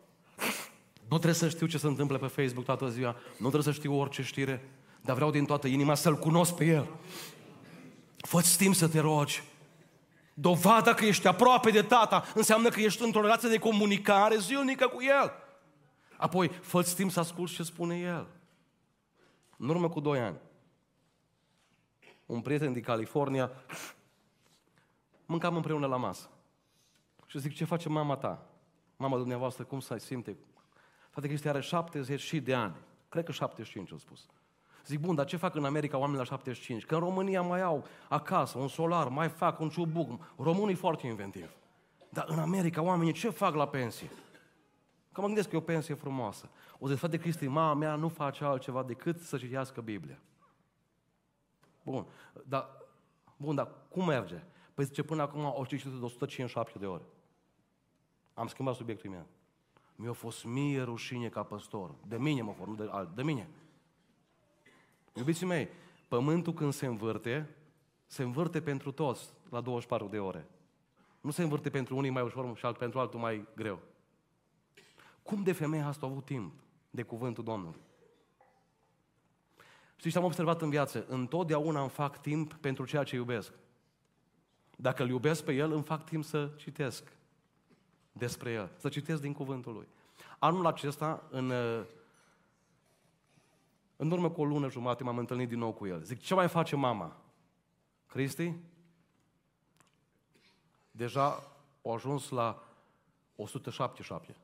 Nu 1.09 1.17
trebuie 1.17 1.35
să 1.35 1.49
știu 1.49 1.67
ce 1.67 1.79
se 1.79 1.87
întâmplă 1.87 2.19
pe 2.19 2.27
Facebook 2.27 2.65
toată 2.65 2.89
ziua, 2.89 3.13
nu 3.13 3.49
trebuie 3.49 3.63
să 3.63 3.73
știu 3.73 3.99
orice 3.99 4.23
știre, 4.23 4.69
dar 5.01 5.15
vreau 5.15 5.31
din 5.31 5.45
toată 5.45 5.67
inima 5.67 5.95
să-L 5.95 6.17
cunosc 6.17 6.55
pe 6.55 6.65
El. 6.65 6.89
Fă-ți 8.17 8.57
timp 8.57 8.75
să 8.75 8.89
te 8.89 9.01
rogi. 9.01 9.43
Dovada 10.35 10.95
că 10.95 11.05
ești 11.05 11.27
aproape 11.27 11.71
de 11.71 11.83
tata 11.83 12.25
înseamnă 12.35 12.69
că 12.69 12.81
ești 12.81 13.03
într-o 13.03 13.21
relație 13.21 13.49
de 13.49 13.59
comunicare 13.59 14.37
zilnică 14.37 14.87
cu 14.87 15.03
El. 15.03 15.33
Apoi, 16.17 16.49
fă-ți 16.49 16.95
timp 16.95 17.11
să 17.11 17.21
asculți 17.21 17.55
ce 17.55 17.63
spune 17.63 17.99
El. 17.99 18.27
În 19.57 19.69
urmă 19.69 19.89
cu 19.89 20.01
doi 20.01 20.19
ani, 20.19 20.37
un 22.31 22.41
prieten 22.41 22.73
din 22.73 22.83
California, 22.83 23.51
mâncam 25.27 25.57
împreună 25.57 25.87
la 25.87 25.97
masă. 25.97 26.29
Și 27.27 27.39
zic, 27.39 27.55
ce 27.55 27.65
face 27.65 27.89
mama 27.89 28.17
ta? 28.17 28.47
Mama 28.97 29.17
dumneavoastră, 29.17 29.65
cum 29.65 29.81
să 29.81 29.97
simte? 29.97 30.37
Frate 31.11 31.27
Cristi 31.29 31.49
are 31.49 31.61
70 31.61 32.21
și 32.21 32.41
de 32.41 32.55
ani. 32.55 32.75
Cred 33.09 33.25
că 33.25 33.33
75, 33.33 33.93
au 33.93 33.99
spus. 33.99 34.27
Zic, 34.87 35.01
bun, 35.01 35.15
dar 35.15 35.27
ce 35.27 35.37
fac 35.37 35.55
în 35.55 35.65
America 35.65 35.99
oamenii 35.99 36.19
la 36.19 36.25
75? 36.25 36.85
Că 36.85 36.95
în 36.95 37.01
România 37.01 37.43
mai 37.43 37.63
au 37.63 37.85
acasă 38.09 38.59
un 38.59 38.69
solar, 38.69 39.09
mai 39.09 39.29
fac 39.29 39.61
un 39.61 39.69
ciubuc. 39.69 40.21
Românii 40.37 40.75
foarte 40.75 41.07
inventiv. 41.07 41.51
Dar 42.09 42.25
în 42.29 42.39
America 42.39 42.83
oamenii 42.83 43.13
ce 43.13 43.31
fac 43.31 43.55
la 43.55 43.69
pensie? 43.69 44.11
Că 45.13 45.21
mă 45.21 45.27
gândesc 45.27 45.49
că 45.49 45.55
e 45.55 45.59
o 45.59 45.63
pensie 45.63 45.95
frumoasă. 45.95 46.51
O 46.79 46.89
să 46.89 46.97
frate 46.97 47.17
Cristi, 47.17 47.47
mama 47.47 47.75
mea 47.75 47.95
nu 47.95 48.09
face 48.09 48.45
altceva 48.45 48.83
decât 48.83 49.21
să 49.21 49.37
citească 49.37 49.81
Biblia. 49.81 50.19
Bun, 51.83 52.07
dar, 52.47 52.69
bun, 53.37 53.55
dar 53.55 53.69
cum 53.89 54.05
merge? 54.05 54.43
Păi 54.75 54.85
zice, 54.85 55.03
până 55.03 55.23
acum 55.23 55.53
o 55.57 55.65
citit 55.65 55.91
de 55.91 56.05
157 56.05 56.79
de 56.79 56.87
ore. 56.87 57.03
Am 58.35 58.47
schimbat 58.47 58.75
subiectul 58.75 59.11
meu. 59.11 59.27
Mi-a 59.95 60.13
fost 60.13 60.45
mie 60.45 60.83
rușine 60.83 61.29
ca 61.29 61.43
păstor. 61.43 61.95
De 62.07 62.19
mine 62.19 62.43
mă 62.43 62.55
nu 62.67 62.75
de 62.75 62.89
alt, 62.91 63.15
de 63.15 63.23
mine. 63.23 63.49
Iubiții 65.15 65.47
mei, 65.47 65.69
pământul 66.09 66.53
când 66.53 66.73
se 66.73 66.87
învârte, 66.87 67.57
se 68.07 68.23
învârte 68.23 68.63
pentru 68.63 68.93
toți 68.93 69.31
la 69.49 69.61
24 69.61 70.07
de 70.09 70.19
ore. 70.19 70.49
Nu 71.21 71.31
se 71.31 71.43
învârte 71.43 71.71
pentru 71.71 71.97
unii 71.97 72.11
mai 72.11 72.23
ușor 72.23 72.57
și 72.57 72.65
alt, 72.65 72.79
pentru 72.79 72.99
altul 72.99 73.21
mai 73.21 73.49
greu. 73.57 73.79
Cum 75.23 75.43
de 75.43 75.53
femeia 75.53 75.87
asta 75.87 76.07
a 76.07 76.09
avut 76.09 76.25
timp 76.25 76.53
de 76.91 77.03
cuvântul 77.03 77.45
Domnului? 77.45 77.81
Știți, 80.01 80.17
am 80.17 80.25
observat 80.25 80.63
în 80.63 80.71
viață, 80.71 81.05
întotdeauna 81.09 81.81
îmi 81.81 81.91
fac 81.91 82.21
timp 82.21 82.55
pentru 82.55 82.85
ceea 82.85 83.03
ce 83.03 83.15
iubesc. 83.15 83.53
Dacă 84.77 85.03
îl 85.03 85.09
iubesc 85.09 85.45
pe 85.45 85.53
el, 85.53 85.73
îmi 85.73 85.83
fac 85.83 86.05
timp 86.05 86.25
să 86.25 86.51
citesc 86.57 87.13
despre 88.13 88.51
el, 88.51 88.71
să 88.77 88.89
citesc 88.89 89.21
din 89.21 89.33
cuvântul 89.33 89.73
lui. 89.73 89.89
Anul 90.39 90.67
acesta, 90.67 91.23
în, 91.31 91.53
în 93.97 94.11
urmă 94.11 94.31
cu 94.31 94.41
o 94.41 94.45
lună 94.45 94.71
jumate, 94.71 95.05
m-am 95.05 95.19
întâlnit 95.19 95.49
din 95.49 95.59
nou 95.59 95.73
cu 95.73 95.87
el. 95.87 96.03
Zic, 96.03 96.21
ce 96.21 96.35
mai 96.35 96.49
face 96.49 96.77
mama? 96.77 97.17
Cristi? 98.07 98.55
Deja 100.91 101.53
au 101.83 101.95
ajuns 101.95 102.29
la 102.29 102.63
177. 103.37 104.37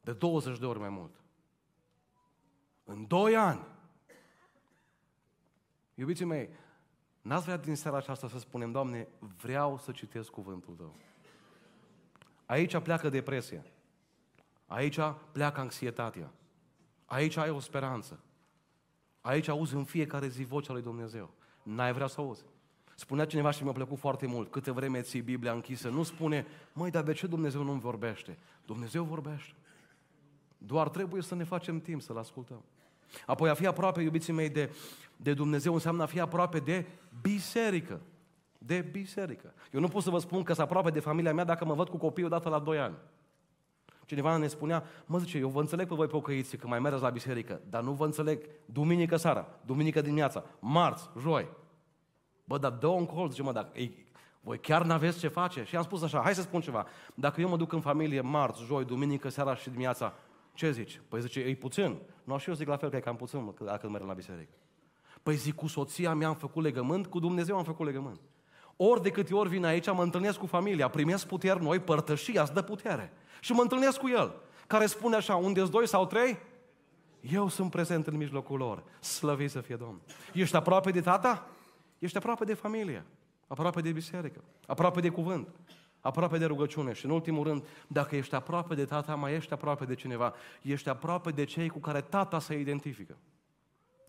De 0.00 0.12
20 0.12 0.58
de 0.58 0.66
ori 0.66 0.78
mai 0.78 0.88
mult. 0.88 1.14
În 2.84 3.06
2 3.06 3.36
ani. 3.36 3.76
Iubiții 5.98 6.24
mei, 6.24 6.48
n-ați 7.22 7.44
vrea 7.44 7.56
din 7.56 7.76
seara 7.76 7.96
aceasta 7.96 8.28
să 8.28 8.38
spunem, 8.38 8.70
Doamne, 8.70 9.08
vreau 9.42 9.78
să 9.78 9.92
citesc 9.92 10.30
cuvântul 10.30 10.74
Tău. 10.74 10.94
Aici 12.46 12.78
pleacă 12.78 13.08
depresia. 13.08 13.64
Aici 14.66 14.98
pleacă 15.32 15.60
anxietatea. 15.60 16.30
Aici 17.04 17.36
ai 17.36 17.50
o 17.50 17.60
speranță. 17.60 18.20
Aici 19.20 19.48
auzi 19.48 19.74
în 19.74 19.84
fiecare 19.84 20.28
zi 20.28 20.44
vocea 20.44 20.72
lui 20.72 20.82
Dumnezeu. 20.82 21.30
N-ai 21.62 21.92
vrea 21.92 22.06
să 22.06 22.20
auzi. 22.20 22.44
Spunea 22.94 23.26
cineva 23.26 23.50
și 23.50 23.62
mi-a 23.62 23.72
plăcut 23.72 23.98
foarte 23.98 24.26
mult, 24.26 24.50
câte 24.50 24.70
vreme 24.70 25.00
ții 25.00 25.20
Biblia 25.20 25.52
închisă, 25.52 25.88
nu 25.88 26.02
spune, 26.02 26.46
măi, 26.72 26.90
dar 26.90 27.02
de 27.02 27.12
ce 27.12 27.26
Dumnezeu 27.26 27.62
nu 27.62 27.72
vorbește? 27.72 28.38
Dumnezeu 28.66 29.04
vorbește. 29.04 29.54
Doar 30.58 30.88
trebuie 30.88 31.22
să 31.22 31.34
ne 31.34 31.44
facem 31.44 31.80
timp 31.80 32.02
să-L 32.02 32.18
ascultăm. 32.18 32.62
Apoi 33.26 33.50
a 33.50 33.54
fi 33.54 33.66
aproape, 33.66 34.00
iubiții 34.00 34.32
mei, 34.32 34.48
de, 34.48 34.74
de 35.16 35.34
Dumnezeu 35.34 35.72
înseamnă 35.72 36.02
a 36.02 36.06
fi 36.06 36.20
aproape 36.20 36.58
de 36.58 36.86
biserică. 37.22 38.00
De 38.58 38.88
biserică. 38.92 39.54
Eu 39.72 39.80
nu 39.80 39.88
pot 39.88 40.02
să 40.02 40.10
vă 40.10 40.18
spun 40.18 40.42
că 40.42 40.52
sunt 40.52 40.66
aproape 40.66 40.90
de 40.90 41.00
familia 41.00 41.34
mea 41.34 41.44
dacă 41.44 41.64
mă 41.64 41.74
văd 41.74 41.88
cu 41.88 41.96
copiii 41.96 42.26
odată 42.26 42.48
la 42.48 42.58
2 42.58 42.78
ani. 42.78 42.94
Cineva 44.08 44.36
ne 44.36 44.46
spunea, 44.46 44.84
mă 45.06 45.18
zice, 45.18 45.38
eu 45.38 45.48
vă 45.48 45.60
înțeleg 45.60 45.88
pe 45.88 45.94
voi 45.94 46.06
pocăiți 46.06 46.56
că 46.56 46.66
mai 46.66 46.78
mergeți 46.78 47.02
la 47.02 47.10
biserică, 47.10 47.60
dar 47.70 47.82
nu 47.82 47.92
vă 47.92 48.04
înțeleg 48.04 48.48
duminică 48.64 49.16
seara, 49.16 49.46
duminică 49.64 50.00
dimineața, 50.00 50.44
marți, 50.58 51.08
joi. 51.20 51.48
Bă, 52.44 52.58
dar 52.58 52.70
dă 52.70 52.86
un 52.86 53.06
colț, 53.06 53.30
zice, 53.30 53.42
mă, 53.42 53.52
dacă 53.52 53.78
ei, 53.78 54.06
voi 54.40 54.58
chiar 54.58 54.84
n-aveți 54.84 55.18
ce 55.18 55.28
face? 55.28 55.64
Și 55.64 55.76
am 55.76 55.82
spus 55.82 56.02
așa, 56.02 56.20
hai 56.20 56.34
să 56.34 56.40
spun 56.40 56.60
ceva. 56.60 56.86
Dacă 57.14 57.40
eu 57.40 57.48
mă 57.48 57.56
duc 57.56 57.72
în 57.72 57.80
familie 57.80 58.20
marți, 58.20 58.64
joi, 58.64 58.84
duminică, 58.84 59.28
seara 59.28 59.54
și 59.54 59.70
dimineața, 59.70 60.14
ce 60.58 60.70
zici? 60.70 61.00
Păi 61.08 61.20
zice, 61.20 61.40
e 61.40 61.54
puțin. 61.54 61.98
Nu, 62.24 62.38
și 62.38 62.48
eu 62.48 62.54
zic 62.54 62.68
la 62.68 62.76
fel 62.76 62.90
că 62.90 62.96
e 62.96 63.00
cam 63.00 63.16
puțin 63.16 63.54
dacă 63.64 63.88
merg 63.88 64.04
la 64.04 64.12
biserică. 64.12 64.52
Păi 65.22 65.34
zic, 65.34 65.54
cu 65.54 65.66
soția 65.66 66.14
mea 66.14 66.28
am 66.28 66.34
făcut 66.34 66.62
legământ, 66.62 67.06
cu 67.06 67.18
Dumnezeu 67.18 67.56
am 67.56 67.64
făcut 67.64 67.86
legământ. 67.86 68.20
Ori 68.76 69.02
de 69.02 69.10
câte 69.10 69.34
ori 69.34 69.48
vin 69.48 69.64
aici, 69.64 69.92
mă 69.92 70.02
întâlnesc 70.02 70.38
cu 70.38 70.46
familia, 70.46 70.88
primesc 70.88 71.26
puteri 71.26 71.62
noi, 71.62 71.78
părtășia 71.78 72.42
îți 72.42 72.52
dă 72.52 72.62
putere. 72.62 73.12
Și 73.40 73.52
mă 73.52 73.62
întâlnesc 73.62 73.98
cu 73.98 74.08
el, 74.08 74.34
care 74.66 74.86
spune 74.86 75.16
așa, 75.16 75.36
unde 75.36 75.64
doi 75.64 75.86
sau 75.88 76.06
trei, 76.06 76.38
eu 77.20 77.48
sunt 77.48 77.70
prezent 77.70 78.06
în 78.06 78.16
mijlocul 78.16 78.58
lor. 78.58 78.82
Slăvit 79.00 79.50
să 79.50 79.60
fie 79.60 79.76
Domnul. 79.76 80.00
Ești 80.32 80.56
aproape 80.56 80.90
de 80.90 81.00
tata? 81.00 81.46
Ești 81.98 82.16
aproape 82.16 82.44
de 82.44 82.54
familie, 82.54 83.04
aproape 83.46 83.80
de 83.80 83.92
biserică, 83.92 84.44
aproape 84.66 85.00
de 85.00 85.08
cuvânt, 85.08 85.48
aproape 86.00 86.38
de 86.38 86.44
rugăciune. 86.44 86.92
Și 86.92 87.04
în 87.04 87.10
ultimul 87.10 87.44
rând, 87.44 87.66
dacă 87.86 88.16
ești 88.16 88.34
aproape 88.34 88.74
de 88.74 88.84
tata, 88.84 89.14
mai 89.14 89.34
ești 89.34 89.52
aproape 89.52 89.84
de 89.84 89.94
cineva. 89.94 90.34
Ești 90.62 90.88
aproape 90.88 91.30
de 91.30 91.44
cei 91.44 91.68
cu 91.68 91.78
care 91.78 92.00
tata 92.00 92.38
se 92.38 92.58
identifică. 92.58 93.16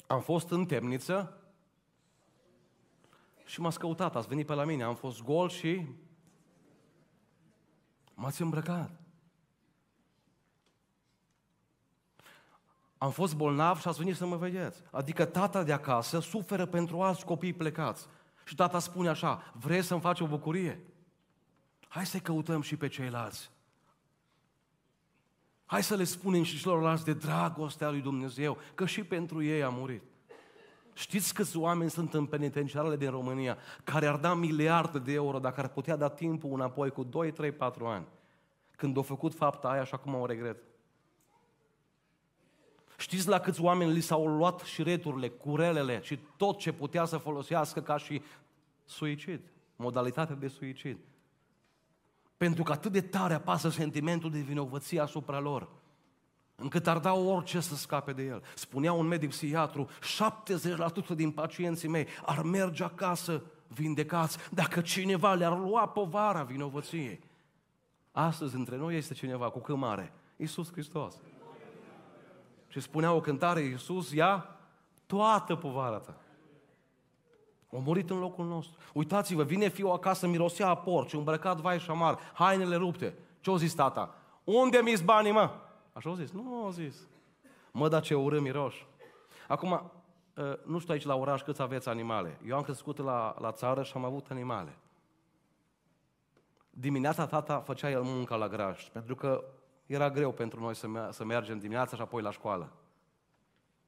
Am 0.07 0.21
fost 0.21 0.49
în 0.49 0.65
temniță 0.65 1.37
și 3.45 3.61
m-ați 3.61 3.79
căutat, 3.79 4.15
ați 4.15 4.27
venit 4.27 4.45
pe 4.45 4.53
la 4.53 4.63
mine. 4.63 4.83
Am 4.83 4.95
fost 4.95 5.23
gol 5.23 5.49
și 5.49 5.87
m-ați 8.13 8.41
îmbrăcat. 8.41 8.91
Am 12.97 13.11
fost 13.11 13.35
bolnav 13.35 13.79
și 13.79 13.87
ați 13.87 13.97
venit 13.97 14.15
să 14.15 14.25
mă 14.25 14.35
vedeți. 14.35 14.81
Adică 14.91 15.25
tata 15.25 15.63
de 15.63 15.73
acasă 15.73 16.19
suferă 16.19 16.65
pentru 16.65 17.01
alți 17.01 17.25
copii 17.25 17.53
plecați. 17.53 18.07
Și 18.43 18.55
tata 18.55 18.79
spune 18.79 19.09
așa, 19.09 19.53
vrei 19.53 19.81
să-mi 19.81 20.01
faci 20.01 20.19
o 20.19 20.27
bucurie? 20.27 20.79
Hai 21.89 22.05
să 22.05 22.17
căutăm 22.17 22.61
și 22.61 22.75
pe 22.75 22.87
ceilalți. 22.87 23.51
Hai 25.65 25.83
să 25.83 25.95
le 25.95 26.03
spunem 26.03 26.43
și 26.43 26.59
celorlalți 26.59 27.05
de 27.05 27.13
dragostea 27.13 27.89
lui 27.89 28.01
Dumnezeu, 28.01 28.57
că 28.75 28.85
și 28.85 29.03
pentru 29.03 29.43
ei 29.43 29.63
a 29.63 29.69
murit. 29.69 30.03
Știți 30.93 31.33
câți 31.33 31.57
oameni 31.57 31.89
sunt 31.89 32.13
în 32.13 32.25
penitenciarele 32.25 32.97
din 32.97 33.09
România 33.09 33.57
care 33.83 34.07
ar 34.07 34.15
da 34.15 34.33
miliarde 34.33 34.99
de 34.99 35.11
euro 35.11 35.39
dacă 35.39 35.59
ar 35.59 35.67
putea 35.67 35.95
da 35.95 36.09
timpul 36.09 36.53
înapoi 36.53 36.89
cu 36.89 37.03
2, 37.03 37.31
3, 37.31 37.51
4 37.51 37.85
ani, 37.85 38.05
când 38.75 38.97
au 38.97 39.03
făcut 39.03 39.33
fapta 39.33 39.69
aia 39.69 39.83
și 39.83 39.93
acum 39.93 40.13
o 40.13 40.25
regret. 40.25 40.57
Știți 42.97 43.27
la 43.27 43.39
câți 43.39 43.61
oameni 43.61 43.91
li 43.91 43.99
s-au 43.99 44.27
luat 44.27 44.59
și 44.59 44.83
returile, 44.83 45.29
curelele 45.29 46.01
și 46.01 46.19
tot 46.37 46.57
ce 46.57 46.71
putea 46.71 47.05
să 47.05 47.17
folosească 47.17 47.81
ca 47.81 47.97
și 47.97 48.21
suicid, 48.85 49.41
modalitatea 49.75 50.35
de 50.35 50.47
suicid. 50.47 50.97
Pentru 52.39 52.63
că 52.63 52.71
atât 52.71 52.91
de 52.91 53.01
tare 53.01 53.33
apasă 53.33 53.69
sentimentul 53.69 54.31
de 54.31 54.39
vinovăție 54.39 54.99
asupra 54.99 55.39
lor, 55.39 55.69
încât 56.55 56.87
ar 56.87 56.97
da 56.97 57.13
orice 57.13 57.59
să 57.59 57.75
scape 57.75 58.13
de 58.13 58.23
el. 58.23 58.43
Spunea 58.55 58.93
un 58.93 59.07
medic 59.07 59.29
psihiatru, 59.29 59.89
70% 61.13 61.15
din 61.15 61.31
pacienții 61.31 61.87
mei 61.87 62.07
ar 62.25 62.41
merge 62.41 62.83
acasă 62.83 63.41
vindecați 63.67 64.37
dacă 64.51 64.81
cineva 64.81 65.33
le-ar 65.33 65.57
lua 65.57 65.87
povara 65.87 66.43
vinovăției. 66.43 67.19
Astăzi 68.11 68.55
între 68.55 68.77
noi 68.77 68.95
este 68.95 69.13
cineva 69.13 69.49
cu 69.49 69.59
câmare, 69.59 70.13
Iisus 70.35 70.71
Hristos. 70.71 71.15
Și 72.67 72.79
spunea 72.79 73.13
o 73.13 73.19
cântare, 73.19 73.61
Iisus 73.61 74.11
ia 74.11 74.49
toată 75.05 75.55
povara 75.55 75.97
ta. 75.97 76.17
A 77.71 77.77
murit 77.77 78.09
în 78.09 78.19
locul 78.19 78.45
nostru. 78.45 78.77
Uitați-vă, 78.93 79.43
vine 79.43 79.67
fiul 79.67 79.91
acasă, 79.91 80.27
mirosea 80.27 80.67
a 80.69 80.75
porci, 80.75 81.13
îmbrăcat 81.13 81.57
vai 81.57 81.79
și 81.79 81.89
amar, 81.89 82.19
hainele 82.33 82.75
rupte. 82.75 83.17
Ce-o 83.39 83.57
zis 83.57 83.73
tata? 83.73 84.15
Unde 84.43 84.79
mi 84.83 84.93
banii, 85.03 85.31
mă? 85.31 85.51
Așa 85.93 86.09
au 86.09 86.15
zis? 86.15 86.31
Nu 86.31 86.63
au 86.63 86.69
zis. 86.69 87.07
Mă, 87.71 87.87
dar 87.87 88.01
ce 88.01 88.15
urât 88.15 88.41
miroș. 88.41 88.83
Acum, 89.47 89.91
ă, 90.37 90.59
nu 90.65 90.79
știu 90.79 90.93
aici 90.93 91.05
la 91.05 91.15
oraș 91.15 91.41
câți 91.41 91.61
aveți 91.61 91.89
animale. 91.89 92.39
Eu 92.45 92.55
am 92.55 92.61
crescut 92.61 92.97
la, 92.97 93.35
la 93.39 93.51
țară 93.51 93.83
și 93.83 93.91
am 93.95 94.05
avut 94.05 94.27
animale. 94.29 94.77
Dimineața 96.69 97.25
tata 97.25 97.59
făcea 97.59 97.89
el 97.89 98.01
munca 98.01 98.35
la 98.35 98.47
graj, 98.47 98.89
pentru 98.89 99.15
că 99.15 99.43
era 99.85 100.09
greu 100.09 100.31
pentru 100.31 100.59
noi 100.59 100.75
să, 100.75 100.87
să 101.11 101.25
mergem 101.25 101.59
dimineața 101.59 101.95
și 101.95 102.01
apoi 102.01 102.21
la 102.21 102.31
școală. 102.31 102.71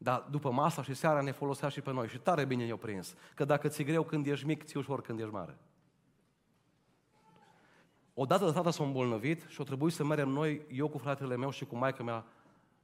Dar 0.04 0.28
după 0.30 0.52
masa 0.52 0.84
și 0.84 0.94
seara 0.94 1.22
ne 1.22 1.32
folosea 1.32 1.70
și 1.70 1.82
pe 1.82 1.92
noi 1.92 2.08
și 2.08 2.18
tare 2.18 2.46
bine 2.46 2.66
ne-o 2.66 2.76
prins. 2.76 3.16
Că 3.36 3.46
dacă 3.46 3.68
ți-e 3.68 3.84
greu 3.84 4.04
când 4.04 4.28
ești 4.28 4.46
mic, 4.46 4.64
ți 4.64 4.78
ușor 4.78 5.02
când 5.02 5.20
ești 5.20 5.34
mare. 5.34 5.58
Odată 8.14 8.46
de 8.46 8.52
tata 8.52 8.72
s-a 8.72 8.84
îmbolnăvit 8.84 9.46
și 9.48 9.62
o 9.62 9.64
trebuit 9.64 9.94
să 9.94 10.04
mergem 10.04 10.30
noi, 10.30 10.66
eu 10.72 10.88
cu 10.88 10.98
fratele 10.98 11.38
meu 11.38 11.50
și 11.50 11.66
cu 11.66 11.76
maica 11.76 12.04
mea, 12.04 12.26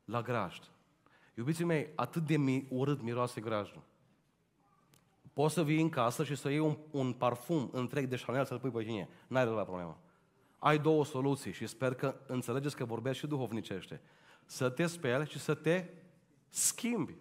la 0.06 0.22
grajd. 0.22 0.64
Iubiții 1.34 1.66
mei, 1.66 1.90
atât 1.96 2.26
de 2.26 2.38
mi- 2.38 2.68
urât 2.70 3.02
miroase 3.02 3.42
grajdul. 3.42 3.82
Poți 5.34 5.54
să 5.54 5.64
vii 5.64 5.82
în 5.82 5.90
casă 5.90 6.24
și 6.24 6.36
să 6.36 6.50
iei 6.50 6.60
un, 6.60 6.78
un 6.92 7.14
parfum 7.14 7.70
întreg 7.74 8.08
de 8.08 8.22
Chanel 8.26 8.46
să-l 8.46 8.60
pui 8.60 8.70
pe 8.70 8.84
tine. 8.84 9.10
N-ai 9.28 9.46
la 9.46 9.64
problemă. 9.64 9.98
Ai 10.60 10.80
două 10.80 11.06
soluții 11.06 11.52
și 11.52 11.68
sper 11.68 11.94
că 11.94 12.16
înțelegeți 12.28 12.76
că 12.76 12.86
vorbești 12.86 13.20
și 13.20 13.28
duhovnicește. 13.28 14.02
Să 14.46 14.70
te 14.70 14.86
speli 14.86 15.28
și 15.28 15.40
să 15.40 15.54
te 15.54 15.86
schimbi. 16.50 17.16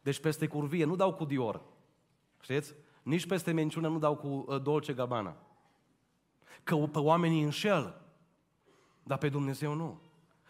Deci 0.00 0.20
peste 0.20 0.46
curvie 0.46 0.84
nu 0.84 0.96
dau 0.96 1.14
cu 1.14 1.24
Dior. 1.24 1.62
Știți? 2.40 2.74
Nici 3.02 3.26
peste 3.26 3.52
menciună 3.52 3.88
nu 3.88 3.98
dau 3.98 4.16
cu 4.16 4.44
uh, 4.46 4.62
Dolce 4.62 4.92
Gabbana. 4.92 5.36
Că 6.62 6.76
pe 6.76 6.98
oamenii 6.98 7.42
înșel, 7.42 8.00
dar 9.02 9.18
pe 9.18 9.28
Dumnezeu 9.28 9.74
nu. 9.74 10.00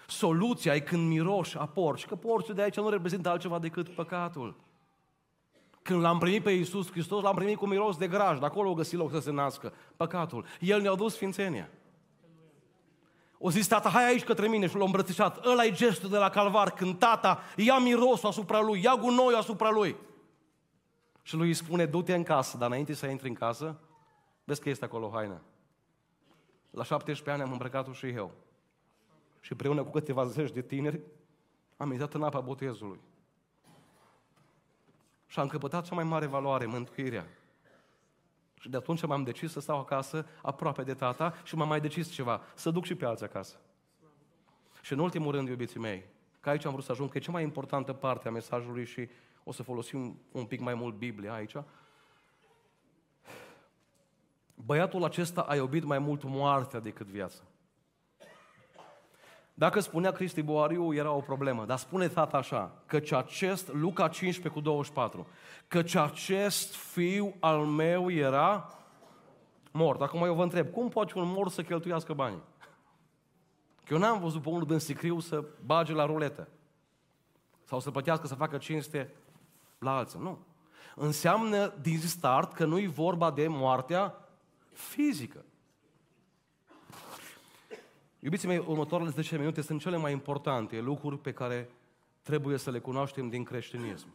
Soluția 0.07 0.75
e 0.75 0.81
când 0.81 1.09
miroși 1.09 1.57
a 1.57 1.67
porci, 1.67 2.07
că 2.07 2.17
porcul 2.17 2.55
de 2.55 2.63
aici 2.63 2.77
nu 2.77 2.89
reprezintă 2.89 3.29
altceva 3.29 3.59
decât 3.59 3.89
păcatul. 3.89 4.57
Când 5.83 6.01
l-am 6.01 6.19
primit 6.19 6.43
pe 6.43 6.51
Iisus 6.51 6.91
Hristos, 6.91 7.23
l-am 7.23 7.35
primit 7.35 7.57
cu 7.57 7.67
miros 7.67 7.97
de 7.97 8.09
graj, 8.09 8.39
de 8.39 8.45
acolo 8.45 8.71
o 8.71 8.75
găsi 8.75 8.97
loc 8.97 9.11
să 9.11 9.19
se 9.19 9.31
nască 9.31 9.73
păcatul. 9.97 10.45
El 10.61 10.81
ne-a 10.81 10.95
dus 10.95 11.15
sfințenia. 11.15 11.69
O 13.39 13.51
zis 13.51 13.66
tata, 13.66 13.89
hai 13.89 14.07
aici 14.07 14.24
către 14.24 14.49
mine 14.49 14.66
și 14.66 14.76
l-a 14.76 14.84
îmbrățișat. 14.84 15.47
ăla 15.47 15.64
e 15.64 15.70
gestul 15.70 16.11
de 16.11 16.16
la 16.16 16.30
calvar, 16.30 16.70
când 16.70 16.99
tata 16.99 17.41
ia 17.57 17.78
mirosul 17.78 18.28
asupra 18.28 18.61
lui, 18.61 18.82
ia 18.82 18.97
gunoi 18.97 19.34
asupra 19.34 19.70
lui. 19.70 19.97
Și 21.22 21.34
lui 21.34 21.47
îi 21.47 21.55
spune, 21.55 21.86
du-te 21.86 22.14
în 22.14 22.22
casă, 22.22 22.57
dar 22.57 22.68
înainte 22.68 22.95
să 22.95 23.07
intri 23.07 23.28
în 23.28 23.34
casă, 23.34 23.80
vezi 24.45 24.61
că 24.61 24.68
este 24.68 24.84
acolo 24.84 25.11
haina. 25.14 25.41
La 26.70 26.82
17 26.82 27.30
ani 27.30 27.43
am 27.43 27.53
îmbrăcat-o 27.53 27.93
și 27.93 28.07
eu. 28.07 28.32
Și 29.41 29.53
împreună 29.53 29.82
cu 29.82 29.91
câteva 29.91 30.24
zeci 30.24 30.51
de 30.51 30.62
tineri, 30.62 31.01
am 31.76 31.91
intrat 31.91 32.14
în 32.14 32.22
apa 32.22 32.41
botezului. 32.41 33.01
Și 35.26 35.39
am 35.39 35.47
căpătat 35.47 35.84
cea 35.84 35.95
mai 35.95 36.05
mare 36.05 36.26
valoare, 36.26 36.66
mântuirea. 36.66 37.26
Și 38.61 38.69
de 38.69 38.77
atunci 38.77 39.07
m-am 39.07 39.23
decis 39.23 39.53
să 39.53 39.61
stau 39.61 39.79
acasă, 39.79 40.27
aproape 40.43 40.83
de 40.83 40.95
tata, 40.95 41.35
și 41.45 41.57
m-am 41.57 41.69
mai 41.69 41.81
decis 41.81 42.11
ceva, 42.11 42.41
să 42.55 42.71
duc 42.71 42.85
și 42.85 42.95
pe 42.95 43.05
alții 43.05 43.27
acasă. 43.27 43.57
Și 44.83 44.93
în 44.93 44.99
ultimul 44.99 45.33
rând, 45.33 45.49
iubiții 45.49 45.81
mei, 45.81 46.05
că 46.41 46.49
aici 46.49 46.65
am 46.65 46.73
vrut 46.73 46.85
să 46.85 46.93
ajung, 46.93 47.11
că 47.11 47.19
e 47.19 47.21
cea 47.21 47.33
mai 47.33 47.43
importantă 47.43 47.93
parte 47.93 48.29
a 48.29 48.31
mesajului 48.31 48.85
și 48.85 49.09
o 49.45 49.53
să 49.53 49.63
folosim 49.63 50.21
un 50.33 50.45
pic 50.45 50.61
mai 50.61 50.75
mult 50.75 50.95
Biblia 50.95 51.33
aici. 51.33 51.55
Băiatul 54.55 55.05
acesta 55.05 55.41
a 55.41 55.55
iubit 55.55 55.85
mai 55.85 55.99
mult 55.99 56.23
moartea 56.25 56.81
decât 56.81 57.07
viața. 57.07 57.43
Dacă 59.59 59.81
spunea 59.81 60.11
Cristi 60.13 60.43
Boariu, 60.43 60.95
era 60.95 61.13
o 61.13 61.21
problemă. 61.21 61.65
Dar 61.65 61.79
spune 61.79 62.09
tata 62.09 62.37
așa, 62.37 62.73
căci 62.87 63.13
acest, 63.13 63.73
Luca 63.73 64.09
15 64.09 64.61
cu 64.61 64.61
24, 64.61 65.27
căci 65.69 65.95
acest 65.95 66.75
fiu 66.75 67.35
al 67.41 67.59
meu 67.59 68.11
era 68.11 68.69
mort. 69.71 70.01
Acum 70.01 70.25
eu 70.25 70.35
vă 70.35 70.43
întreb, 70.43 70.71
cum 70.71 70.89
poate 70.89 71.13
un 71.19 71.29
mort 71.33 71.53
să 71.53 71.63
cheltuiască 71.63 72.13
banii? 72.13 72.43
Că 73.85 73.95
eu 73.95 73.99
n-am 73.99 74.21
văzut 74.21 74.43
pe 74.43 74.49
unul 74.49 74.67
din 74.67 74.79
sicriu 74.79 75.21
să 75.21 75.45
bage 75.65 75.93
la 75.93 76.07
ruletă. 76.07 76.49
Sau 77.65 77.81
să 77.81 77.91
plătească 77.91 78.27
să 78.27 78.35
facă 78.35 78.57
cinste 78.57 79.15
la 79.79 79.97
alții. 79.97 80.19
Nu. 80.23 80.39
Înseamnă 80.95 81.73
din 81.81 82.01
start 82.01 82.53
că 82.53 82.65
nu 82.65 82.79
e 82.79 82.89
vorba 82.89 83.31
de 83.31 83.49
moartea 83.49 84.15
fizică. 84.73 85.45
Iubiții 88.21 88.49
mei, 88.49 88.64
următoarele 88.66 89.11
10 89.11 89.39
minute 89.39 89.61
sunt 89.61 89.81
cele 89.81 89.97
mai 89.97 90.12
importante 90.12 90.81
lucruri 90.81 91.19
pe 91.19 91.33
care 91.33 91.71
trebuie 92.23 92.57
să 92.57 92.71
le 92.71 92.79
cunoaștem 92.79 93.29
din 93.29 93.45
creștinism. 93.45 94.09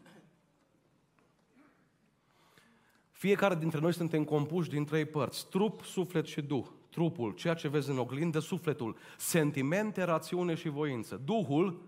Fiecare 3.11 3.55
dintre 3.55 3.79
noi 3.79 3.93
suntem 3.93 4.23
compuși 4.23 4.69
din 4.69 4.85
trei 4.85 5.05
părți. 5.05 5.49
Trup, 5.49 5.83
suflet 5.83 6.25
și 6.25 6.41
duh. 6.41 6.65
Trupul, 6.89 7.31
ceea 7.31 7.53
ce 7.53 7.67
vezi 7.67 7.89
în 7.89 7.97
oglindă, 7.97 8.39
sufletul, 8.39 8.97
sentimente, 9.17 10.03
rațiune 10.03 10.55
și 10.55 10.69
voință. 10.69 11.21
Duhul, 11.25 11.81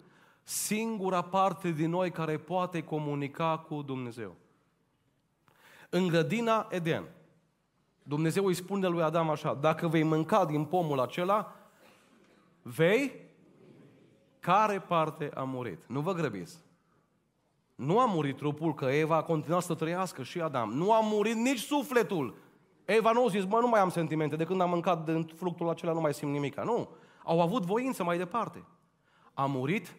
singura 0.43 1.21
parte 1.21 1.71
din 1.71 1.89
noi 1.89 2.11
care 2.11 2.37
poate 2.37 2.83
comunica 2.83 3.57
cu 3.57 3.81
Dumnezeu. 3.81 4.35
În 5.89 6.07
grădina 6.07 6.67
Eden, 6.69 7.03
Dumnezeu 8.03 8.45
îi 8.45 8.53
spune 8.53 8.87
lui 8.87 9.01
Adam 9.01 9.29
așa, 9.29 9.53
dacă 9.53 9.87
vei 9.87 10.03
mânca 10.03 10.45
din 10.45 10.65
pomul 10.65 10.99
acela, 10.99 11.55
vei 12.67 13.11
care 14.39 14.79
parte 14.79 15.31
a 15.33 15.43
murit. 15.43 15.87
Nu 15.87 15.99
vă 15.99 16.13
grăbiți. 16.13 16.57
Nu 17.75 17.99
a 17.99 18.05
murit 18.05 18.37
trupul, 18.37 18.73
că 18.73 18.85
Eva 18.85 19.15
a 19.15 19.23
continuat 19.23 19.63
să 19.63 19.73
trăiască 19.73 20.23
și 20.23 20.41
Adam. 20.41 20.71
Nu 20.71 20.93
a 20.93 20.99
murit 20.99 21.35
nici 21.35 21.59
sufletul. 21.59 22.37
Eva 22.85 23.11
nu 23.11 23.25
a 23.25 23.27
zis, 23.27 23.45
mă, 23.45 23.59
nu 23.59 23.67
mai 23.67 23.79
am 23.79 23.89
sentimente, 23.89 24.35
de 24.35 24.43
când 24.43 24.61
am 24.61 24.69
mâncat 24.69 25.05
din 25.05 25.23
fructul 25.35 25.69
acela 25.69 25.93
nu 25.93 25.99
mai 25.99 26.13
simt 26.13 26.31
nimica. 26.31 26.63
Nu. 26.63 26.89
Au 27.23 27.41
avut 27.41 27.65
voință 27.65 28.03
mai 28.03 28.17
departe. 28.17 28.65
A 29.33 29.45
murit 29.45 29.95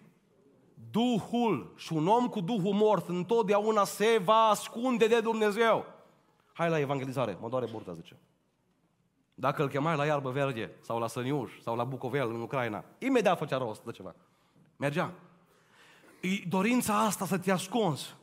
Duhul. 0.91 1.73
Și 1.77 1.93
un 1.93 2.07
om 2.07 2.29
cu 2.29 2.41
Duhul 2.41 2.73
mort 2.73 3.09
întotdeauna 3.09 3.85
se 3.85 4.21
va 4.25 4.49
ascunde 4.49 5.07
de 5.07 5.21
Dumnezeu. 5.21 5.85
Hai 6.53 6.69
la 6.69 6.79
evangelizare, 6.79 7.39
mă 7.41 7.49
doare 7.49 7.67
burta, 7.71 7.93
zice. 7.93 8.17
Dacă 9.39 9.62
îl 9.62 9.68
chemai 9.68 9.97
la 9.97 10.05
iarbă 10.05 10.30
verde, 10.30 10.70
sau 10.80 10.99
la 10.99 11.07
Săniuș, 11.07 11.61
sau 11.61 11.76
la 11.76 11.84
Bucovel, 11.84 12.28
în 12.28 12.41
Ucraina, 12.41 12.84
imediat 12.99 13.39
făcea 13.39 13.57
rost 13.57 13.84
de 13.84 13.91
ceva. 13.91 14.14
Mergea. 14.76 15.12
E 16.20 16.28
dorința 16.49 16.99
asta 16.99 17.26
să 17.26 17.39
te 17.39 17.51
ascunzi. 17.51 18.14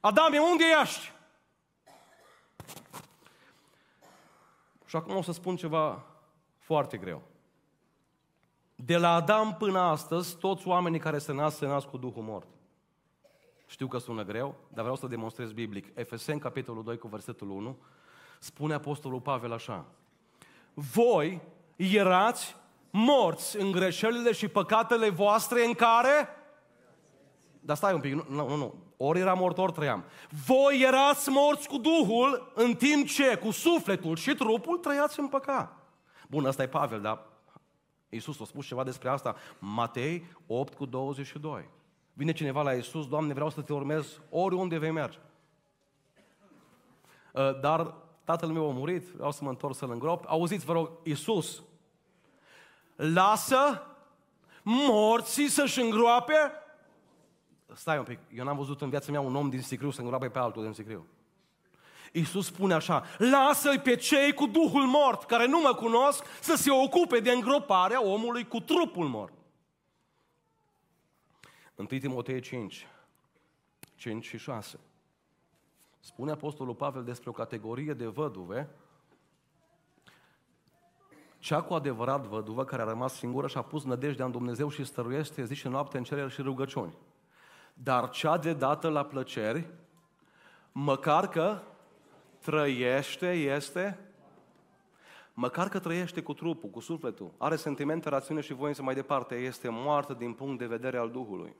Adame, 0.00 0.38
unde 0.38 0.64
ești? 0.82 1.12
Și 4.86 4.96
acum 4.96 5.16
o 5.16 5.22
să 5.22 5.32
spun 5.32 5.56
ceva 5.56 6.04
foarte 6.58 6.96
greu. 6.96 7.22
De 8.74 8.96
la 8.96 9.14
Adam 9.14 9.56
până 9.56 9.78
astăzi, 9.78 10.36
toți 10.36 10.66
oamenii 10.66 10.98
care 10.98 11.18
se 11.18 11.32
nasc, 11.32 11.56
se 11.56 11.66
nasc 11.66 11.86
cu 11.86 11.96
Duhul 11.96 12.22
mort. 12.22 12.48
Știu 13.66 13.86
că 13.86 13.98
sună 13.98 14.24
greu, 14.24 14.54
dar 14.68 14.80
vreau 14.80 14.96
să 14.96 15.06
demonstrez 15.06 15.52
biblic. 15.52 15.98
Efeseni, 15.98 16.40
capitolul 16.40 16.84
2, 16.84 16.98
cu 16.98 17.08
versetul 17.08 17.50
1, 17.50 17.76
spune 18.38 18.74
Apostolul 18.74 19.20
Pavel 19.20 19.52
așa 19.52 19.86
voi 20.92 21.40
erați 21.76 22.56
morți 22.90 23.56
în 23.56 23.70
greșelile 23.70 24.32
și 24.32 24.48
păcatele 24.48 25.08
voastre 25.08 25.64
în 25.64 25.74
care... 25.74 26.28
Dar 27.60 27.76
stai 27.76 27.94
un 27.94 28.00
pic, 28.00 28.12
nu, 28.12 28.48
nu, 28.48 28.56
nu. 28.56 28.74
Ori 28.96 29.20
era 29.20 29.34
mort, 29.34 29.58
ori 29.58 29.72
trăiam. 29.72 30.04
Voi 30.46 30.80
erați 30.86 31.28
morți 31.28 31.68
cu 31.68 31.78
Duhul, 31.78 32.52
în 32.54 32.74
timp 32.74 33.06
ce 33.06 33.36
cu 33.36 33.50
sufletul 33.50 34.16
și 34.16 34.34
trupul 34.34 34.78
trăiați 34.78 35.20
în 35.20 35.28
păcat. 35.28 35.76
Bun, 36.28 36.46
asta 36.46 36.62
e 36.62 36.68
Pavel, 36.68 37.00
dar 37.00 37.26
Iisus 38.08 38.40
a 38.40 38.44
spus 38.44 38.66
ceva 38.66 38.84
despre 38.84 39.08
asta. 39.08 39.36
Matei 39.58 40.24
8 40.46 40.74
cu 40.74 40.86
22. 40.86 41.68
Vine 42.12 42.32
cineva 42.32 42.62
la 42.62 42.74
Iisus, 42.74 43.08
Doamne, 43.08 43.32
vreau 43.32 43.50
să 43.50 43.60
te 43.60 43.72
urmez 43.72 44.20
oriunde 44.30 44.78
vei 44.78 44.90
merge. 44.90 45.18
Uh, 47.32 47.60
dar 47.60 47.94
tatăl 48.28 48.48
meu 48.48 48.68
a 48.68 48.72
murit, 48.72 49.02
vreau 49.02 49.32
să 49.32 49.44
mă 49.44 49.48
întorc 49.48 49.74
să-l 49.74 49.90
îngrop. 49.90 50.24
Auziți, 50.26 50.64
vă 50.64 50.72
rog, 50.72 50.90
Iisus, 51.02 51.62
lasă 52.96 53.86
morții 54.62 55.48
să-și 55.48 55.80
îngroape? 55.80 56.52
Stai 57.74 57.98
un 57.98 58.04
pic, 58.04 58.18
eu 58.34 58.44
n-am 58.44 58.56
văzut 58.56 58.80
în 58.80 58.90
viața 58.90 59.10
mea 59.10 59.20
un 59.20 59.36
om 59.36 59.50
din 59.50 59.62
sicriu 59.62 59.90
să 59.90 60.00
îngroape 60.00 60.28
pe 60.28 60.38
altul 60.38 60.62
din 60.62 60.72
sicriu. 60.72 61.06
Iisus 62.12 62.46
spune 62.46 62.74
așa, 62.74 63.04
lasă-i 63.18 63.78
pe 63.78 63.96
cei 63.96 64.32
cu 64.32 64.46
Duhul 64.46 64.86
mort, 64.86 65.24
care 65.24 65.46
nu 65.46 65.60
mă 65.60 65.74
cunosc, 65.74 66.24
să 66.40 66.54
se 66.54 66.70
ocupe 66.70 67.20
de 67.20 67.30
îngroparea 67.30 68.04
omului 68.04 68.46
cu 68.46 68.60
trupul 68.60 69.06
mort. 69.06 69.32
1 71.74 71.86
Timotei 71.86 72.40
5, 72.40 72.86
5 73.96 74.26
și 74.26 74.38
6. 74.38 74.78
Spune 76.00 76.30
Apostolul 76.30 76.74
Pavel 76.74 77.04
despre 77.04 77.30
o 77.30 77.32
categorie 77.32 77.92
de 77.92 78.06
văduve, 78.06 78.68
cea 81.38 81.62
cu 81.62 81.74
adevărat 81.74 82.26
văduvă 82.26 82.64
care 82.64 82.82
a 82.82 82.84
rămas 82.84 83.14
singură 83.14 83.46
și 83.46 83.56
a 83.56 83.62
pus 83.62 83.84
nădejdea 83.84 84.24
în 84.24 84.30
Dumnezeu 84.30 84.68
și 84.68 84.84
stăruiește 84.84 85.44
zi 85.44 85.54
și 85.54 85.68
noapte 85.68 85.98
în 85.98 86.04
cereri 86.04 86.32
și 86.32 86.42
rugăciuni. 86.42 86.94
Dar 87.74 88.10
cea 88.10 88.38
de 88.38 88.52
dată 88.52 88.88
la 88.88 89.04
plăceri, 89.04 89.68
măcar 90.72 91.28
că 91.28 91.58
trăiește, 92.40 93.32
este, 93.32 93.98
măcar 95.34 95.68
că 95.68 95.78
trăiește 95.78 96.22
cu 96.22 96.34
trupul, 96.34 96.70
cu 96.70 96.80
sufletul, 96.80 97.32
are 97.38 97.56
sentimente, 97.56 98.08
rațiune 98.08 98.40
și 98.40 98.52
voință 98.52 98.82
mai 98.82 98.94
departe, 98.94 99.34
este 99.34 99.68
moartă 99.68 100.14
din 100.14 100.32
punct 100.32 100.58
de 100.58 100.66
vedere 100.66 100.98
al 100.98 101.10
Duhului. 101.10 101.56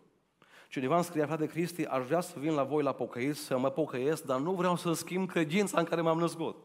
Cineva 0.68 0.94
îmi 0.94 1.04
scrie, 1.04 1.24
frate 1.24 1.46
Cristi, 1.46 1.84
aș 1.84 2.06
vrea 2.06 2.20
să 2.20 2.38
vin 2.38 2.54
la 2.54 2.62
voi 2.62 2.82
la 2.82 2.92
pocăiți, 2.92 3.40
să 3.40 3.58
mă 3.58 3.70
pocăiesc, 3.70 4.22
dar 4.24 4.40
nu 4.40 4.52
vreau 4.52 4.76
să 4.76 4.92
schimb 4.92 5.28
credința 5.28 5.78
în 5.78 5.84
care 5.84 6.00
m-am 6.00 6.18
născut. 6.18 6.56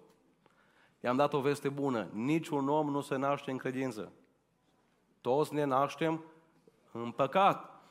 I-am 1.04 1.16
dat 1.16 1.34
o 1.34 1.40
veste 1.40 1.70
bună. 1.70 2.08
Niciun 2.14 2.70
om 2.70 2.90
nu 2.90 3.02
se 3.02 3.16
naște 3.16 3.52
în 3.52 3.58
credință. 3.58 4.12
Toți 5.22 5.54
ne 5.54 5.64
naștem 5.64 6.24
în 6.92 7.12
păcat. 7.12 7.82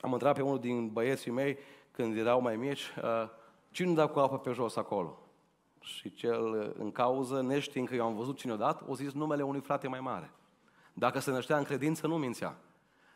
Am 0.00 0.12
întrebat 0.12 0.36
pe 0.36 0.42
unul 0.42 0.58
din 0.58 0.88
băieții 0.88 1.30
mei, 1.30 1.58
când 1.90 2.16
erau 2.16 2.40
mai 2.40 2.56
mici, 2.56 2.94
uh, 3.02 3.28
cine 3.70 3.94
dă 3.94 4.06
cu 4.06 4.18
apă 4.18 4.38
pe 4.38 4.52
jos 4.52 4.76
acolo? 4.76 5.18
Și 5.80 6.12
cel 6.12 6.74
în 6.78 6.92
cauză, 6.92 7.42
neștiind 7.42 7.88
că 7.88 7.94
eu 7.94 8.04
am 8.04 8.14
văzut 8.14 8.36
cine 8.36 8.52
o 8.52 8.56
dat, 8.56 8.82
o 8.88 8.94
zis 8.94 9.12
numele 9.12 9.42
unui 9.42 9.60
frate 9.60 9.88
mai 9.88 10.00
mare. 10.00 10.30
Dacă 10.92 11.18
se 11.18 11.30
năștea 11.30 11.56
în 11.56 11.64
credință, 11.64 12.06
nu 12.06 12.18
mințea. 12.18 12.56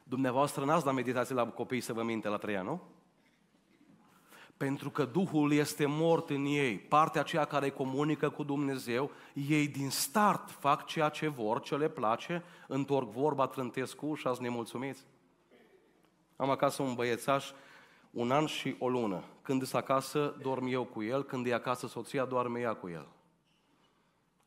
Dumneavoastră 0.07 0.65
n-ați 0.65 0.85
dat 0.85 0.95
meditație 0.95 1.35
la 1.35 1.47
copii 1.47 1.81
să 1.81 1.93
vă 1.93 2.03
minte 2.03 2.29
la 2.29 2.37
trei 2.37 2.57
ani, 2.57 2.67
nu? 2.67 2.81
Pentru 4.57 4.91
că 4.91 5.05
Duhul 5.05 5.53
este 5.53 5.87
mort 5.87 6.31
în 6.31 6.45
ei, 6.45 6.79
partea 6.79 7.21
aceea 7.21 7.45
care 7.45 7.71
comunică 7.71 8.31
cu 8.31 8.43
Dumnezeu, 8.43 9.11
ei 9.49 9.69
din 9.69 9.91
start 9.91 10.51
fac 10.51 10.87
ceea 10.87 11.09
ce 11.09 11.29
vor, 11.29 11.61
ce 11.61 11.77
le 11.77 11.89
place, 11.89 12.43
întorc 12.69 13.11
vorba, 13.11 13.47
trântesc 13.47 13.99
și 14.15 14.27
ați 14.27 14.43
nemulțumiți. 14.43 15.05
Am 16.37 16.51
acasă 16.51 16.83
un 16.83 16.95
băiețaș, 16.95 17.51
un 18.11 18.31
an 18.31 18.47
și 18.47 18.77
o 18.79 18.89
lună. 18.89 19.25
Când 19.43 19.63
îs 19.63 19.73
acasă, 19.73 20.37
dorm 20.43 20.67
eu 20.67 20.85
cu 20.85 21.03
el, 21.03 21.23
când 21.23 21.47
e 21.47 21.55
acasă 21.55 21.87
soția, 21.87 22.25
doarme 22.25 22.61
ea 22.61 22.75
cu 22.75 22.89
el. 22.89 23.09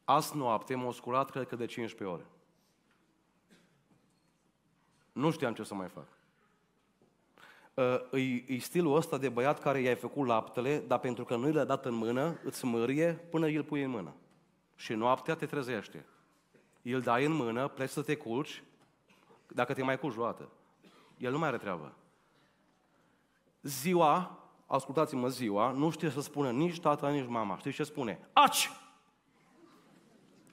Azi 0.04 0.38
noapte 0.38 0.76
m-a 0.76 0.92
sculat, 0.92 1.30
cred 1.30 1.48
că 1.48 1.56
de 1.56 1.66
15 1.66 2.16
ore. 2.16 2.26
Nu 5.18 5.32
știam 5.32 5.54
ce 5.54 5.64
să 5.64 5.74
mai 5.74 5.88
fac. 5.88 6.08
Uh, 7.74 8.20
e, 8.22 8.54
e 8.54 8.58
stilul 8.60 8.96
ăsta 8.96 9.18
de 9.18 9.30
băiat 9.30 9.60
care 9.60 9.80
i-ai 9.80 9.96
făcut 9.96 10.28
laptele, 10.28 10.84
dar 10.88 11.00
pentru 11.00 11.24
că 11.24 11.36
nu 11.36 11.48
i 11.48 11.52
l-a 11.52 11.64
dat 11.64 11.86
în 11.86 11.94
mână, 11.94 12.40
îți 12.44 12.66
mărie 12.66 13.14
până 13.14 13.46
îl 13.46 13.64
pui 13.64 13.84
în 13.84 13.90
mână. 13.90 14.14
Și 14.76 14.94
noaptea 14.94 15.36
te 15.36 15.46
trezește. 15.46 16.06
Îl 16.82 17.02
dai 17.02 17.26
în 17.26 17.32
mână, 17.32 17.68
pleci 17.68 17.90
să 17.90 18.02
te 18.02 18.16
culci, 18.16 18.64
dacă 19.48 19.74
te 19.74 19.84
mai 19.84 20.00
culci 20.00 20.18
o 20.18 20.24
dată. 20.24 20.50
El 21.18 21.32
nu 21.32 21.38
mai 21.38 21.48
are 21.48 21.58
treabă. 21.58 21.94
Ziua, 23.62 24.40
ascultați-mă 24.66 25.28
ziua, 25.28 25.72
nu 25.72 25.90
știe 25.90 26.10
să 26.10 26.22
spună 26.22 26.52
nici 26.52 26.80
tata, 26.80 27.10
nici 27.10 27.28
mama. 27.28 27.58
Știți 27.58 27.76
ce 27.76 27.84
spune? 27.84 28.30
Aci! 28.34 28.70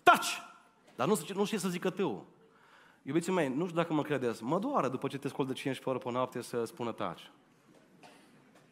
Taci! 0.02 0.42
Dar 0.94 1.06
nu, 1.06 1.18
nu 1.34 1.44
știe 1.44 1.58
să 1.58 1.68
zică 1.68 1.90
tău. 1.90 2.33
Iubiții 3.06 3.32
mei, 3.32 3.48
nu 3.48 3.64
știu 3.64 3.76
dacă 3.76 3.92
mă 3.92 4.02
credeți, 4.02 4.42
mă 4.42 4.58
doare 4.58 4.88
după 4.88 5.08
ce 5.08 5.18
te 5.18 5.28
scol 5.28 5.46
de 5.46 5.52
15 5.52 5.88
ore 5.88 5.98
pe 5.98 6.10
noapte 6.10 6.40
să 6.40 6.64
spună 6.64 6.92
taci. 6.92 7.30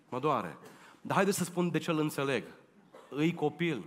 Mă 0.09 0.19
doare. 0.19 0.59
Dar 1.01 1.15
haideți 1.15 1.37
să 1.37 1.45
spun 1.45 1.71
de 1.71 1.79
ce 1.79 1.91
îl 1.91 1.99
înțeleg. 1.99 2.45
Îi 3.09 3.35
copil. 3.35 3.85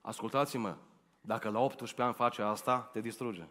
Ascultați-mă, 0.00 0.76
dacă 1.20 1.48
la 1.48 1.58
18 1.58 2.02
ani 2.02 2.14
face 2.14 2.42
asta, 2.42 2.80
te 2.80 3.00
distruge. 3.00 3.44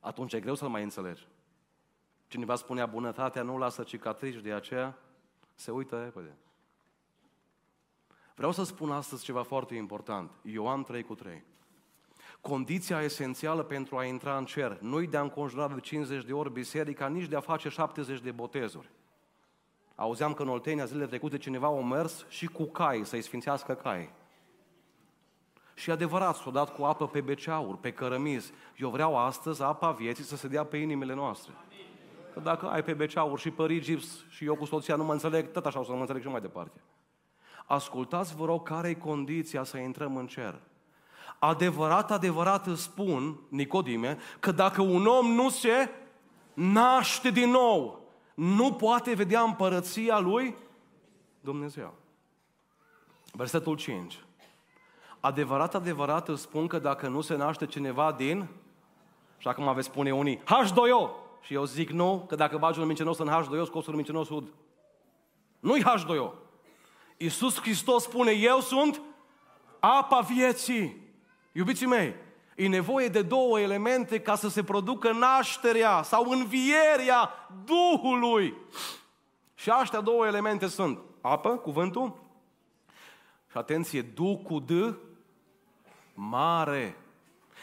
Atunci 0.00 0.32
e 0.32 0.40
greu 0.40 0.54
să-l 0.54 0.68
mai 0.68 0.82
înțelegi. 0.82 1.26
Cineva 2.28 2.54
spunea, 2.54 2.86
bunătatea 2.86 3.42
nu 3.42 3.58
lasă 3.58 3.82
cicatrici, 3.82 4.42
de 4.42 4.52
aceea 4.52 4.98
se 5.54 5.70
uită 5.70 6.02
repede. 6.02 6.36
Vreau 8.34 8.52
să 8.52 8.62
spun 8.62 8.90
astăzi 8.90 9.24
ceva 9.24 9.42
foarte 9.42 9.74
important. 9.74 10.30
Ioan 10.42 10.82
3 10.82 11.02
cu 11.02 11.14
3. 11.14 11.42
Condiția 12.40 13.02
esențială 13.02 13.62
pentru 13.62 13.96
a 13.96 14.04
intra 14.04 14.36
în 14.36 14.44
cer, 14.44 14.78
nu-i 14.80 15.06
de 15.06 15.16
a 15.16 15.20
înconjura 15.20 15.68
de 15.68 15.80
50 15.80 16.24
de 16.24 16.32
ori 16.32 16.52
biserica, 16.52 17.08
nici 17.08 17.28
de 17.28 17.36
a 17.36 17.40
face 17.40 17.68
70 17.68 18.20
de 18.20 18.30
botezuri. 18.30 18.88
Auzeam 19.94 20.32
că 20.32 20.42
în 20.42 20.48
Oltenia 20.48 20.84
zilele 20.84 21.06
trecute 21.06 21.38
cineva 21.38 21.66
a 21.66 21.80
mers 21.80 22.26
și 22.28 22.46
cu 22.46 22.64
cai, 22.64 23.04
să-i 23.04 23.22
sfințească 23.22 23.74
cai. 23.74 24.10
Și 25.74 25.90
adevărat, 25.90 26.36
s-o 26.36 26.50
dat 26.50 26.74
cu 26.74 26.84
apă 26.84 27.08
pe 27.08 27.20
beceauri, 27.20 27.78
pe 27.78 27.92
cărămizi. 27.92 28.52
Eu 28.76 28.90
vreau 28.90 29.18
astăzi 29.18 29.62
apa 29.62 29.90
vieții 29.90 30.24
să 30.24 30.36
se 30.36 30.48
dea 30.48 30.64
pe 30.64 30.76
inimile 30.76 31.14
noastre. 31.14 31.52
Că 32.32 32.40
dacă 32.40 32.66
ai 32.66 32.82
pe 32.82 32.94
beceauri 32.94 33.40
și 33.40 33.50
pe 33.50 33.64
rigips 33.64 34.24
și 34.28 34.44
eu 34.44 34.54
cu 34.54 34.64
soția 34.64 34.96
nu 34.96 35.04
mă 35.04 35.12
înțeleg, 35.12 35.50
tot 35.50 35.66
așa 35.66 35.80
o 35.80 35.84
să 35.84 35.92
mă 35.92 36.00
înțeleg 36.00 36.22
și 36.22 36.28
mai 36.28 36.40
departe. 36.40 36.80
Ascultați, 37.66 38.36
vă 38.36 38.44
rog, 38.44 38.62
care 38.62 38.88
e 38.88 38.94
condiția 38.94 39.62
să 39.62 39.76
intrăm 39.76 40.16
în 40.16 40.26
cer. 40.26 40.60
Adevărat, 41.38 42.10
adevărat 42.10 42.66
îți 42.66 42.82
spun, 42.82 43.38
Nicodime, 43.48 44.18
că 44.40 44.52
dacă 44.52 44.82
un 44.82 45.06
om 45.06 45.26
nu 45.26 45.48
se 45.48 45.90
naște 46.54 47.30
din 47.30 47.50
nou, 47.50 48.00
nu 48.34 48.72
poate 48.72 49.14
vedea 49.14 49.42
împărăția 49.42 50.18
lui 50.18 50.56
Dumnezeu. 51.40 51.94
Versetul 53.32 53.76
5. 53.76 54.22
Adevărat, 55.20 55.74
adevărat 55.74 56.28
îți 56.28 56.42
spun 56.42 56.66
că 56.66 56.78
dacă 56.78 57.08
nu 57.08 57.20
se 57.20 57.36
naște 57.36 57.66
cineva 57.66 58.12
din, 58.12 58.48
și 59.38 59.48
acum 59.48 59.74
veți 59.74 59.86
spune 59.86 60.14
unii, 60.14 60.38
H2O! 60.38 61.26
Și 61.40 61.54
eu 61.54 61.64
zic 61.64 61.90
nu, 61.90 62.24
că 62.28 62.34
dacă 62.34 62.56
bagi 62.56 62.80
un 62.80 62.86
mincinos 62.86 63.18
în 63.18 63.28
H2O, 63.28 63.64
scoți 63.64 63.88
un 63.88 63.94
mincinos 63.94 64.28
ud. 64.28 64.52
Nu-i 65.60 65.82
H2O. 65.82 66.32
Iisus 67.16 67.60
Hristos 67.60 68.02
spune, 68.02 68.30
eu 68.30 68.60
sunt 68.60 69.00
apa 69.78 70.20
vieții. 70.20 71.07
Iubiții 71.52 71.86
mei, 71.86 72.14
e 72.56 72.68
nevoie 72.68 73.08
de 73.08 73.22
două 73.22 73.60
elemente 73.60 74.20
ca 74.20 74.34
să 74.34 74.48
se 74.48 74.62
producă 74.62 75.12
nașterea 75.12 76.02
sau 76.02 76.30
învierea 76.30 77.30
Duhului. 77.64 78.54
Și 79.54 79.70
astea 79.70 80.00
două 80.00 80.26
elemente 80.26 80.66
sunt 80.66 80.98
apă, 81.20 81.48
cuvântul, 81.48 82.16
și 83.50 83.56
atenție, 83.56 84.02
Duh 84.02 84.38
cu 84.42 84.58
D, 84.58 84.70
mare. 86.14 86.96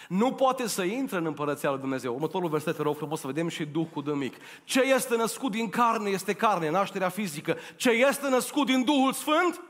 Nu 0.08 0.32
poate 0.32 0.68
să 0.68 0.84
intre 0.84 1.18
în 1.18 1.26
împărăția 1.26 1.70
lui 1.70 1.80
Dumnezeu. 1.80 2.14
Următorul 2.14 2.50
verset, 2.50 2.78
rog 2.78 2.96
frumos 2.96 3.20
să 3.20 3.28
vedem 3.28 3.48
și 3.48 3.66
Duh 3.66 3.88
cu 3.94 4.02
D 4.02 4.08
mic. 4.08 4.36
Ce 4.64 4.82
este 4.82 5.16
născut 5.16 5.52
din 5.52 5.70
carne 5.70 6.10
este 6.10 6.34
carne, 6.34 6.70
nașterea 6.70 7.10
fizică. 7.10 7.58
Ce 7.76 7.90
este 7.90 8.30
născut 8.30 8.66
din 8.66 8.84
Duhul 8.84 9.14
Sfânt 9.14 9.62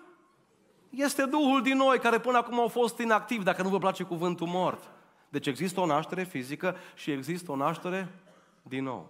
este 0.95 1.25
Duhul 1.25 1.61
din 1.61 1.77
noi, 1.77 1.99
care 1.99 2.19
până 2.19 2.37
acum 2.37 2.59
au 2.59 2.67
fost 2.67 2.99
inactiv, 2.99 3.43
dacă 3.43 3.61
nu 3.61 3.69
vă 3.69 3.77
place 3.77 4.03
cuvântul 4.03 4.47
mort. 4.47 4.91
Deci 5.29 5.47
există 5.47 5.79
o 5.79 5.85
naștere 5.85 6.23
fizică 6.23 6.75
și 6.95 7.11
există 7.11 7.51
o 7.51 7.55
naștere 7.55 8.11
din 8.61 8.83
nou. 8.83 9.09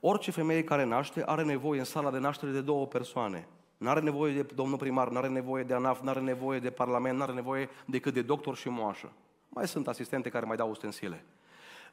Orice 0.00 0.30
femeie 0.30 0.64
care 0.64 0.84
naște 0.84 1.22
are 1.26 1.42
nevoie 1.42 1.78
în 1.78 1.84
sala 1.84 2.10
de 2.10 2.18
naștere 2.18 2.52
de 2.52 2.60
două 2.60 2.86
persoane. 2.86 3.48
Nu 3.76 3.88
are 3.88 4.00
nevoie 4.00 4.32
de 4.32 4.46
domnul 4.54 4.78
primar, 4.78 5.08
nu 5.08 5.18
are 5.18 5.28
nevoie 5.28 5.62
de 5.62 5.74
ANAF, 5.74 6.00
nu 6.00 6.10
are 6.10 6.20
nevoie 6.20 6.58
de 6.58 6.70
parlament, 6.70 7.16
nu 7.16 7.22
are 7.22 7.32
nevoie 7.32 7.68
decât 7.84 8.14
de 8.14 8.22
doctor 8.22 8.56
și 8.56 8.68
moașă. 8.68 9.12
Mai 9.48 9.68
sunt 9.68 9.88
asistente 9.88 10.28
care 10.28 10.46
mai 10.46 10.56
dau 10.56 10.68
ustensile. 10.68 11.24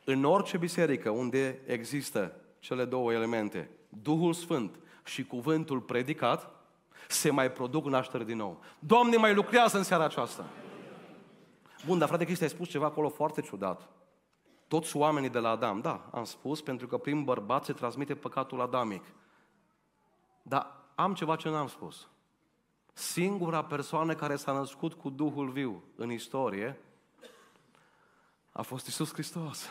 În 0.04 0.24
orice 0.24 0.58
biserică 0.58 1.10
unde 1.10 1.60
există 1.66 2.36
cele 2.60 2.86
două 2.86 3.14
elemente, 3.14 3.70
Duhul 3.90 4.34
Sfânt 4.34 4.80
și 5.06 5.26
cuvântul 5.26 5.80
predicat, 5.80 6.59
se 7.08 7.30
mai 7.30 7.52
produc 7.52 7.86
nașteri 7.86 8.26
din 8.26 8.38
nou. 8.38 8.62
Doamne, 8.80 9.18
mai 9.18 9.34
lucrează 9.34 9.78
în 9.78 9.84
seara 9.84 10.04
aceasta. 10.04 10.46
Bun, 11.86 11.98
dar 11.98 12.08
frate 12.08 12.26
Cristi, 12.26 12.44
ai 12.44 12.50
spus 12.50 12.70
ceva 12.70 12.86
acolo 12.86 13.10
foarte 13.10 13.42
ciudat. 13.42 13.90
Toți 14.68 14.98
oamenii 14.98 15.30
de 15.30 15.40
la 15.40 15.50
Adam, 15.50 15.82
da, 15.82 16.10
am 16.12 16.24
spus, 16.24 16.62
pentru 16.62 16.88
că 16.88 16.98
prin 16.98 17.24
bărbat 17.24 17.66
se 17.66 17.74
transmite 17.74 18.16
păcatul 18.16 18.62
adamic. 18.62 19.04
Dar 20.42 20.76
am 20.96 21.14
ceva 21.14 21.36
ce 21.36 21.50
n-am 21.50 21.68
spus. 21.68 22.08
Singura 22.94 23.64
persoană 23.64 24.16
care 24.16 24.36
s-a 24.36 24.52
născut 24.52 24.94
cu 24.94 25.10
Duhul 25.10 25.50
viu 25.50 25.84
în 25.96 26.12
istorie 26.12 26.80
a 28.52 28.62
fost 28.62 28.88
Isus 28.88 29.14
Hristos. 29.14 29.70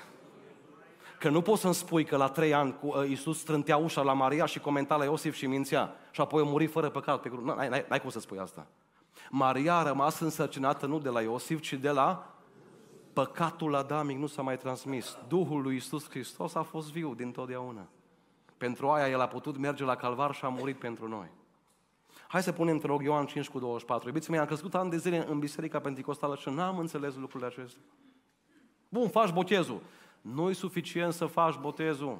Că 1.19 1.29
nu 1.29 1.43
poți 1.43 1.61
să-mi 1.61 1.75
spui 1.75 2.05
că 2.05 2.17
la 2.17 2.29
trei 2.29 2.55
ani 2.55 2.75
uh, 2.81 3.09
Iisus 3.09 3.39
strântea 3.39 3.77
ușa 3.77 4.03
la 4.03 4.13
Maria 4.13 4.47
și 4.47 4.59
comenta 4.59 4.97
la 4.97 5.05
Iosif 5.05 5.35
și 5.35 5.47
mințea 5.47 5.95
și 6.11 6.21
apoi 6.21 6.43
a 6.43 6.45
murit 6.45 6.71
fără 6.71 6.89
păcat 6.89 7.21
pe 7.21 7.29
cruce. 7.29 7.45
N-ai, 7.45 7.69
n-ai, 7.69 7.85
n-ai 7.89 8.01
cum 8.01 8.11
să 8.11 8.21
spui 8.21 8.39
asta. 8.39 8.67
Maria 9.31 9.75
a 9.75 9.83
rămas 9.83 10.21
însărcinată 10.21 10.87
nu 10.87 10.99
de 10.99 11.09
la 11.09 11.21
Iosif, 11.21 11.61
ci 11.61 11.73
de 11.73 11.91
la 11.91 12.35
păcatul 13.13 13.75
adamic 13.75 14.19
nu 14.19 14.27
s-a 14.27 14.43
mai 14.43 14.57
transmis. 14.57 15.19
Duhul 15.29 15.63
lui 15.63 15.75
Iisus 15.75 16.09
Hristos 16.09 16.55
a 16.55 16.63
fost 16.63 16.93
viu 16.93 17.15
din 17.15 17.33
totdeauna. 17.33 17.87
Pentru 18.57 18.89
aia 18.89 19.09
El 19.09 19.21
a 19.21 19.27
putut 19.27 19.57
merge 19.57 19.85
la 19.85 19.97
calvar 19.97 20.35
și 20.35 20.45
a 20.45 20.49
murit 20.49 20.79
pentru 20.79 21.09
noi. 21.09 21.31
Hai 22.29 22.43
să 22.43 22.53
punem, 22.53 22.79
te 22.79 22.87
rog, 22.87 23.03
Ioan 23.03 23.27
5 23.27 23.49
cu 23.49 23.59
24. 23.59 24.09
Iubiți 24.09 24.31
mei, 24.31 24.41
am 24.41 24.47
crescut 24.47 24.75
ani 24.75 24.91
de 24.91 24.97
zile 24.97 25.27
în 25.29 25.39
Biserica 25.39 25.81
Pentecostală 25.81 26.37
și 26.37 26.49
n-am 26.49 26.79
înțeles 26.79 27.15
lucrurile 27.15 27.47
acestea. 27.47 27.83
Bun, 28.89 29.09
faci 29.09 29.33
botezul. 29.33 29.81
Nu-i 30.21 30.55
suficient 30.55 31.13
să 31.13 31.27
faci 31.27 31.55
botezul. 31.55 32.19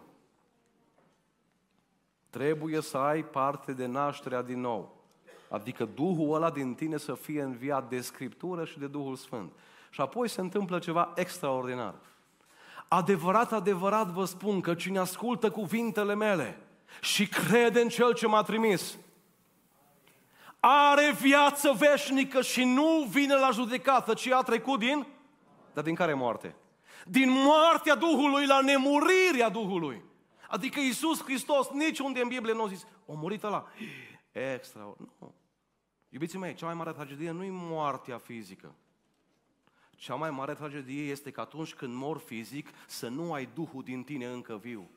Trebuie 2.31 2.81
să 2.81 2.97
ai 2.97 3.25
parte 3.25 3.73
de 3.73 3.87
nașterea 3.87 4.43
din 4.43 4.61
nou. 4.61 4.97
Adică 5.49 5.85
Duhul 5.85 6.35
ăla 6.35 6.51
din 6.51 6.75
tine 6.75 6.97
să 6.97 7.15
fie 7.15 7.43
înviat 7.43 7.89
de 7.89 8.01
Scriptură 8.01 8.65
și 8.65 8.79
de 8.79 8.87
Duhul 8.87 9.17
Sfânt. 9.17 9.53
Și 9.91 10.01
apoi 10.01 10.29
se 10.29 10.41
întâmplă 10.41 10.79
ceva 10.79 11.13
extraordinar. 11.15 11.95
Adevărat, 12.89 13.53
adevărat 13.53 14.07
vă 14.07 14.25
spun 14.25 14.61
că 14.61 14.75
cine 14.75 14.99
ascultă 14.99 15.51
cuvintele 15.51 16.15
mele 16.15 16.61
și 17.01 17.29
crede 17.29 17.81
în 17.81 17.89
Cel 17.89 18.15
ce 18.15 18.27
m-a 18.27 18.43
trimis, 18.43 18.99
are 20.61 21.15
viață 21.21 21.73
veșnică 21.79 22.43
și 22.43 22.65
nu 22.65 23.07
vine 23.11 23.35
la 23.35 23.51
judecată, 23.51 24.15
ci 24.15 24.31
a 24.31 24.43
trecut 24.43 24.79
din... 24.79 25.07
Dar 25.73 25.85
din 25.85 25.95
care 25.95 26.15
moarte? 26.15 26.55
Din 27.11 27.31
moartea 27.31 27.95
Duhului 27.95 28.47
la 28.47 28.61
nemurirea 28.61 29.49
Duhului. 29.49 30.03
Adică 30.49 30.81
Iisus 30.81 31.23
Hristos, 31.23 31.69
niciunde 31.69 32.21
în 32.21 32.29
Biblie 32.29 32.53
nu 32.53 32.63
a 32.63 32.69
zis, 32.69 32.87
o 33.07 33.15
murit 33.15 33.43
la 33.43 33.67
extra. 34.55 34.81
Nu. 35.19 35.35
Iubiții 36.09 36.39
mei, 36.39 36.55
cea 36.55 36.67
mai 36.67 36.75
mare 36.75 36.93
tragedie 36.93 37.31
nu 37.31 37.45
e 37.45 37.51
moartea 37.51 38.19
fizică. 38.19 38.75
Cea 39.97 40.15
mai 40.15 40.31
mare 40.31 40.55
tragedie 40.55 41.11
este 41.11 41.31
că 41.31 41.41
atunci 41.41 41.75
când 41.75 41.95
mor 41.95 42.19
fizic, 42.19 42.69
să 42.87 43.09
nu 43.09 43.33
ai 43.33 43.49
Duhul 43.55 43.83
din 43.83 44.03
tine 44.03 44.27
încă 44.27 44.57
viu, 44.57 44.91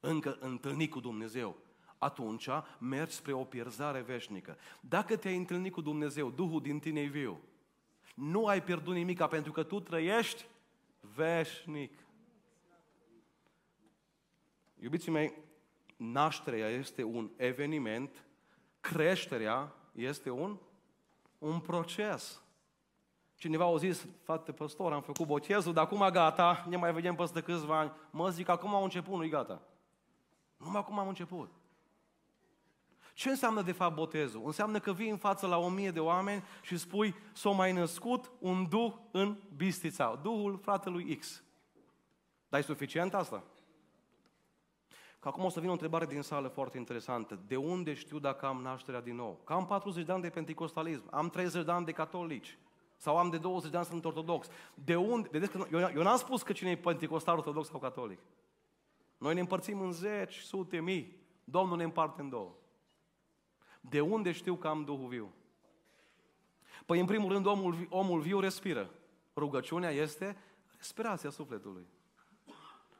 încă 0.00 0.36
întâlnit 0.40 0.90
cu 0.90 1.00
Dumnezeu. 1.00 1.56
Atunci 1.98 2.48
mergi 2.78 3.14
spre 3.14 3.32
o 3.32 3.44
pierzare 3.44 4.00
veșnică. 4.00 4.56
Dacă 4.80 5.16
te-ai 5.16 5.36
întâlnit 5.36 5.72
cu 5.72 5.80
Dumnezeu, 5.80 6.30
Duhul 6.30 6.60
din 6.60 6.78
tine 6.78 7.00
e 7.00 7.06
viu, 7.06 7.40
nu 8.14 8.46
ai 8.46 8.62
pierdut 8.62 8.94
nimica 8.94 9.26
pentru 9.26 9.52
că 9.52 9.62
tu 9.62 9.80
trăiești 9.80 10.44
veșnic. 11.14 11.98
Iubiții 14.74 15.12
mei, 15.12 15.34
nașterea 15.96 16.68
este 16.68 17.02
un 17.02 17.30
eveniment, 17.36 18.24
creșterea 18.80 19.72
este 19.92 20.30
un, 20.30 20.58
un 21.38 21.60
proces. 21.60 22.42
Cineva 23.34 23.64
a 23.66 23.76
zis, 23.76 24.06
frate 24.22 24.52
păstor, 24.52 24.92
am 24.92 25.02
făcut 25.02 25.26
botezul, 25.26 25.72
dar 25.72 25.84
acum 25.84 26.08
gata, 26.10 26.66
ne 26.68 26.76
mai 26.76 26.92
vedem 26.92 27.14
peste 27.14 27.42
câțiva 27.42 27.78
ani. 27.78 27.92
Mă 28.10 28.30
zic, 28.30 28.48
acum 28.48 28.74
am 28.74 28.82
început, 28.82 29.14
nu-i 29.14 29.28
gata. 29.28 29.62
Numai 30.56 30.80
acum 30.80 30.98
am 30.98 31.08
început. 31.08 31.50
Ce 33.14 33.28
înseamnă 33.28 33.62
de 33.62 33.72
fapt 33.72 33.94
botezul? 33.94 34.42
Înseamnă 34.44 34.78
că 34.78 34.92
vii 34.92 35.10
în 35.10 35.16
față 35.16 35.46
la 35.46 35.58
o 35.58 35.68
mie 35.68 35.90
de 35.90 36.00
oameni 36.00 36.44
și 36.62 36.76
spui 36.76 37.14
s-a 37.32 37.50
mai 37.50 37.72
născut 37.72 38.30
un 38.38 38.68
duh 38.68 38.92
în 39.10 39.36
bistița, 39.56 40.18
duhul 40.22 40.58
fratelui 40.62 41.16
X. 41.16 41.42
Dar 42.48 42.60
e 42.60 42.62
suficient 42.62 43.14
asta? 43.14 43.42
Că 45.20 45.28
acum 45.28 45.44
o 45.44 45.48
să 45.48 45.58
vină 45.58 45.70
o 45.70 45.74
întrebare 45.74 46.06
din 46.06 46.22
sală 46.22 46.48
foarte 46.48 46.78
interesantă. 46.78 47.40
De 47.46 47.56
unde 47.56 47.94
știu 47.94 48.18
dacă 48.18 48.46
am 48.46 48.62
nașterea 48.62 49.00
din 49.00 49.14
nou? 49.14 49.40
Că 49.44 49.52
am 49.52 49.66
40 49.66 50.04
de 50.04 50.12
ani 50.12 50.22
de 50.22 50.28
pentecostalism, 50.28 51.02
am 51.10 51.30
30 51.30 51.64
de 51.64 51.70
ani 51.70 51.84
de 51.84 51.92
catolici, 51.92 52.58
sau 52.96 53.18
am 53.18 53.30
de 53.30 53.38
20 53.38 53.70
de 53.70 53.76
ani 53.76 53.86
sunt 53.86 54.04
ortodox. 54.04 54.48
De 54.74 54.96
unde? 54.96 55.28
Vedeți 55.32 55.50
că 55.50 55.66
eu, 55.72 55.78
eu 55.94 56.02
n-am 56.02 56.16
spus 56.16 56.42
că 56.42 56.52
cine 56.52 56.70
e 56.70 56.76
pentecostal, 56.76 57.36
ortodox 57.36 57.68
sau 57.68 57.78
catolic. 57.78 58.18
Noi 59.18 59.34
ne 59.34 59.40
împărțim 59.40 59.80
în 59.80 59.92
zeci, 59.92 60.34
sute, 60.34 60.80
mii. 60.80 61.16
Domnul 61.44 61.76
ne 61.76 61.84
împarte 61.84 62.20
în 62.20 62.28
două. 62.28 62.54
De 63.88 64.00
unde 64.00 64.32
știu 64.32 64.56
că 64.56 64.68
am 64.68 64.84
Duhul 64.84 65.08
viu? 65.08 65.32
Păi, 66.86 67.00
în 67.00 67.06
primul 67.06 67.32
rând, 67.32 67.46
omul, 67.46 67.86
omul 67.90 68.20
viu 68.20 68.40
respiră. 68.40 68.90
Rugăciunea 69.36 69.90
este 69.90 70.36
respirația 70.76 71.30
sufletului. 71.30 71.86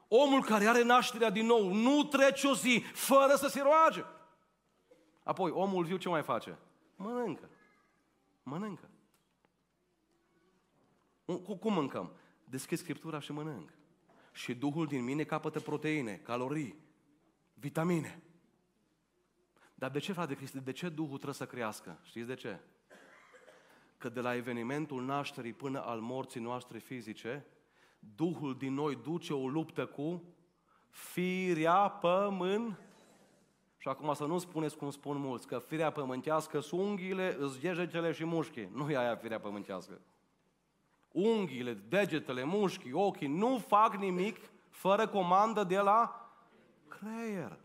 Omul 0.09 0.45
care 0.45 0.67
are 0.67 0.83
nașterea 0.83 1.31
din 1.31 1.47
nou 1.47 1.73
nu 1.73 2.05
trece 2.05 2.47
o 2.47 2.55
zi 2.55 2.83
fără 2.93 3.35
să 3.35 3.49
se 3.49 3.61
roage. 3.61 4.05
Apoi, 5.23 5.51
omul 5.51 5.85
viu 5.85 5.97
ce 5.97 6.09
mai 6.09 6.23
face? 6.23 6.59
Mănâncă. 6.97 7.51
Mănâncă. 8.43 8.89
Cum 11.61 11.73
mâncăm? 11.73 12.13
Deschid 12.45 12.79
Scriptura 12.79 13.21
și 13.21 13.33
mănânc. 13.33 13.71
Și 14.33 14.55
Duhul 14.55 14.87
din 14.87 15.05
mine 15.05 15.25
capătă 15.25 15.61
proteine, 15.61 16.17
calorii, 16.17 16.79
vitamine. 17.55 18.23
Dar 19.75 19.91
de 19.91 19.99
ce, 19.99 20.13
frate 20.13 20.35
Cristi, 20.35 20.61
de 20.61 20.73
ce 20.73 20.89
Duhul 20.89 21.15
trebuie 21.15 21.35
să 21.35 21.47
crească? 21.47 21.99
Știți 22.03 22.27
de 22.27 22.35
ce? 22.35 22.59
Că 23.99 24.09
de 24.09 24.21
la 24.21 24.35
evenimentul 24.35 25.05
nașterii 25.05 25.53
până 25.53 25.85
al 25.85 26.01
morții 26.01 26.41
noastre 26.41 26.79
fizice, 26.79 27.47
Duhul 28.17 28.57
din 28.57 28.75
noi 28.75 28.99
duce 29.03 29.33
o 29.33 29.49
luptă 29.49 29.87
cu 29.87 30.23
firea 30.89 31.89
pământ. 31.89 32.79
Și 33.79 33.89
acum 33.89 34.15
să 34.15 34.25
nu 34.25 34.39
spuneți 34.39 34.77
cum 34.77 34.91
spun 34.91 35.17
mulți, 35.17 35.47
că 35.47 35.59
firea 35.59 35.91
pământească 35.91 36.61
sunt 36.61 36.81
unghiile, 36.81 37.39
degetele 37.61 38.13
și 38.13 38.25
mușchii. 38.25 38.69
Nu 38.73 38.91
e 38.91 38.97
aia 38.97 39.17
firea 39.17 39.41
pământească. 39.41 40.01
Unghiile, 41.13 41.73
degetele, 41.89 42.45
mușchii, 42.45 42.93
ochii 42.93 43.27
nu 43.27 43.59
fac 43.59 43.95
nimic 43.95 44.37
fără 44.71 45.09
comandă 45.09 45.65
de 45.65 45.79
la 45.79 46.31
creier. 46.89 47.59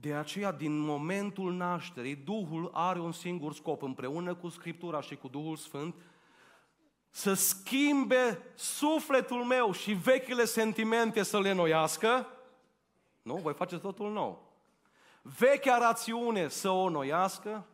De 0.00 0.14
aceea, 0.14 0.52
din 0.52 0.78
momentul 0.78 1.52
nașterii, 1.52 2.14
Duhul 2.14 2.70
are 2.74 3.00
un 3.00 3.12
singur 3.12 3.52
scop, 3.52 3.82
împreună 3.82 4.34
cu 4.34 4.48
Scriptura 4.48 5.00
și 5.00 5.16
cu 5.16 5.28
Duhul 5.28 5.56
Sfânt, 5.56 5.94
să 7.10 7.34
schimbe 7.34 8.42
sufletul 8.54 9.44
meu 9.44 9.72
și 9.72 9.92
vechile 9.92 10.44
sentimente 10.44 11.22
să 11.22 11.40
le 11.40 11.52
noiască, 11.52 12.26
nu, 13.22 13.34
voi 13.34 13.54
face 13.54 13.78
totul 13.78 14.12
nou. 14.12 14.52
Vechea 15.22 15.78
rațiune 15.78 16.48
să 16.48 16.70
o 16.70 16.88
noiască, 16.88 17.66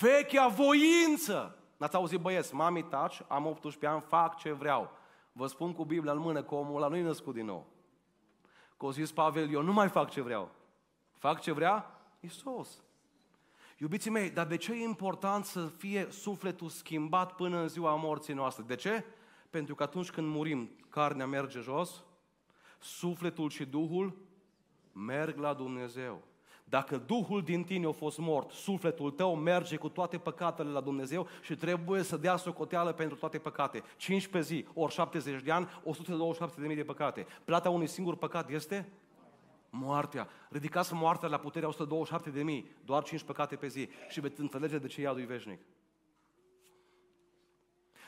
vechea 0.00 0.48
voință. 0.48 1.58
N-ați 1.76 1.96
auzit 1.96 2.20
băieți, 2.20 2.54
mami 2.54 2.82
taci, 2.82 3.20
am 3.28 3.46
18 3.46 3.86
ani, 3.86 4.00
fac 4.00 4.36
ce 4.36 4.52
vreau. 4.52 4.90
Vă 5.32 5.46
spun 5.46 5.72
cu 5.72 5.84
Biblia 5.84 6.12
în 6.12 6.18
mână 6.18 6.42
că 6.42 6.54
omul 6.54 6.76
ăla 6.76 6.88
nu-i 6.88 7.02
născut 7.02 7.34
din 7.34 7.44
nou. 7.44 7.66
Că 8.76 8.86
o 8.86 8.92
zis 8.92 9.12
Pavel, 9.12 9.52
eu 9.52 9.62
nu 9.62 9.72
mai 9.72 9.88
fac 9.88 10.10
ce 10.10 10.20
vreau. 10.20 10.50
Fac 11.22 11.40
ce 11.40 11.52
vrea 11.52 12.00
Isus. 12.20 12.82
Iubiții 13.78 14.10
mei, 14.10 14.30
dar 14.30 14.46
de 14.46 14.56
ce 14.56 14.72
e 14.72 14.82
important 14.82 15.44
să 15.44 15.66
fie 15.66 16.06
sufletul 16.10 16.68
schimbat 16.68 17.34
până 17.34 17.60
în 17.60 17.68
ziua 17.68 17.94
morții 17.94 18.34
noastre? 18.34 18.64
De 18.66 18.74
ce? 18.74 19.04
Pentru 19.50 19.74
că 19.74 19.82
atunci 19.82 20.10
când 20.10 20.26
murim, 20.26 20.70
carnea 20.88 21.26
merge 21.26 21.60
jos, 21.60 22.04
sufletul 22.78 23.50
și 23.50 23.64
Duhul 23.64 24.16
merg 24.92 25.36
la 25.38 25.54
Dumnezeu. 25.54 26.22
Dacă 26.64 26.96
Duhul 26.96 27.42
din 27.42 27.64
tine 27.64 27.86
a 27.86 27.92
fost 27.92 28.18
mort, 28.18 28.50
sufletul 28.50 29.10
tău 29.10 29.34
merge 29.34 29.76
cu 29.76 29.88
toate 29.88 30.18
păcatele 30.18 30.70
la 30.70 30.80
Dumnezeu 30.80 31.26
și 31.42 31.54
trebuie 31.54 32.02
să 32.02 32.16
dea 32.16 32.36
socoteală 32.36 32.92
pentru 32.92 33.16
toate 33.16 33.38
păcate. 33.38 33.82
5 33.96 34.26
pe 34.26 34.40
zi, 34.40 34.66
ori 34.74 34.92
70 34.92 35.42
de 35.42 35.50
ani, 35.50 35.68
127.000 36.68 36.74
de 36.74 36.84
păcate. 36.84 37.26
Plata 37.44 37.70
unui 37.70 37.86
singur 37.86 38.16
păcat 38.16 38.50
este 38.50 38.92
moartea. 39.74 40.28
Ridicați 40.48 40.94
moartea 40.94 41.28
la 41.28 41.38
puterea 41.38 41.68
127 41.68 42.30
de 42.30 42.42
mii, 42.42 42.70
doar 42.84 43.02
5 43.02 43.22
păcate 43.22 43.56
pe 43.56 43.66
zi 43.66 43.88
și 44.08 44.20
veți 44.20 44.40
înțelege 44.40 44.78
de 44.78 44.86
ce 44.86 45.00
iadul 45.00 45.24
veșnic. 45.24 45.60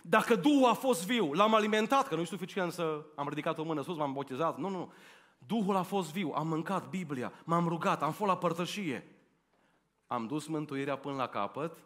Dacă 0.03 0.37
Duhul 0.37 0.69
a 0.69 0.73
fost 0.73 1.07
viu, 1.07 1.33
l-am 1.33 1.55
alimentat, 1.55 2.09
că 2.09 2.15
nu 2.15 2.21
e 2.21 2.25
suficient 2.25 2.73
să 2.73 3.05
am 3.15 3.29
ridicat 3.29 3.59
o 3.59 3.65
mână 3.65 3.83
sus, 3.83 3.97
m-am 3.97 4.13
botezat. 4.13 4.59
Nu, 4.59 4.69
nu. 4.69 4.93
Duhul 5.39 5.77
a 5.77 5.83
fost 5.83 6.13
viu, 6.13 6.33
am 6.35 6.49
mâncat 6.49 6.89
Biblia, 6.89 7.33
m-am 7.45 7.69
rugat, 7.69 8.03
am 8.03 8.13
fost 8.13 8.31
la 8.31 8.37
părtășie. 8.37 9.07
Am 10.07 10.27
dus 10.27 10.47
mântuirea 10.47 10.97
până 10.97 11.17
la 11.17 11.27
capăt, 11.27 11.85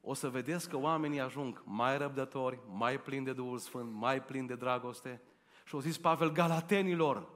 o 0.00 0.14
să 0.14 0.28
vedeți 0.28 0.68
că 0.68 0.76
oamenii 0.76 1.20
ajung 1.20 1.62
mai 1.64 1.98
răbdători, 1.98 2.58
mai 2.72 3.00
plini 3.00 3.24
de 3.24 3.32
Duhul 3.32 3.58
Sfânt, 3.58 3.92
mai 3.92 4.22
plini 4.22 4.46
de 4.46 4.54
dragoste. 4.54 5.22
Și 5.64 5.74
au 5.74 5.80
zis 5.80 5.98
Pavel 5.98 6.32
Galatenilor, 6.32 7.35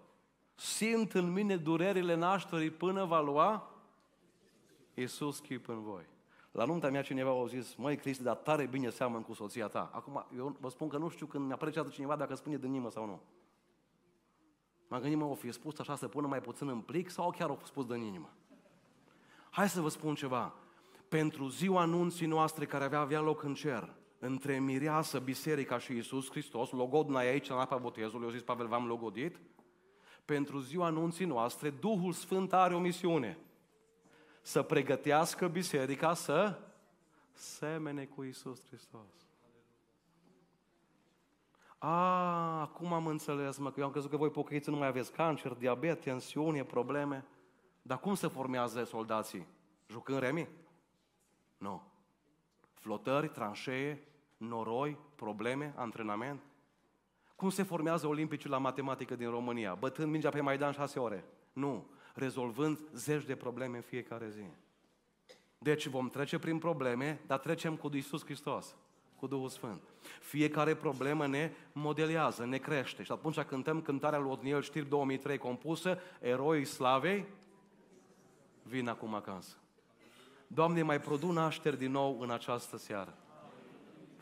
simt 0.61 1.13
în 1.13 1.33
mine 1.33 1.57
durerile 1.57 2.15
nașterii 2.15 2.71
până 2.71 3.05
va 3.05 3.21
lua 3.21 3.71
Iisus 4.95 5.39
chip 5.39 5.69
în 5.69 5.83
voi. 5.83 6.05
La 6.51 6.65
nunta 6.65 6.91
mea 6.91 7.03
cineva 7.03 7.43
a 7.43 7.47
zis, 7.47 7.75
măi 7.75 7.97
Cristi, 7.97 8.23
dar 8.23 8.37
tare 8.37 8.67
bine 8.67 8.91
seamăn 8.91 9.23
cu 9.23 9.33
soția 9.33 9.67
ta. 9.67 9.91
Acum, 9.93 10.27
eu 10.37 10.57
vă 10.61 10.69
spun 10.69 10.89
că 10.89 10.99
nu 10.99 11.09
știu 11.09 11.27
când 11.27 11.45
mi-a 11.45 11.55
apreciat 11.55 11.89
cineva 11.89 12.17
dacă 12.17 12.35
spune 12.35 12.57
din 12.57 12.69
inimă 12.69 12.91
sau 12.91 13.07
nu. 13.07 13.21
M-am 14.89 15.01
gândit, 15.01 15.19
mă, 15.19 15.25
o 15.25 15.35
fi 15.35 15.53
spus 15.53 15.79
așa 15.79 15.97
să 15.97 16.09
pună 16.09 16.27
mai 16.27 16.41
puțin 16.41 16.69
în 16.69 16.81
plic 16.81 17.11
sau 17.11 17.31
chiar 17.31 17.51
o 17.51 17.59
spus 17.63 17.87
din 17.87 18.03
inimă? 18.03 18.31
Hai 19.51 19.69
să 19.69 19.81
vă 19.81 19.89
spun 19.89 20.15
ceva. 20.15 20.55
Pentru 21.09 21.49
ziua 21.49 21.81
anunții 21.81 22.27
noastre 22.27 22.67
care 22.67 22.85
avea 22.85 23.01
avea 23.01 23.21
loc 23.21 23.43
în 23.43 23.55
cer, 23.55 23.95
între 24.19 24.59
mireasă, 24.59 25.19
biserica 25.19 25.79
și 25.79 25.93
Iisus 25.93 26.31
Hristos, 26.31 26.71
logodna 26.71 27.23
e 27.23 27.29
aici 27.29 27.49
în 27.49 27.57
apa 27.57 27.77
botezului, 27.77 28.27
eu 28.27 28.33
zis 28.33 28.43
Pavel, 28.43 28.67
v-am 28.67 28.87
logodit, 28.87 29.41
pentru 30.35 30.59
ziua 30.59 30.87
anunții 30.87 31.25
noastre, 31.25 31.71
Duhul 31.71 32.13
Sfânt 32.13 32.53
are 32.53 32.75
o 32.75 32.79
misiune. 32.79 33.39
Să 34.43 34.63
pregătească 34.63 35.49
biserica 35.49 36.15
să 36.15 36.59
semene 37.33 38.05
cu 38.05 38.23
Isus 38.23 38.67
Hristos. 38.67 39.27
A, 41.79 42.61
acum 42.61 42.93
am 42.93 43.07
înțeles, 43.07 43.59
mă, 43.59 43.71
că 43.71 43.81
eu 43.81 43.87
am 43.87 43.93
crezut 43.93 44.11
că 44.11 44.17
voi 44.17 44.31
pocăiți 44.31 44.71
nu 44.71 44.77
mai 44.77 44.87
aveți 44.87 45.13
cancer, 45.13 45.53
diabet, 45.53 46.01
tensiune, 46.01 46.65
probleme. 46.65 47.25
Dar 47.83 48.01
cum 48.01 48.15
se 48.15 48.27
formează 48.27 48.85
soldații? 48.85 49.47
Jucând 49.89 50.19
remi? 50.19 50.49
Nu. 51.59 51.83
Flotări, 52.75 53.29
tranșee, 53.29 54.09
noroi, 54.37 54.99
probleme, 55.15 55.75
antrenament. 55.77 56.43
Cum 57.41 57.51
se 57.51 57.63
formează 57.63 58.07
olimpicii 58.07 58.51
la 58.51 58.59
matematică 58.59 59.15
din 59.15 59.31
România? 59.31 59.75
Bătând 59.75 60.11
mingea 60.11 60.29
pe 60.29 60.41
Maidan 60.41 60.73
șase 60.73 60.99
ore. 60.99 61.25
Nu. 61.53 61.87
Rezolvând 62.15 62.79
zeci 62.93 63.25
de 63.25 63.35
probleme 63.35 63.77
în 63.77 63.83
fiecare 63.83 64.29
zi. 64.29 64.45
Deci 65.59 65.87
vom 65.87 66.09
trece 66.09 66.39
prin 66.39 66.59
probleme, 66.59 67.21
dar 67.27 67.39
trecem 67.39 67.77
cu 67.77 67.91
Iisus 67.93 68.25
Hristos, 68.25 68.77
cu 69.17 69.27
Duhul 69.27 69.49
Sfânt. 69.49 69.83
Fiecare 70.21 70.75
problemă 70.75 71.27
ne 71.27 71.53
modelează, 71.73 72.45
ne 72.45 72.59
crește. 72.59 73.03
Și 73.03 73.13
atunci 73.13 73.41
cântăm 73.41 73.83
cântarea 73.83 74.19
lui 74.19 74.31
Otniel 74.31 74.63
Știr 74.63 74.85
2003 74.85 75.39
compusă, 75.39 75.99
Eroii 76.21 76.65
Slavei, 76.65 77.27
vin 78.63 78.89
acum 78.89 79.15
acasă. 79.15 79.57
Doamne, 80.47 80.83
mai 80.83 81.01
produ 81.01 81.31
nașteri 81.31 81.79
din 81.79 81.91
nou 81.91 82.21
în 82.21 82.31
această 82.31 82.77
seară 82.77 83.15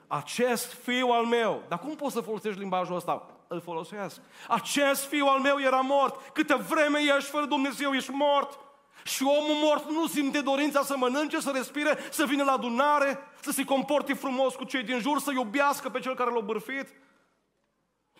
acest 0.08 0.72
fiu 0.72 1.08
al 1.08 1.24
meu, 1.24 1.62
dar 1.68 1.78
cum 1.78 1.94
poți 1.94 2.14
să 2.14 2.20
folosești 2.20 2.58
limbajul 2.58 2.96
ăsta? 2.96 3.26
Îl 3.46 3.60
folosesc. 3.60 4.20
Acest 4.48 5.04
fiu 5.04 5.26
al 5.26 5.40
meu 5.40 5.60
era 5.60 5.80
mort. 5.80 6.32
Câte 6.32 6.54
vreme 6.54 6.98
ești 7.16 7.30
fără 7.30 7.46
Dumnezeu, 7.46 7.92
ești 7.92 8.10
mort. 8.10 8.58
Și 9.04 9.22
omul 9.22 9.54
mort 9.62 9.90
nu 9.90 10.06
simte 10.06 10.40
dorința 10.40 10.82
să 10.82 10.96
mănânce, 10.96 11.40
să 11.40 11.50
respire, 11.54 11.98
să 12.10 12.24
vină 12.24 12.44
la 12.44 12.52
adunare, 12.52 13.18
să 13.40 13.50
se 13.50 13.64
comporte 13.64 14.14
frumos 14.14 14.54
cu 14.54 14.64
cei 14.64 14.82
din 14.82 14.98
jur, 14.98 15.18
să 15.18 15.32
iubească 15.32 15.88
pe 15.88 16.00
cel 16.00 16.14
care 16.14 16.30
l-a 16.30 16.40
bârfit. 16.40 16.86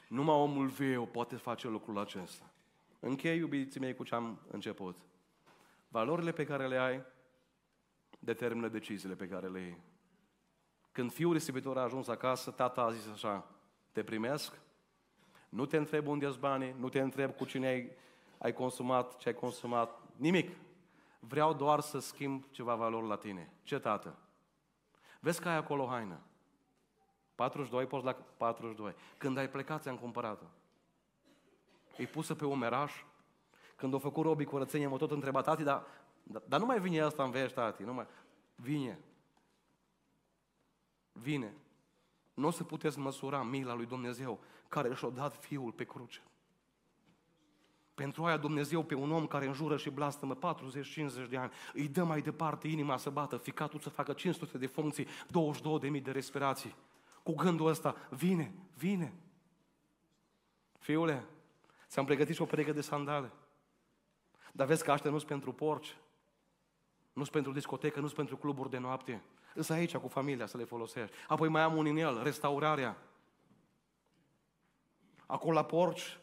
Numai 0.09 0.35
omul 0.35 0.67
viu 0.67 1.07
poate 1.07 1.37
face 1.37 1.69
lucrul 1.69 1.99
acesta. 1.99 2.45
Închei, 3.01 3.37
iubiții 3.37 3.81
mei, 3.81 3.95
cu 3.95 4.05
ce 4.05 4.15
am 4.15 4.39
început. 4.51 4.99
Valorile 5.89 6.33
pe 6.33 6.45
care 6.45 6.67
le 6.67 6.79
ai 6.79 7.03
determină 8.19 8.69
deciziile 8.69 9.15
pe 9.15 9.27
care 9.27 9.49
le 9.49 9.61
iei. 9.61 9.81
Când 10.99 11.13
fiul 11.13 11.33
risipitor 11.33 11.79
a 11.79 11.83
ajuns 11.83 12.09
acasă, 12.09 12.51
tata 12.51 12.81
a 12.81 12.91
zis 12.91 13.09
așa, 13.13 13.45
te 13.93 14.03
primesc, 14.03 14.59
nu 15.49 15.67
te 15.67 15.77
întreb 15.77 16.07
unde 16.07 16.27
sunt 16.27 16.39
banii, 16.39 16.75
nu 16.79 16.89
te 16.89 17.01
întreb 17.01 17.37
cu 17.37 17.45
cine 17.45 17.67
ai, 17.67 17.91
ai 18.39 18.53
consumat, 18.53 19.17
ce 19.17 19.29
ai 19.29 19.35
consumat, 19.35 20.01
nimic. 20.17 20.57
Vreau 21.19 21.53
doar 21.53 21.81
să 21.81 21.99
schimb 21.99 22.45
ceva 22.51 22.75
valori 22.75 23.07
la 23.07 23.17
tine. 23.17 23.53
Ce 23.63 23.79
tată? 23.79 24.17
Vezi 25.21 25.41
că 25.41 25.49
ai 25.49 25.57
acolo 25.57 25.87
haină. 25.87 26.21
42, 27.35 27.87
poți 27.87 28.05
la 28.05 28.17
42. 28.37 28.95
Când 29.19 29.39
ai 29.39 29.49
plecat, 29.49 29.83
ți-am 29.83 29.97
cumpărat-o. 29.97 30.47
E 31.97 32.05
pusă 32.05 32.35
pe 32.35 32.45
umeraș. 32.45 32.93
Când 33.77 33.95
a 33.95 33.99
făcut 33.99 34.25
robii 34.25 34.47
curățenie, 34.47 34.87
mă 34.87 34.97
tot 34.97 35.11
întreba, 35.11 35.41
tati, 35.41 35.63
dar, 35.63 35.87
dar, 36.23 36.43
dar 36.49 36.61
nu 36.61 36.67
mai 36.67 36.81
vine 36.81 37.01
asta 37.01 37.23
în 37.23 37.31
vești, 37.31 37.55
tati, 37.55 37.83
nu 37.83 37.93
mai... 37.93 38.07
Vine. 38.55 38.99
Vine. 41.21 41.55
Nu 42.35 42.47
o 42.47 42.51
să 42.51 42.65
puteți 42.65 42.99
măsura 42.99 43.43
mila 43.43 43.75
lui 43.75 43.87
Dumnezeu 43.87 44.41
care 44.69 44.95
și-a 44.95 45.09
dat 45.09 45.37
Fiul 45.37 45.73
pe 45.73 45.85
cruce. 45.85 46.23
Pentru 47.95 48.25
aia 48.25 48.37
Dumnezeu 48.37 48.83
pe 48.83 48.95
un 48.95 49.13
om 49.13 49.27
care 49.27 49.47
înjură 49.47 49.77
și 49.77 49.91
blastămă 49.91 50.37
40-50 50.37 51.29
de 51.29 51.37
ani, 51.37 51.53
îi 51.75 51.89
dă 51.89 52.05
mai 52.05 52.21
departe 52.21 52.69
inima 52.69 52.97
să 52.97 53.11
bată, 53.11 53.37
ficatul 53.37 53.81
să 53.81 53.89
facă 53.89 54.13
500 54.13 54.59
de 54.59 54.67
funcții, 54.67 55.07
22.000 55.07 56.03
de 56.03 56.11
respirații. 56.11 56.75
Cu 57.23 57.35
gândul 57.35 57.67
ăsta, 57.67 57.97
vine, 58.11 58.55
vine. 58.75 59.15
Fiule, 60.79 61.25
ți-am 61.89 62.05
pregătit 62.05 62.35
și 62.35 62.43
o 62.43 62.45
pereche 62.45 62.73
de 62.73 62.81
sandale. 62.81 63.33
Dar 64.53 64.67
vezi 64.67 64.85
că 64.85 64.93
aștia 64.93 65.11
nu 65.11 65.17
sunt 65.17 65.29
pentru 65.29 65.53
porci, 65.53 65.97
nu 67.13 67.23
sunt 67.23 67.35
pentru 67.35 67.53
discotecă, 67.53 68.01
nu 68.01 68.05
sunt 68.05 68.17
pentru 68.17 68.37
cluburi 68.37 68.71
de 68.71 68.79
noapte. 68.79 69.23
Îs 69.55 69.69
aici 69.69 69.97
cu 69.97 70.09
familia 70.09 70.47
să 70.47 70.57
le 70.57 70.65
folosești. 70.65 71.17
Apoi 71.29 71.49
mai 71.49 71.63
am 71.63 71.77
un 71.77 71.87
inel, 71.87 72.23
restaurarea. 72.23 72.97
Acolo 75.27 75.53
la 75.53 75.65
porci, 75.65 76.19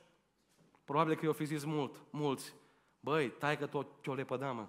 probabil 0.84 1.16
că 1.16 1.26
i-o 1.26 1.34
fi 1.34 1.46
zis 1.46 1.64
mult, 1.64 2.04
mulți. 2.10 2.54
Băi, 3.00 3.30
tai 3.30 3.58
că 3.58 3.66
tot 3.66 3.88
ce 4.02 4.10
o 4.10 4.14
lepăda, 4.14 4.52
mă. 4.52 4.68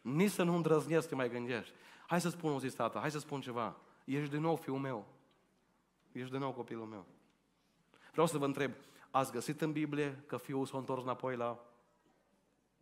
Nici 0.00 0.30
să 0.30 0.42
nu 0.42 0.54
îndrăznesc 0.54 1.08
să 1.08 1.14
mai 1.14 1.30
gândești. 1.30 1.74
Hai 2.06 2.20
să 2.20 2.28
spun 2.28 2.52
o 2.52 2.58
zi, 2.58 2.68
tata, 2.68 2.98
hai 3.00 3.10
să 3.10 3.18
spun 3.18 3.40
ceva. 3.40 3.76
Ești 4.04 4.30
din 4.30 4.40
nou 4.40 4.56
fiul 4.56 4.78
meu. 4.78 5.06
Ești 6.12 6.30
din 6.30 6.40
nou 6.40 6.52
copilul 6.52 6.86
meu. 6.86 7.04
Vreau 8.10 8.26
să 8.26 8.38
vă 8.38 8.44
întreb, 8.44 8.72
ați 9.10 9.32
găsit 9.32 9.60
în 9.60 9.72
Biblie 9.72 10.22
că 10.26 10.36
fiul 10.36 10.66
s-a 10.66 10.78
întors 10.78 11.02
înapoi 11.02 11.36
la... 11.36 11.64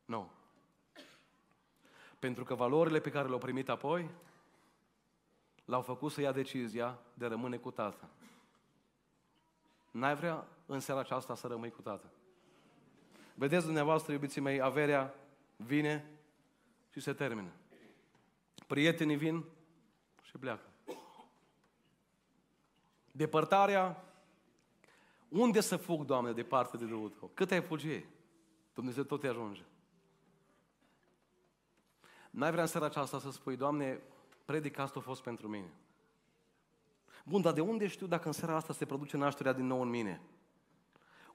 Nu. 0.04 0.30
Pentru 2.18 2.44
că 2.44 2.54
valorile 2.54 3.00
pe 3.00 3.10
care 3.10 3.26
le-au 3.26 3.38
primit 3.38 3.68
apoi 3.68 4.10
l-au 5.72 5.82
făcut 5.82 6.12
să 6.12 6.20
ia 6.20 6.32
decizia 6.32 6.98
de 7.14 7.24
a 7.24 7.28
rămâne 7.28 7.56
cu 7.56 7.70
tată. 7.70 8.08
N-ai 9.90 10.14
vrea 10.14 10.46
în 10.66 10.80
seara 10.80 11.00
aceasta 11.00 11.34
să 11.34 11.46
rămâi 11.46 11.70
cu 11.70 11.82
tată. 11.82 12.10
Vedeți 13.34 13.64
dumneavoastră, 13.64 14.12
iubiții 14.12 14.40
mei, 14.40 14.60
averea 14.60 15.14
vine 15.56 16.10
și 16.90 17.00
se 17.00 17.12
termină. 17.12 17.50
Prietenii 18.66 19.16
vin 19.16 19.44
și 20.22 20.38
pleacă. 20.38 20.66
Depărtarea, 23.10 24.04
unde 25.28 25.60
să 25.60 25.76
fug, 25.76 26.04
Doamne, 26.04 26.32
departe 26.32 26.76
de 26.76 26.84
Duhul 26.84 27.10
Tău? 27.10 27.30
Cât 27.34 27.50
ai 27.50 27.62
fugi? 27.62 28.04
Dumnezeu 28.74 29.02
tot 29.02 29.20
te 29.20 29.28
ajunge. 29.28 29.62
N-ai 32.30 32.50
vrea 32.50 32.62
în 32.62 32.68
seara 32.68 32.86
aceasta 32.86 33.18
să 33.18 33.30
spui, 33.30 33.56
Doamne, 33.56 34.00
predic 34.52 34.78
asta 34.78 34.98
a 34.98 35.02
fost 35.02 35.22
pentru 35.22 35.48
mine. 35.48 35.72
Bun, 37.24 37.40
dar 37.40 37.52
de 37.52 37.60
unde 37.60 37.86
știu 37.86 38.06
dacă 38.06 38.26
în 38.26 38.32
seara 38.32 38.56
asta 38.56 38.72
se 38.72 38.84
produce 38.84 39.16
nașterea 39.16 39.52
din 39.52 39.66
nou 39.66 39.82
în 39.82 39.88
mine? 39.88 40.20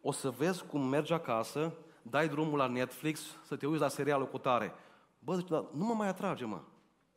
O 0.02 0.12
să 0.12 0.30
vezi 0.30 0.66
cum 0.66 0.88
mergi 0.88 1.14
acasă, 1.14 1.74
dai 2.02 2.28
drumul 2.28 2.58
la 2.58 2.68
Netflix, 2.68 3.38
să 3.44 3.56
te 3.56 3.66
uiți 3.68 3.82
la 3.82 3.88
serialul 3.88 4.28
cu 4.28 4.38
tare. 4.38 4.74
Bă, 5.20 5.36
zici, 5.36 5.48
dar 5.48 5.66
nu 5.74 5.86
mă 5.86 5.94
mai 5.94 6.08
atrage, 6.08 6.46
mă. 6.46 6.62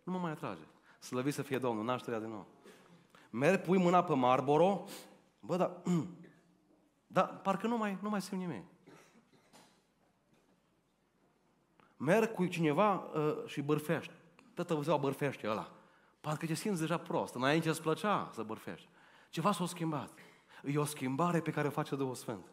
Nu 0.03 0.12
mă 0.12 0.18
mai 0.18 0.30
atrage. 0.30 0.62
Slăvit 0.98 1.34
să 1.34 1.42
fie 1.42 1.59
Domnul, 1.59 1.84
nașterea 1.84 2.20
din 2.20 2.30
nou. 2.30 2.46
Mergi, 3.30 3.61
pui 3.61 3.78
mâna 3.78 4.05
pe 4.05 4.14
Marlboro, 4.14 4.84
bă, 5.40 5.57
dar, 5.57 5.76
dar 7.16 7.40
parcă 7.42 7.66
nu 7.66 7.76
mai, 7.76 7.98
nu 8.03 8.09
mai 8.09 8.22
simt 8.22 8.40
nimic. 8.40 8.64
Merg 11.96 12.32
cu 12.32 12.46
cineva 12.46 12.94
uh, 12.94 13.46
și 13.46 13.61
bârfești. 13.61 14.12
Tătă 14.55 14.80
ziua 14.82 14.96
bârfește 14.96 15.48
ăla. 15.48 15.80
Parcă 16.21 16.47
te 16.47 16.55
simți 16.55 16.81
deja 16.81 16.99
prost. 16.99 17.35
Înainte 17.35 17.68
îți 17.68 17.83
plăcea 17.83 18.31
să 18.33 18.43
bârfești. 18.43 18.89
Ceva 19.31 19.53
s-a 19.53 19.66
schimbat. 19.66 20.12
E 20.64 20.79
o 20.79 20.85
schimbare 20.85 21.41
pe 21.41 21.51
care 21.51 21.66
o 21.66 21.71
face 21.71 21.97
Duhul 21.97 22.14
Sfânt. 22.14 22.53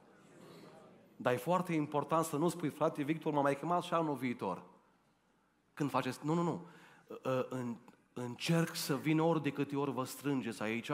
Dar 1.15 1.33
e 1.33 1.37
foarte 1.37 1.73
important 1.73 2.25
să 2.25 2.37
nu 2.37 2.49
spui, 2.49 2.69
frate 2.69 3.03
Victor, 3.03 3.33
m-a 3.33 3.41
mai 3.41 3.57
chemat 3.57 3.83
și 3.83 3.93
anul 3.93 4.15
viitor. 4.15 4.63
Când 5.73 5.89
faceți... 5.89 6.25
Nu, 6.25 6.33
nu, 6.33 6.41
nu. 6.41 6.67
Uh, 7.07 7.45
în, 7.49 7.75
încerc 8.13 8.75
să 8.75 8.95
vin 8.95 9.19
ori 9.19 9.41
de 9.41 9.51
câte 9.51 9.75
ori 9.75 9.91
vă 9.91 10.03
strângeți 10.03 10.61
aici 10.61 10.91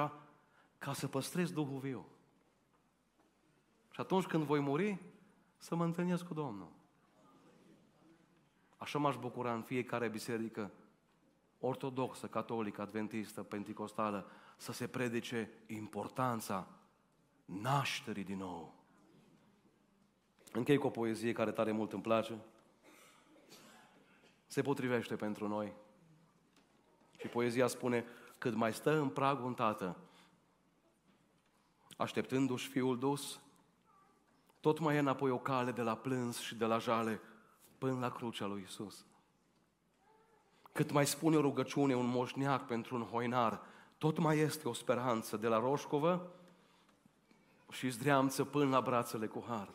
ca 0.78 0.94
să 0.94 1.08
păstrez 1.08 1.52
Duhul 1.52 1.80
viu. 1.80 2.06
Și 3.92 4.00
atunci 4.02 4.26
când 4.26 4.44
voi 4.44 4.60
muri, 4.60 5.02
să 5.58 5.76
mă 5.76 5.84
întâlnesc 5.84 6.26
cu 6.26 6.34
Domnul. 6.34 6.72
Așa 8.78 9.00
m-aș 9.00 9.18
bucura 9.18 9.54
în 9.54 9.62
fiecare 9.62 10.08
biserică 10.08 10.72
ortodoxă, 11.66 12.28
catolică, 12.28 12.82
adventistă, 12.82 13.44
penticostală, 13.44 14.30
să 14.58 14.72
se 14.72 14.88
predice 14.88 15.50
importanța 15.68 16.68
nașterii 17.46 18.24
din 18.24 18.38
nou. 18.38 18.74
Închei 20.52 20.78
cu 20.78 20.88
o 20.88 20.90
poezie 20.90 21.32
care 21.32 21.52
tare 21.52 21.72
mult 21.72 21.94
îmi 21.94 22.02
place. 22.02 22.38
Se 24.48 24.62
potrivește 24.62 25.16
pentru 25.16 25.48
noi. 25.48 25.74
Și 27.18 27.28
poezia 27.28 27.68
spune, 27.68 28.06
cât 28.38 28.54
mai 28.54 28.74
stă 28.74 28.98
în 28.98 29.10
pragul 29.10 29.46
un 29.46 29.54
tată, 29.54 29.98
așteptându-și 31.98 32.68
fiul 32.68 33.00
dus, 33.00 33.42
tot 34.60 34.80
mai 34.80 34.96
e 34.96 35.00
înapoi 35.00 35.30
o 35.30 35.40
cale 35.40 35.72
de 35.72 35.82
la 35.82 35.96
plâns 35.96 36.40
și 36.40 36.56
de 36.56 36.66
la 36.66 36.78
jale 36.78 37.22
până 37.78 38.00
la 38.00 38.12
crucea 38.12 38.46
lui 38.46 38.62
Isus. 38.62 39.06
Cât 40.74 40.92
mai 40.92 41.06
spune 41.06 41.36
o 41.36 41.42
rugăciune, 41.42 41.96
un 41.96 42.08
moșneac 42.08 42.66
pentru 42.66 42.96
un 42.96 43.02
hoinar, 43.02 43.60
tot 43.98 44.18
mai 44.18 44.38
este 44.38 44.68
o 44.68 44.74
speranță 44.74 45.38
de 45.38 45.48
la 45.48 45.60
Roșcovă 45.60 46.32
și 47.72 47.90
zdreamță 47.90 48.44
până 48.44 48.70
la 48.70 48.82
brațele 48.82 49.26
cu 49.26 49.44
har. 49.48 49.70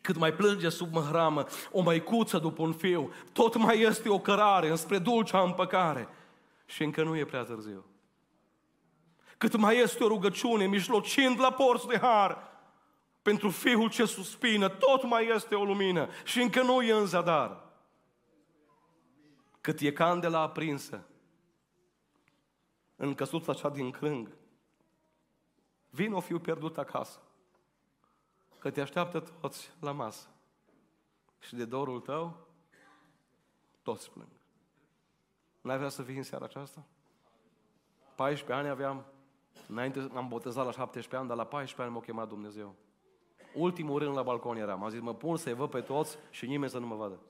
Cât 0.00 0.16
mai 0.16 0.32
plânge 0.32 0.68
sub 0.68 0.92
măhramă 0.92 1.44
o 1.70 1.82
măicuță 1.82 2.38
după 2.38 2.62
un 2.62 2.72
fiu, 2.72 3.12
tot 3.32 3.56
mai 3.56 3.80
este 3.80 4.08
o 4.08 4.18
cărare 4.18 4.68
înspre 4.68 4.98
dulcea 4.98 5.42
împăcare 5.42 6.08
și 6.66 6.82
încă 6.82 7.02
nu 7.02 7.16
e 7.16 7.24
prea 7.24 7.42
târziu. 7.42 7.84
Cât 9.38 9.56
mai 9.56 9.78
este 9.78 10.04
o 10.04 10.08
rugăciune 10.08 10.66
mijlocind 10.66 11.40
la 11.40 11.52
porți 11.52 11.86
de 11.86 11.98
har, 11.98 12.38
pentru 13.22 13.50
fiul 13.50 13.90
ce 13.90 14.04
suspină, 14.04 14.68
tot 14.68 15.02
mai 15.02 15.26
este 15.34 15.54
o 15.54 15.64
lumină 15.64 16.08
și 16.24 16.40
încă 16.40 16.62
nu 16.62 16.82
e 16.82 16.92
în 16.92 17.06
zadar. 17.06 17.65
Cât 19.66 19.80
e 19.80 19.92
candela 19.92 20.40
aprinsă 20.40 21.06
în 22.96 23.14
căsuța 23.14 23.54
cea 23.54 23.70
din 23.70 23.90
crâng, 23.90 24.36
vin 25.90 26.12
o 26.12 26.20
fiu 26.20 26.38
pierdut 26.38 26.78
acasă, 26.78 27.20
că 28.58 28.70
te 28.70 28.80
așteaptă 28.80 29.20
toți 29.20 29.70
la 29.80 29.92
masă. 29.92 30.28
Și 31.38 31.54
de 31.54 31.64
dorul 31.64 32.00
tău, 32.00 32.46
toți 33.82 34.10
plâng. 34.10 34.28
N-ai 35.60 35.76
vrea 35.76 35.88
să 35.88 36.02
vii 36.02 36.16
în 36.16 36.22
seara 36.22 36.44
aceasta? 36.44 36.84
14 38.14 38.52
ani 38.52 38.68
aveam, 38.68 39.04
înainte 39.68 40.10
am 40.14 40.28
botezat 40.28 40.64
la 40.64 40.72
17 40.72 41.16
ani, 41.16 41.28
dar 41.28 41.36
la 41.36 41.46
14 41.46 41.82
ani 41.82 41.92
m-a 41.92 42.00
chemat 42.00 42.28
Dumnezeu. 42.28 42.74
Ultimul 43.54 43.98
rând 43.98 44.14
la 44.14 44.22
balcon 44.22 44.56
eram. 44.56 44.82
Am 44.82 44.90
zis, 44.90 45.00
mă 45.00 45.14
pun 45.14 45.36
să-i 45.36 45.54
văd 45.54 45.70
pe 45.70 45.80
toți 45.80 46.18
și 46.30 46.46
nimeni 46.46 46.70
să 46.70 46.78
nu 46.78 46.86
mă 46.86 46.94
vadă. 46.94 47.20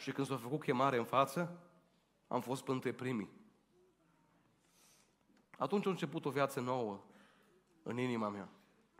Și 0.00 0.12
când 0.12 0.26
s-a 0.26 0.36
făcut 0.36 0.60
chemare 0.60 0.96
în 0.96 1.04
față, 1.04 1.58
am 2.28 2.40
fost 2.40 2.64
printre 2.64 2.92
primii. 2.92 3.28
Atunci 5.58 5.86
a 5.86 5.90
început 5.90 6.24
o 6.24 6.30
viață 6.30 6.60
nouă 6.60 7.00
în 7.82 7.98
inima 7.98 8.28
mea. 8.28 8.48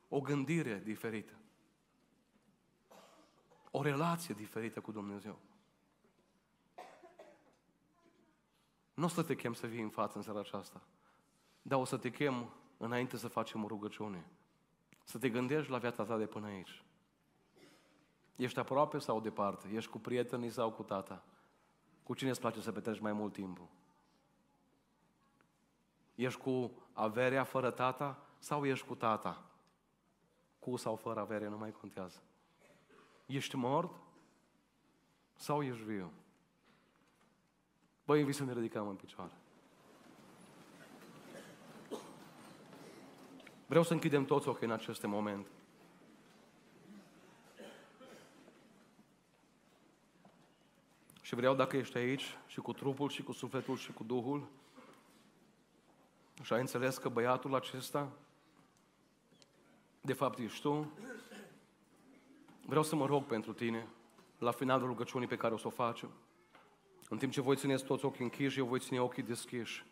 O 0.08 0.20
gândire 0.20 0.78
diferită. 0.84 1.32
O 3.70 3.82
relație 3.82 4.34
diferită 4.34 4.80
cu 4.80 4.92
Dumnezeu. 4.92 5.38
Nu 8.94 9.04
o 9.04 9.08
să 9.08 9.22
te 9.22 9.34
chem 9.34 9.52
să 9.52 9.66
vii 9.66 9.82
în 9.82 9.90
față 9.90 10.16
în 10.16 10.22
seara 10.22 10.38
aceasta, 10.38 10.82
dar 11.62 11.80
o 11.80 11.84
să 11.84 11.96
te 11.96 12.10
chem 12.10 12.52
înainte 12.76 13.16
să 13.16 13.28
facem 13.28 13.64
o 13.64 13.66
rugăciune. 13.66 14.30
Să 15.04 15.18
te 15.18 15.30
gândești 15.30 15.70
la 15.70 15.78
viața 15.78 16.04
ta 16.04 16.16
de 16.16 16.26
până 16.26 16.46
aici. 16.46 16.82
Ești 18.36 18.58
aproape 18.58 18.98
sau 18.98 19.20
departe? 19.20 19.68
Ești 19.72 19.90
cu 19.90 19.98
prietenii 19.98 20.50
sau 20.50 20.70
cu 20.70 20.82
tata? 20.82 21.22
Cu 22.02 22.14
cine 22.14 22.30
îți 22.30 22.40
place 22.40 22.60
să 22.60 22.72
petreci 22.72 23.00
mai 23.00 23.12
mult 23.12 23.32
timpul? 23.32 23.68
Ești 26.14 26.40
cu 26.40 26.70
averea 26.92 27.44
fără 27.44 27.70
tata 27.70 28.18
sau 28.38 28.66
ești 28.66 28.86
cu 28.86 28.94
tata? 28.94 29.44
Cu 30.58 30.76
sau 30.76 30.96
fără 30.96 31.20
avere, 31.20 31.48
nu 31.48 31.56
mai 31.56 31.72
contează. 31.72 32.22
Ești 33.26 33.56
mort 33.56 33.94
sau 35.34 35.62
ești 35.62 35.82
viu? 35.82 36.12
Bă, 38.04 38.16
invit 38.16 38.34
să 38.34 38.44
ne 38.44 38.52
ridicăm 38.52 38.88
în 38.88 38.94
picioare. 38.94 39.32
Vreau 43.66 43.84
să 43.84 43.92
închidem 43.92 44.24
toți 44.24 44.48
ochii 44.48 44.66
în 44.66 44.72
aceste 44.72 45.06
momente. 45.06 45.48
Și 51.30 51.36
vreau, 51.36 51.54
dacă 51.54 51.76
ești 51.76 51.96
aici, 51.96 52.36
și 52.46 52.60
cu 52.60 52.72
trupul, 52.72 53.08
și 53.08 53.22
cu 53.22 53.32
sufletul, 53.32 53.76
și 53.76 53.92
cu 53.92 54.04
Duhul, 54.04 54.46
și 56.42 56.52
ai 56.52 56.60
înțeles 56.60 56.98
că 56.98 57.08
băiatul 57.08 57.54
acesta, 57.54 58.08
de 60.00 60.12
fapt 60.12 60.38
ești 60.38 60.60
tu, 60.60 60.92
vreau 62.66 62.82
să 62.82 62.96
mă 62.96 63.06
rog 63.06 63.24
pentru 63.24 63.52
tine, 63.52 63.86
la 64.38 64.50
finalul 64.50 64.86
rugăciunii 64.86 65.28
pe 65.28 65.36
care 65.36 65.54
o 65.54 65.56
să 65.56 65.66
o 65.66 65.70
facem. 65.70 66.10
În 67.08 67.18
timp 67.18 67.32
ce 67.32 67.40
voi 67.40 67.56
țineți 67.56 67.84
toți 67.84 68.04
ochii 68.04 68.24
închiși, 68.24 68.58
eu 68.58 68.66
voi 68.66 68.78
ține 68.78 69.00
ochii 69.00 69.22
deschiși. 69.22 69.86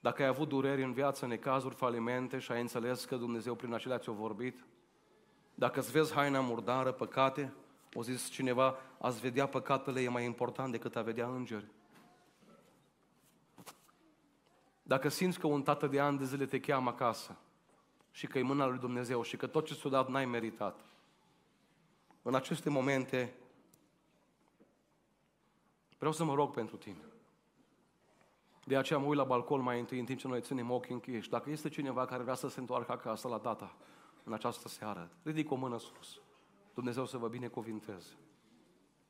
Dacă 0.00 0.22
ai 0.22 0.28
avut 0.28 0.48
dureri 0.48 0.82
în 0.82 0.92
viață, 0.92 1.26
necazuri, 1.26 1.74
falimente 1.74 2.38
și 2.38 2.52
ai 2.52 2.60
înțeles 2.60 3.04
că 3.04 3.16
Dumnezeu 3.16 3.54
prin 3.54 3.72
acelea 3.72 3.98
ți-a 3.98 4.12
vorbit, 4.12 4.64
dacă 5.54 5.80
îți 5.80 5.90
vezi 5.90 6.12
haina 6.12 6.40
murdară, 6.40 6.92
păcate, 6.92 7.52
o 7.94 8.02
zis 8.02 8.28
cineva, 8.28 8.76
ați 8.98 9.20
vedea 9.20 9.46
păcatele 9.46 10.00
e 10.00 10.08
mai 10.08 10.24
important 10.24 10.72
decât 10.72 10.96
a 10.96 11.02
vedea 11.02 11.26
îngeri. 11.26 11.66
Dacă 14.82 15.08
simți 15.08 15.38
că 15.38 15.46
un 15.46 15.62
tată 15.62 15.86
de 15.86 16.00
ani 16.00 16.18
de 16.18 16.24
zile 16.24 16.46
te 16.46 16.60
cheamă 16.60 16.90
acasă 16.90 17.36
și 18.10 18.26
că 18.26 18.38
e 18.38 18.42
mâna 18.42 18.66
lui 18.66 18.78
Dumnezeu 18.78 19.22
și 19.22 19.36
că 19.36 19.46
tot 19.46 19.66
ce 19.66 19.74
ți-a 19.74 19.90
dat 19.90 20.08
n-ai 20.08 20.24
meritat, 20.24 20.84
în 22.22 22.34
aceste 22.34 22.70
momente 22.70 23.34
vreau 25.98 26.12
să 26.12 26.24
mă 26.24 26.34
rog 26.34 26.54
pentru 26.54 26.76
tine. 26.76 27.02
De 28.64 28.76
aceea 28.76 28.98
mă 28.98 29.06
uit 29.06 29.16
la 29.16 29.24
balcon 29.24 29.60
mai 29.60 29.78
întâi, 29.78 29.98
în 29.98 30.04
timp 30.04 30.18
ce 30.18 30.28
noi 30.28 30.40
ținem 30.40 30.70
ochii 30.70 30.94
închiși. 30.94 31.28
Dacă 31.28 31.50
este 31.50 31.68
cineva 31.68 32.04
care 32.04 32.22
vrea 32.22 32.34
să 32.34 32.48
se 32.48 32.60
întoarcă 32.60 32.92
acasă 32.92 33.28
la 33.28 33.38
tata 33.38 33.76
în 34.24 34.32
această 34.32 34.68
seară, 34.68 35.10
ridic 35.22 35.50
o 35.50 35.54
mână 35.54 35.78
sus. 35.78 36.20
Dumnezeu 36.78 37.06
să 37.06 37.16
vă 37.16 37.28
binecuvinteze. 37.28 38.08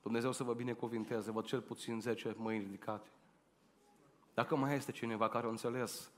Dumnezeu 0.02 0.32
să 0.32 0.42
vă 0.42 0.54
binecuvinteze. 0.54 1.30
Văd 1.30 1.44
cel 1.44 1.60
puțin 1.60 2.00
10 2.00 2.34
mâini 2.36 2.64
ridicate. 2.64 3.08
Dacă 4.34 4.56
mai 4.56 4.74
este 4.74 4.92
cineva 4.92 5.28
care 5.28 5.46
a 5.46 5.50
înțeles 5.50 6.10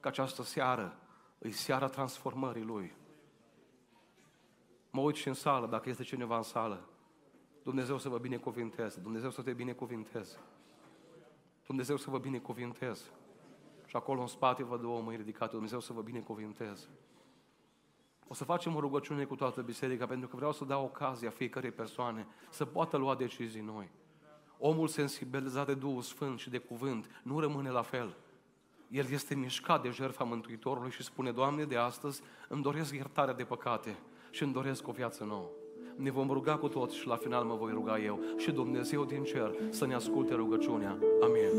că 0.00 0.08
această 0.08 0.42
seară 0.42 0.98
e 1.38 1.50
seara 1.50 1.86
transformării 1.86 2.62
Lui. 2.62 2.94
Mă 4.90 5.00
uit 5.00 5.14
și 5.14 5.28
în 5.28 5.34
sală, 5.34 5.66
dacă 5.66 5.88
este 5.88 6.02
cineva 6.02 6.36
în 6.36 6.42
sală. 6.42 6.88
Dumnezeu 7.62 7.98
să 7.98 8.08
vă 8.08 8.18
binecuvinteze. 8.18 9.00
Dumnezeu 9.00 9.30
să 9.30 9.42
te 9.42 9.52
binecuvinteze. 9.52 10.38
Dumnezeu 11.66 11.96
să 11.96 12.10
vă 12.10 12.18
binecuvinteze. 12.18 13.04
Și 13.86 13.96
acolo 13.96 14.20
în 14.20 14.26
spate 14.26 14.62
văd 14.62 14.80
două 14.80 15.00
mâini 15.00 15.20
ridicate. 15.20 15.52
Dumnezeu 15.52 15.80
să 15.80 15.92
vă 15.92 16.02
binecuvinteze. 16.02 16.88
O 18.28 18.34
să 18.34 18.44
facem 18.44 18.74
o 18.76 18.80
rugăciune 18.80 19.24
cu 19.24 19.34
toată 19.34 19.60
biserica 19.60 20.06
pentru 20.06 20.28
că 20.28 20.36
vreau 20.36 20.52
să 20.52 20.64
dau 20.64 20.84
ocazia 20.84 21.30
fiecărei 21.30 21.70
persoane 21.70 22.26
să 22.50 22.64
poată 22.64 22.96
lua 22.96 23.14
decizii 23.14 23.60
noi. 23.60 23.90
Omul 24.58 24.88
sensibilizat 24.88 25.66
de 25.66 25.74
Duhul 25.74 26.02
Sfânt 26.02 26.38
și 26.38 26.50
de 26.50 26.58
cuvânt 26.58 27.20
nu 27.22 27.40
rămâne 27.40 27.70
la 27.70 27.82
fel. 27.82 28.16
El 28.88 29.06
este 29.10 29.34
mișcat 29.34 29.82
de 29.82 29.90
jertfa 29.90 30.24
Mântuitorului 30.24 30.90
și 30.90 31.02
spune, 31.02 31.30
Doamne, 31.30 31.64
de 31.64 31.76
astăzi 31.76 32.22
îmi 32.48 32.62
doresc 32.62 32.94
iertarea 32.94 33.34
de 33.34 33.44
păcate 33.44 33.98
și 34.30 34.42
îmi 34.42 34.52
doresc 34.52 34.88
o 34.88 34.92
viață 34.92 35.24
nouă. 35.24 35.48
Ne 35.96 36.10
vom 36.10 36.30
ruga 36.30 36.56
cu 36.56 36.68
toți 36.68 36.96
și 36.96 37.06
la 37.06 37.16
final 37.16 37.44
mă 37.44 37.54
voi 37.54 37.72
ruga 37.72 37.98
eu 37.98 38.20
și 38.36 38.50
Dumnezeu 38.50 39.04
din 39.04 39.24
cer 39.24 39.54
să 39.70 39.86
ne 39.86 39.94
asculte 39.94 40.34
rugăciunea. 40.34 40.98
Amin. 41.22 41.57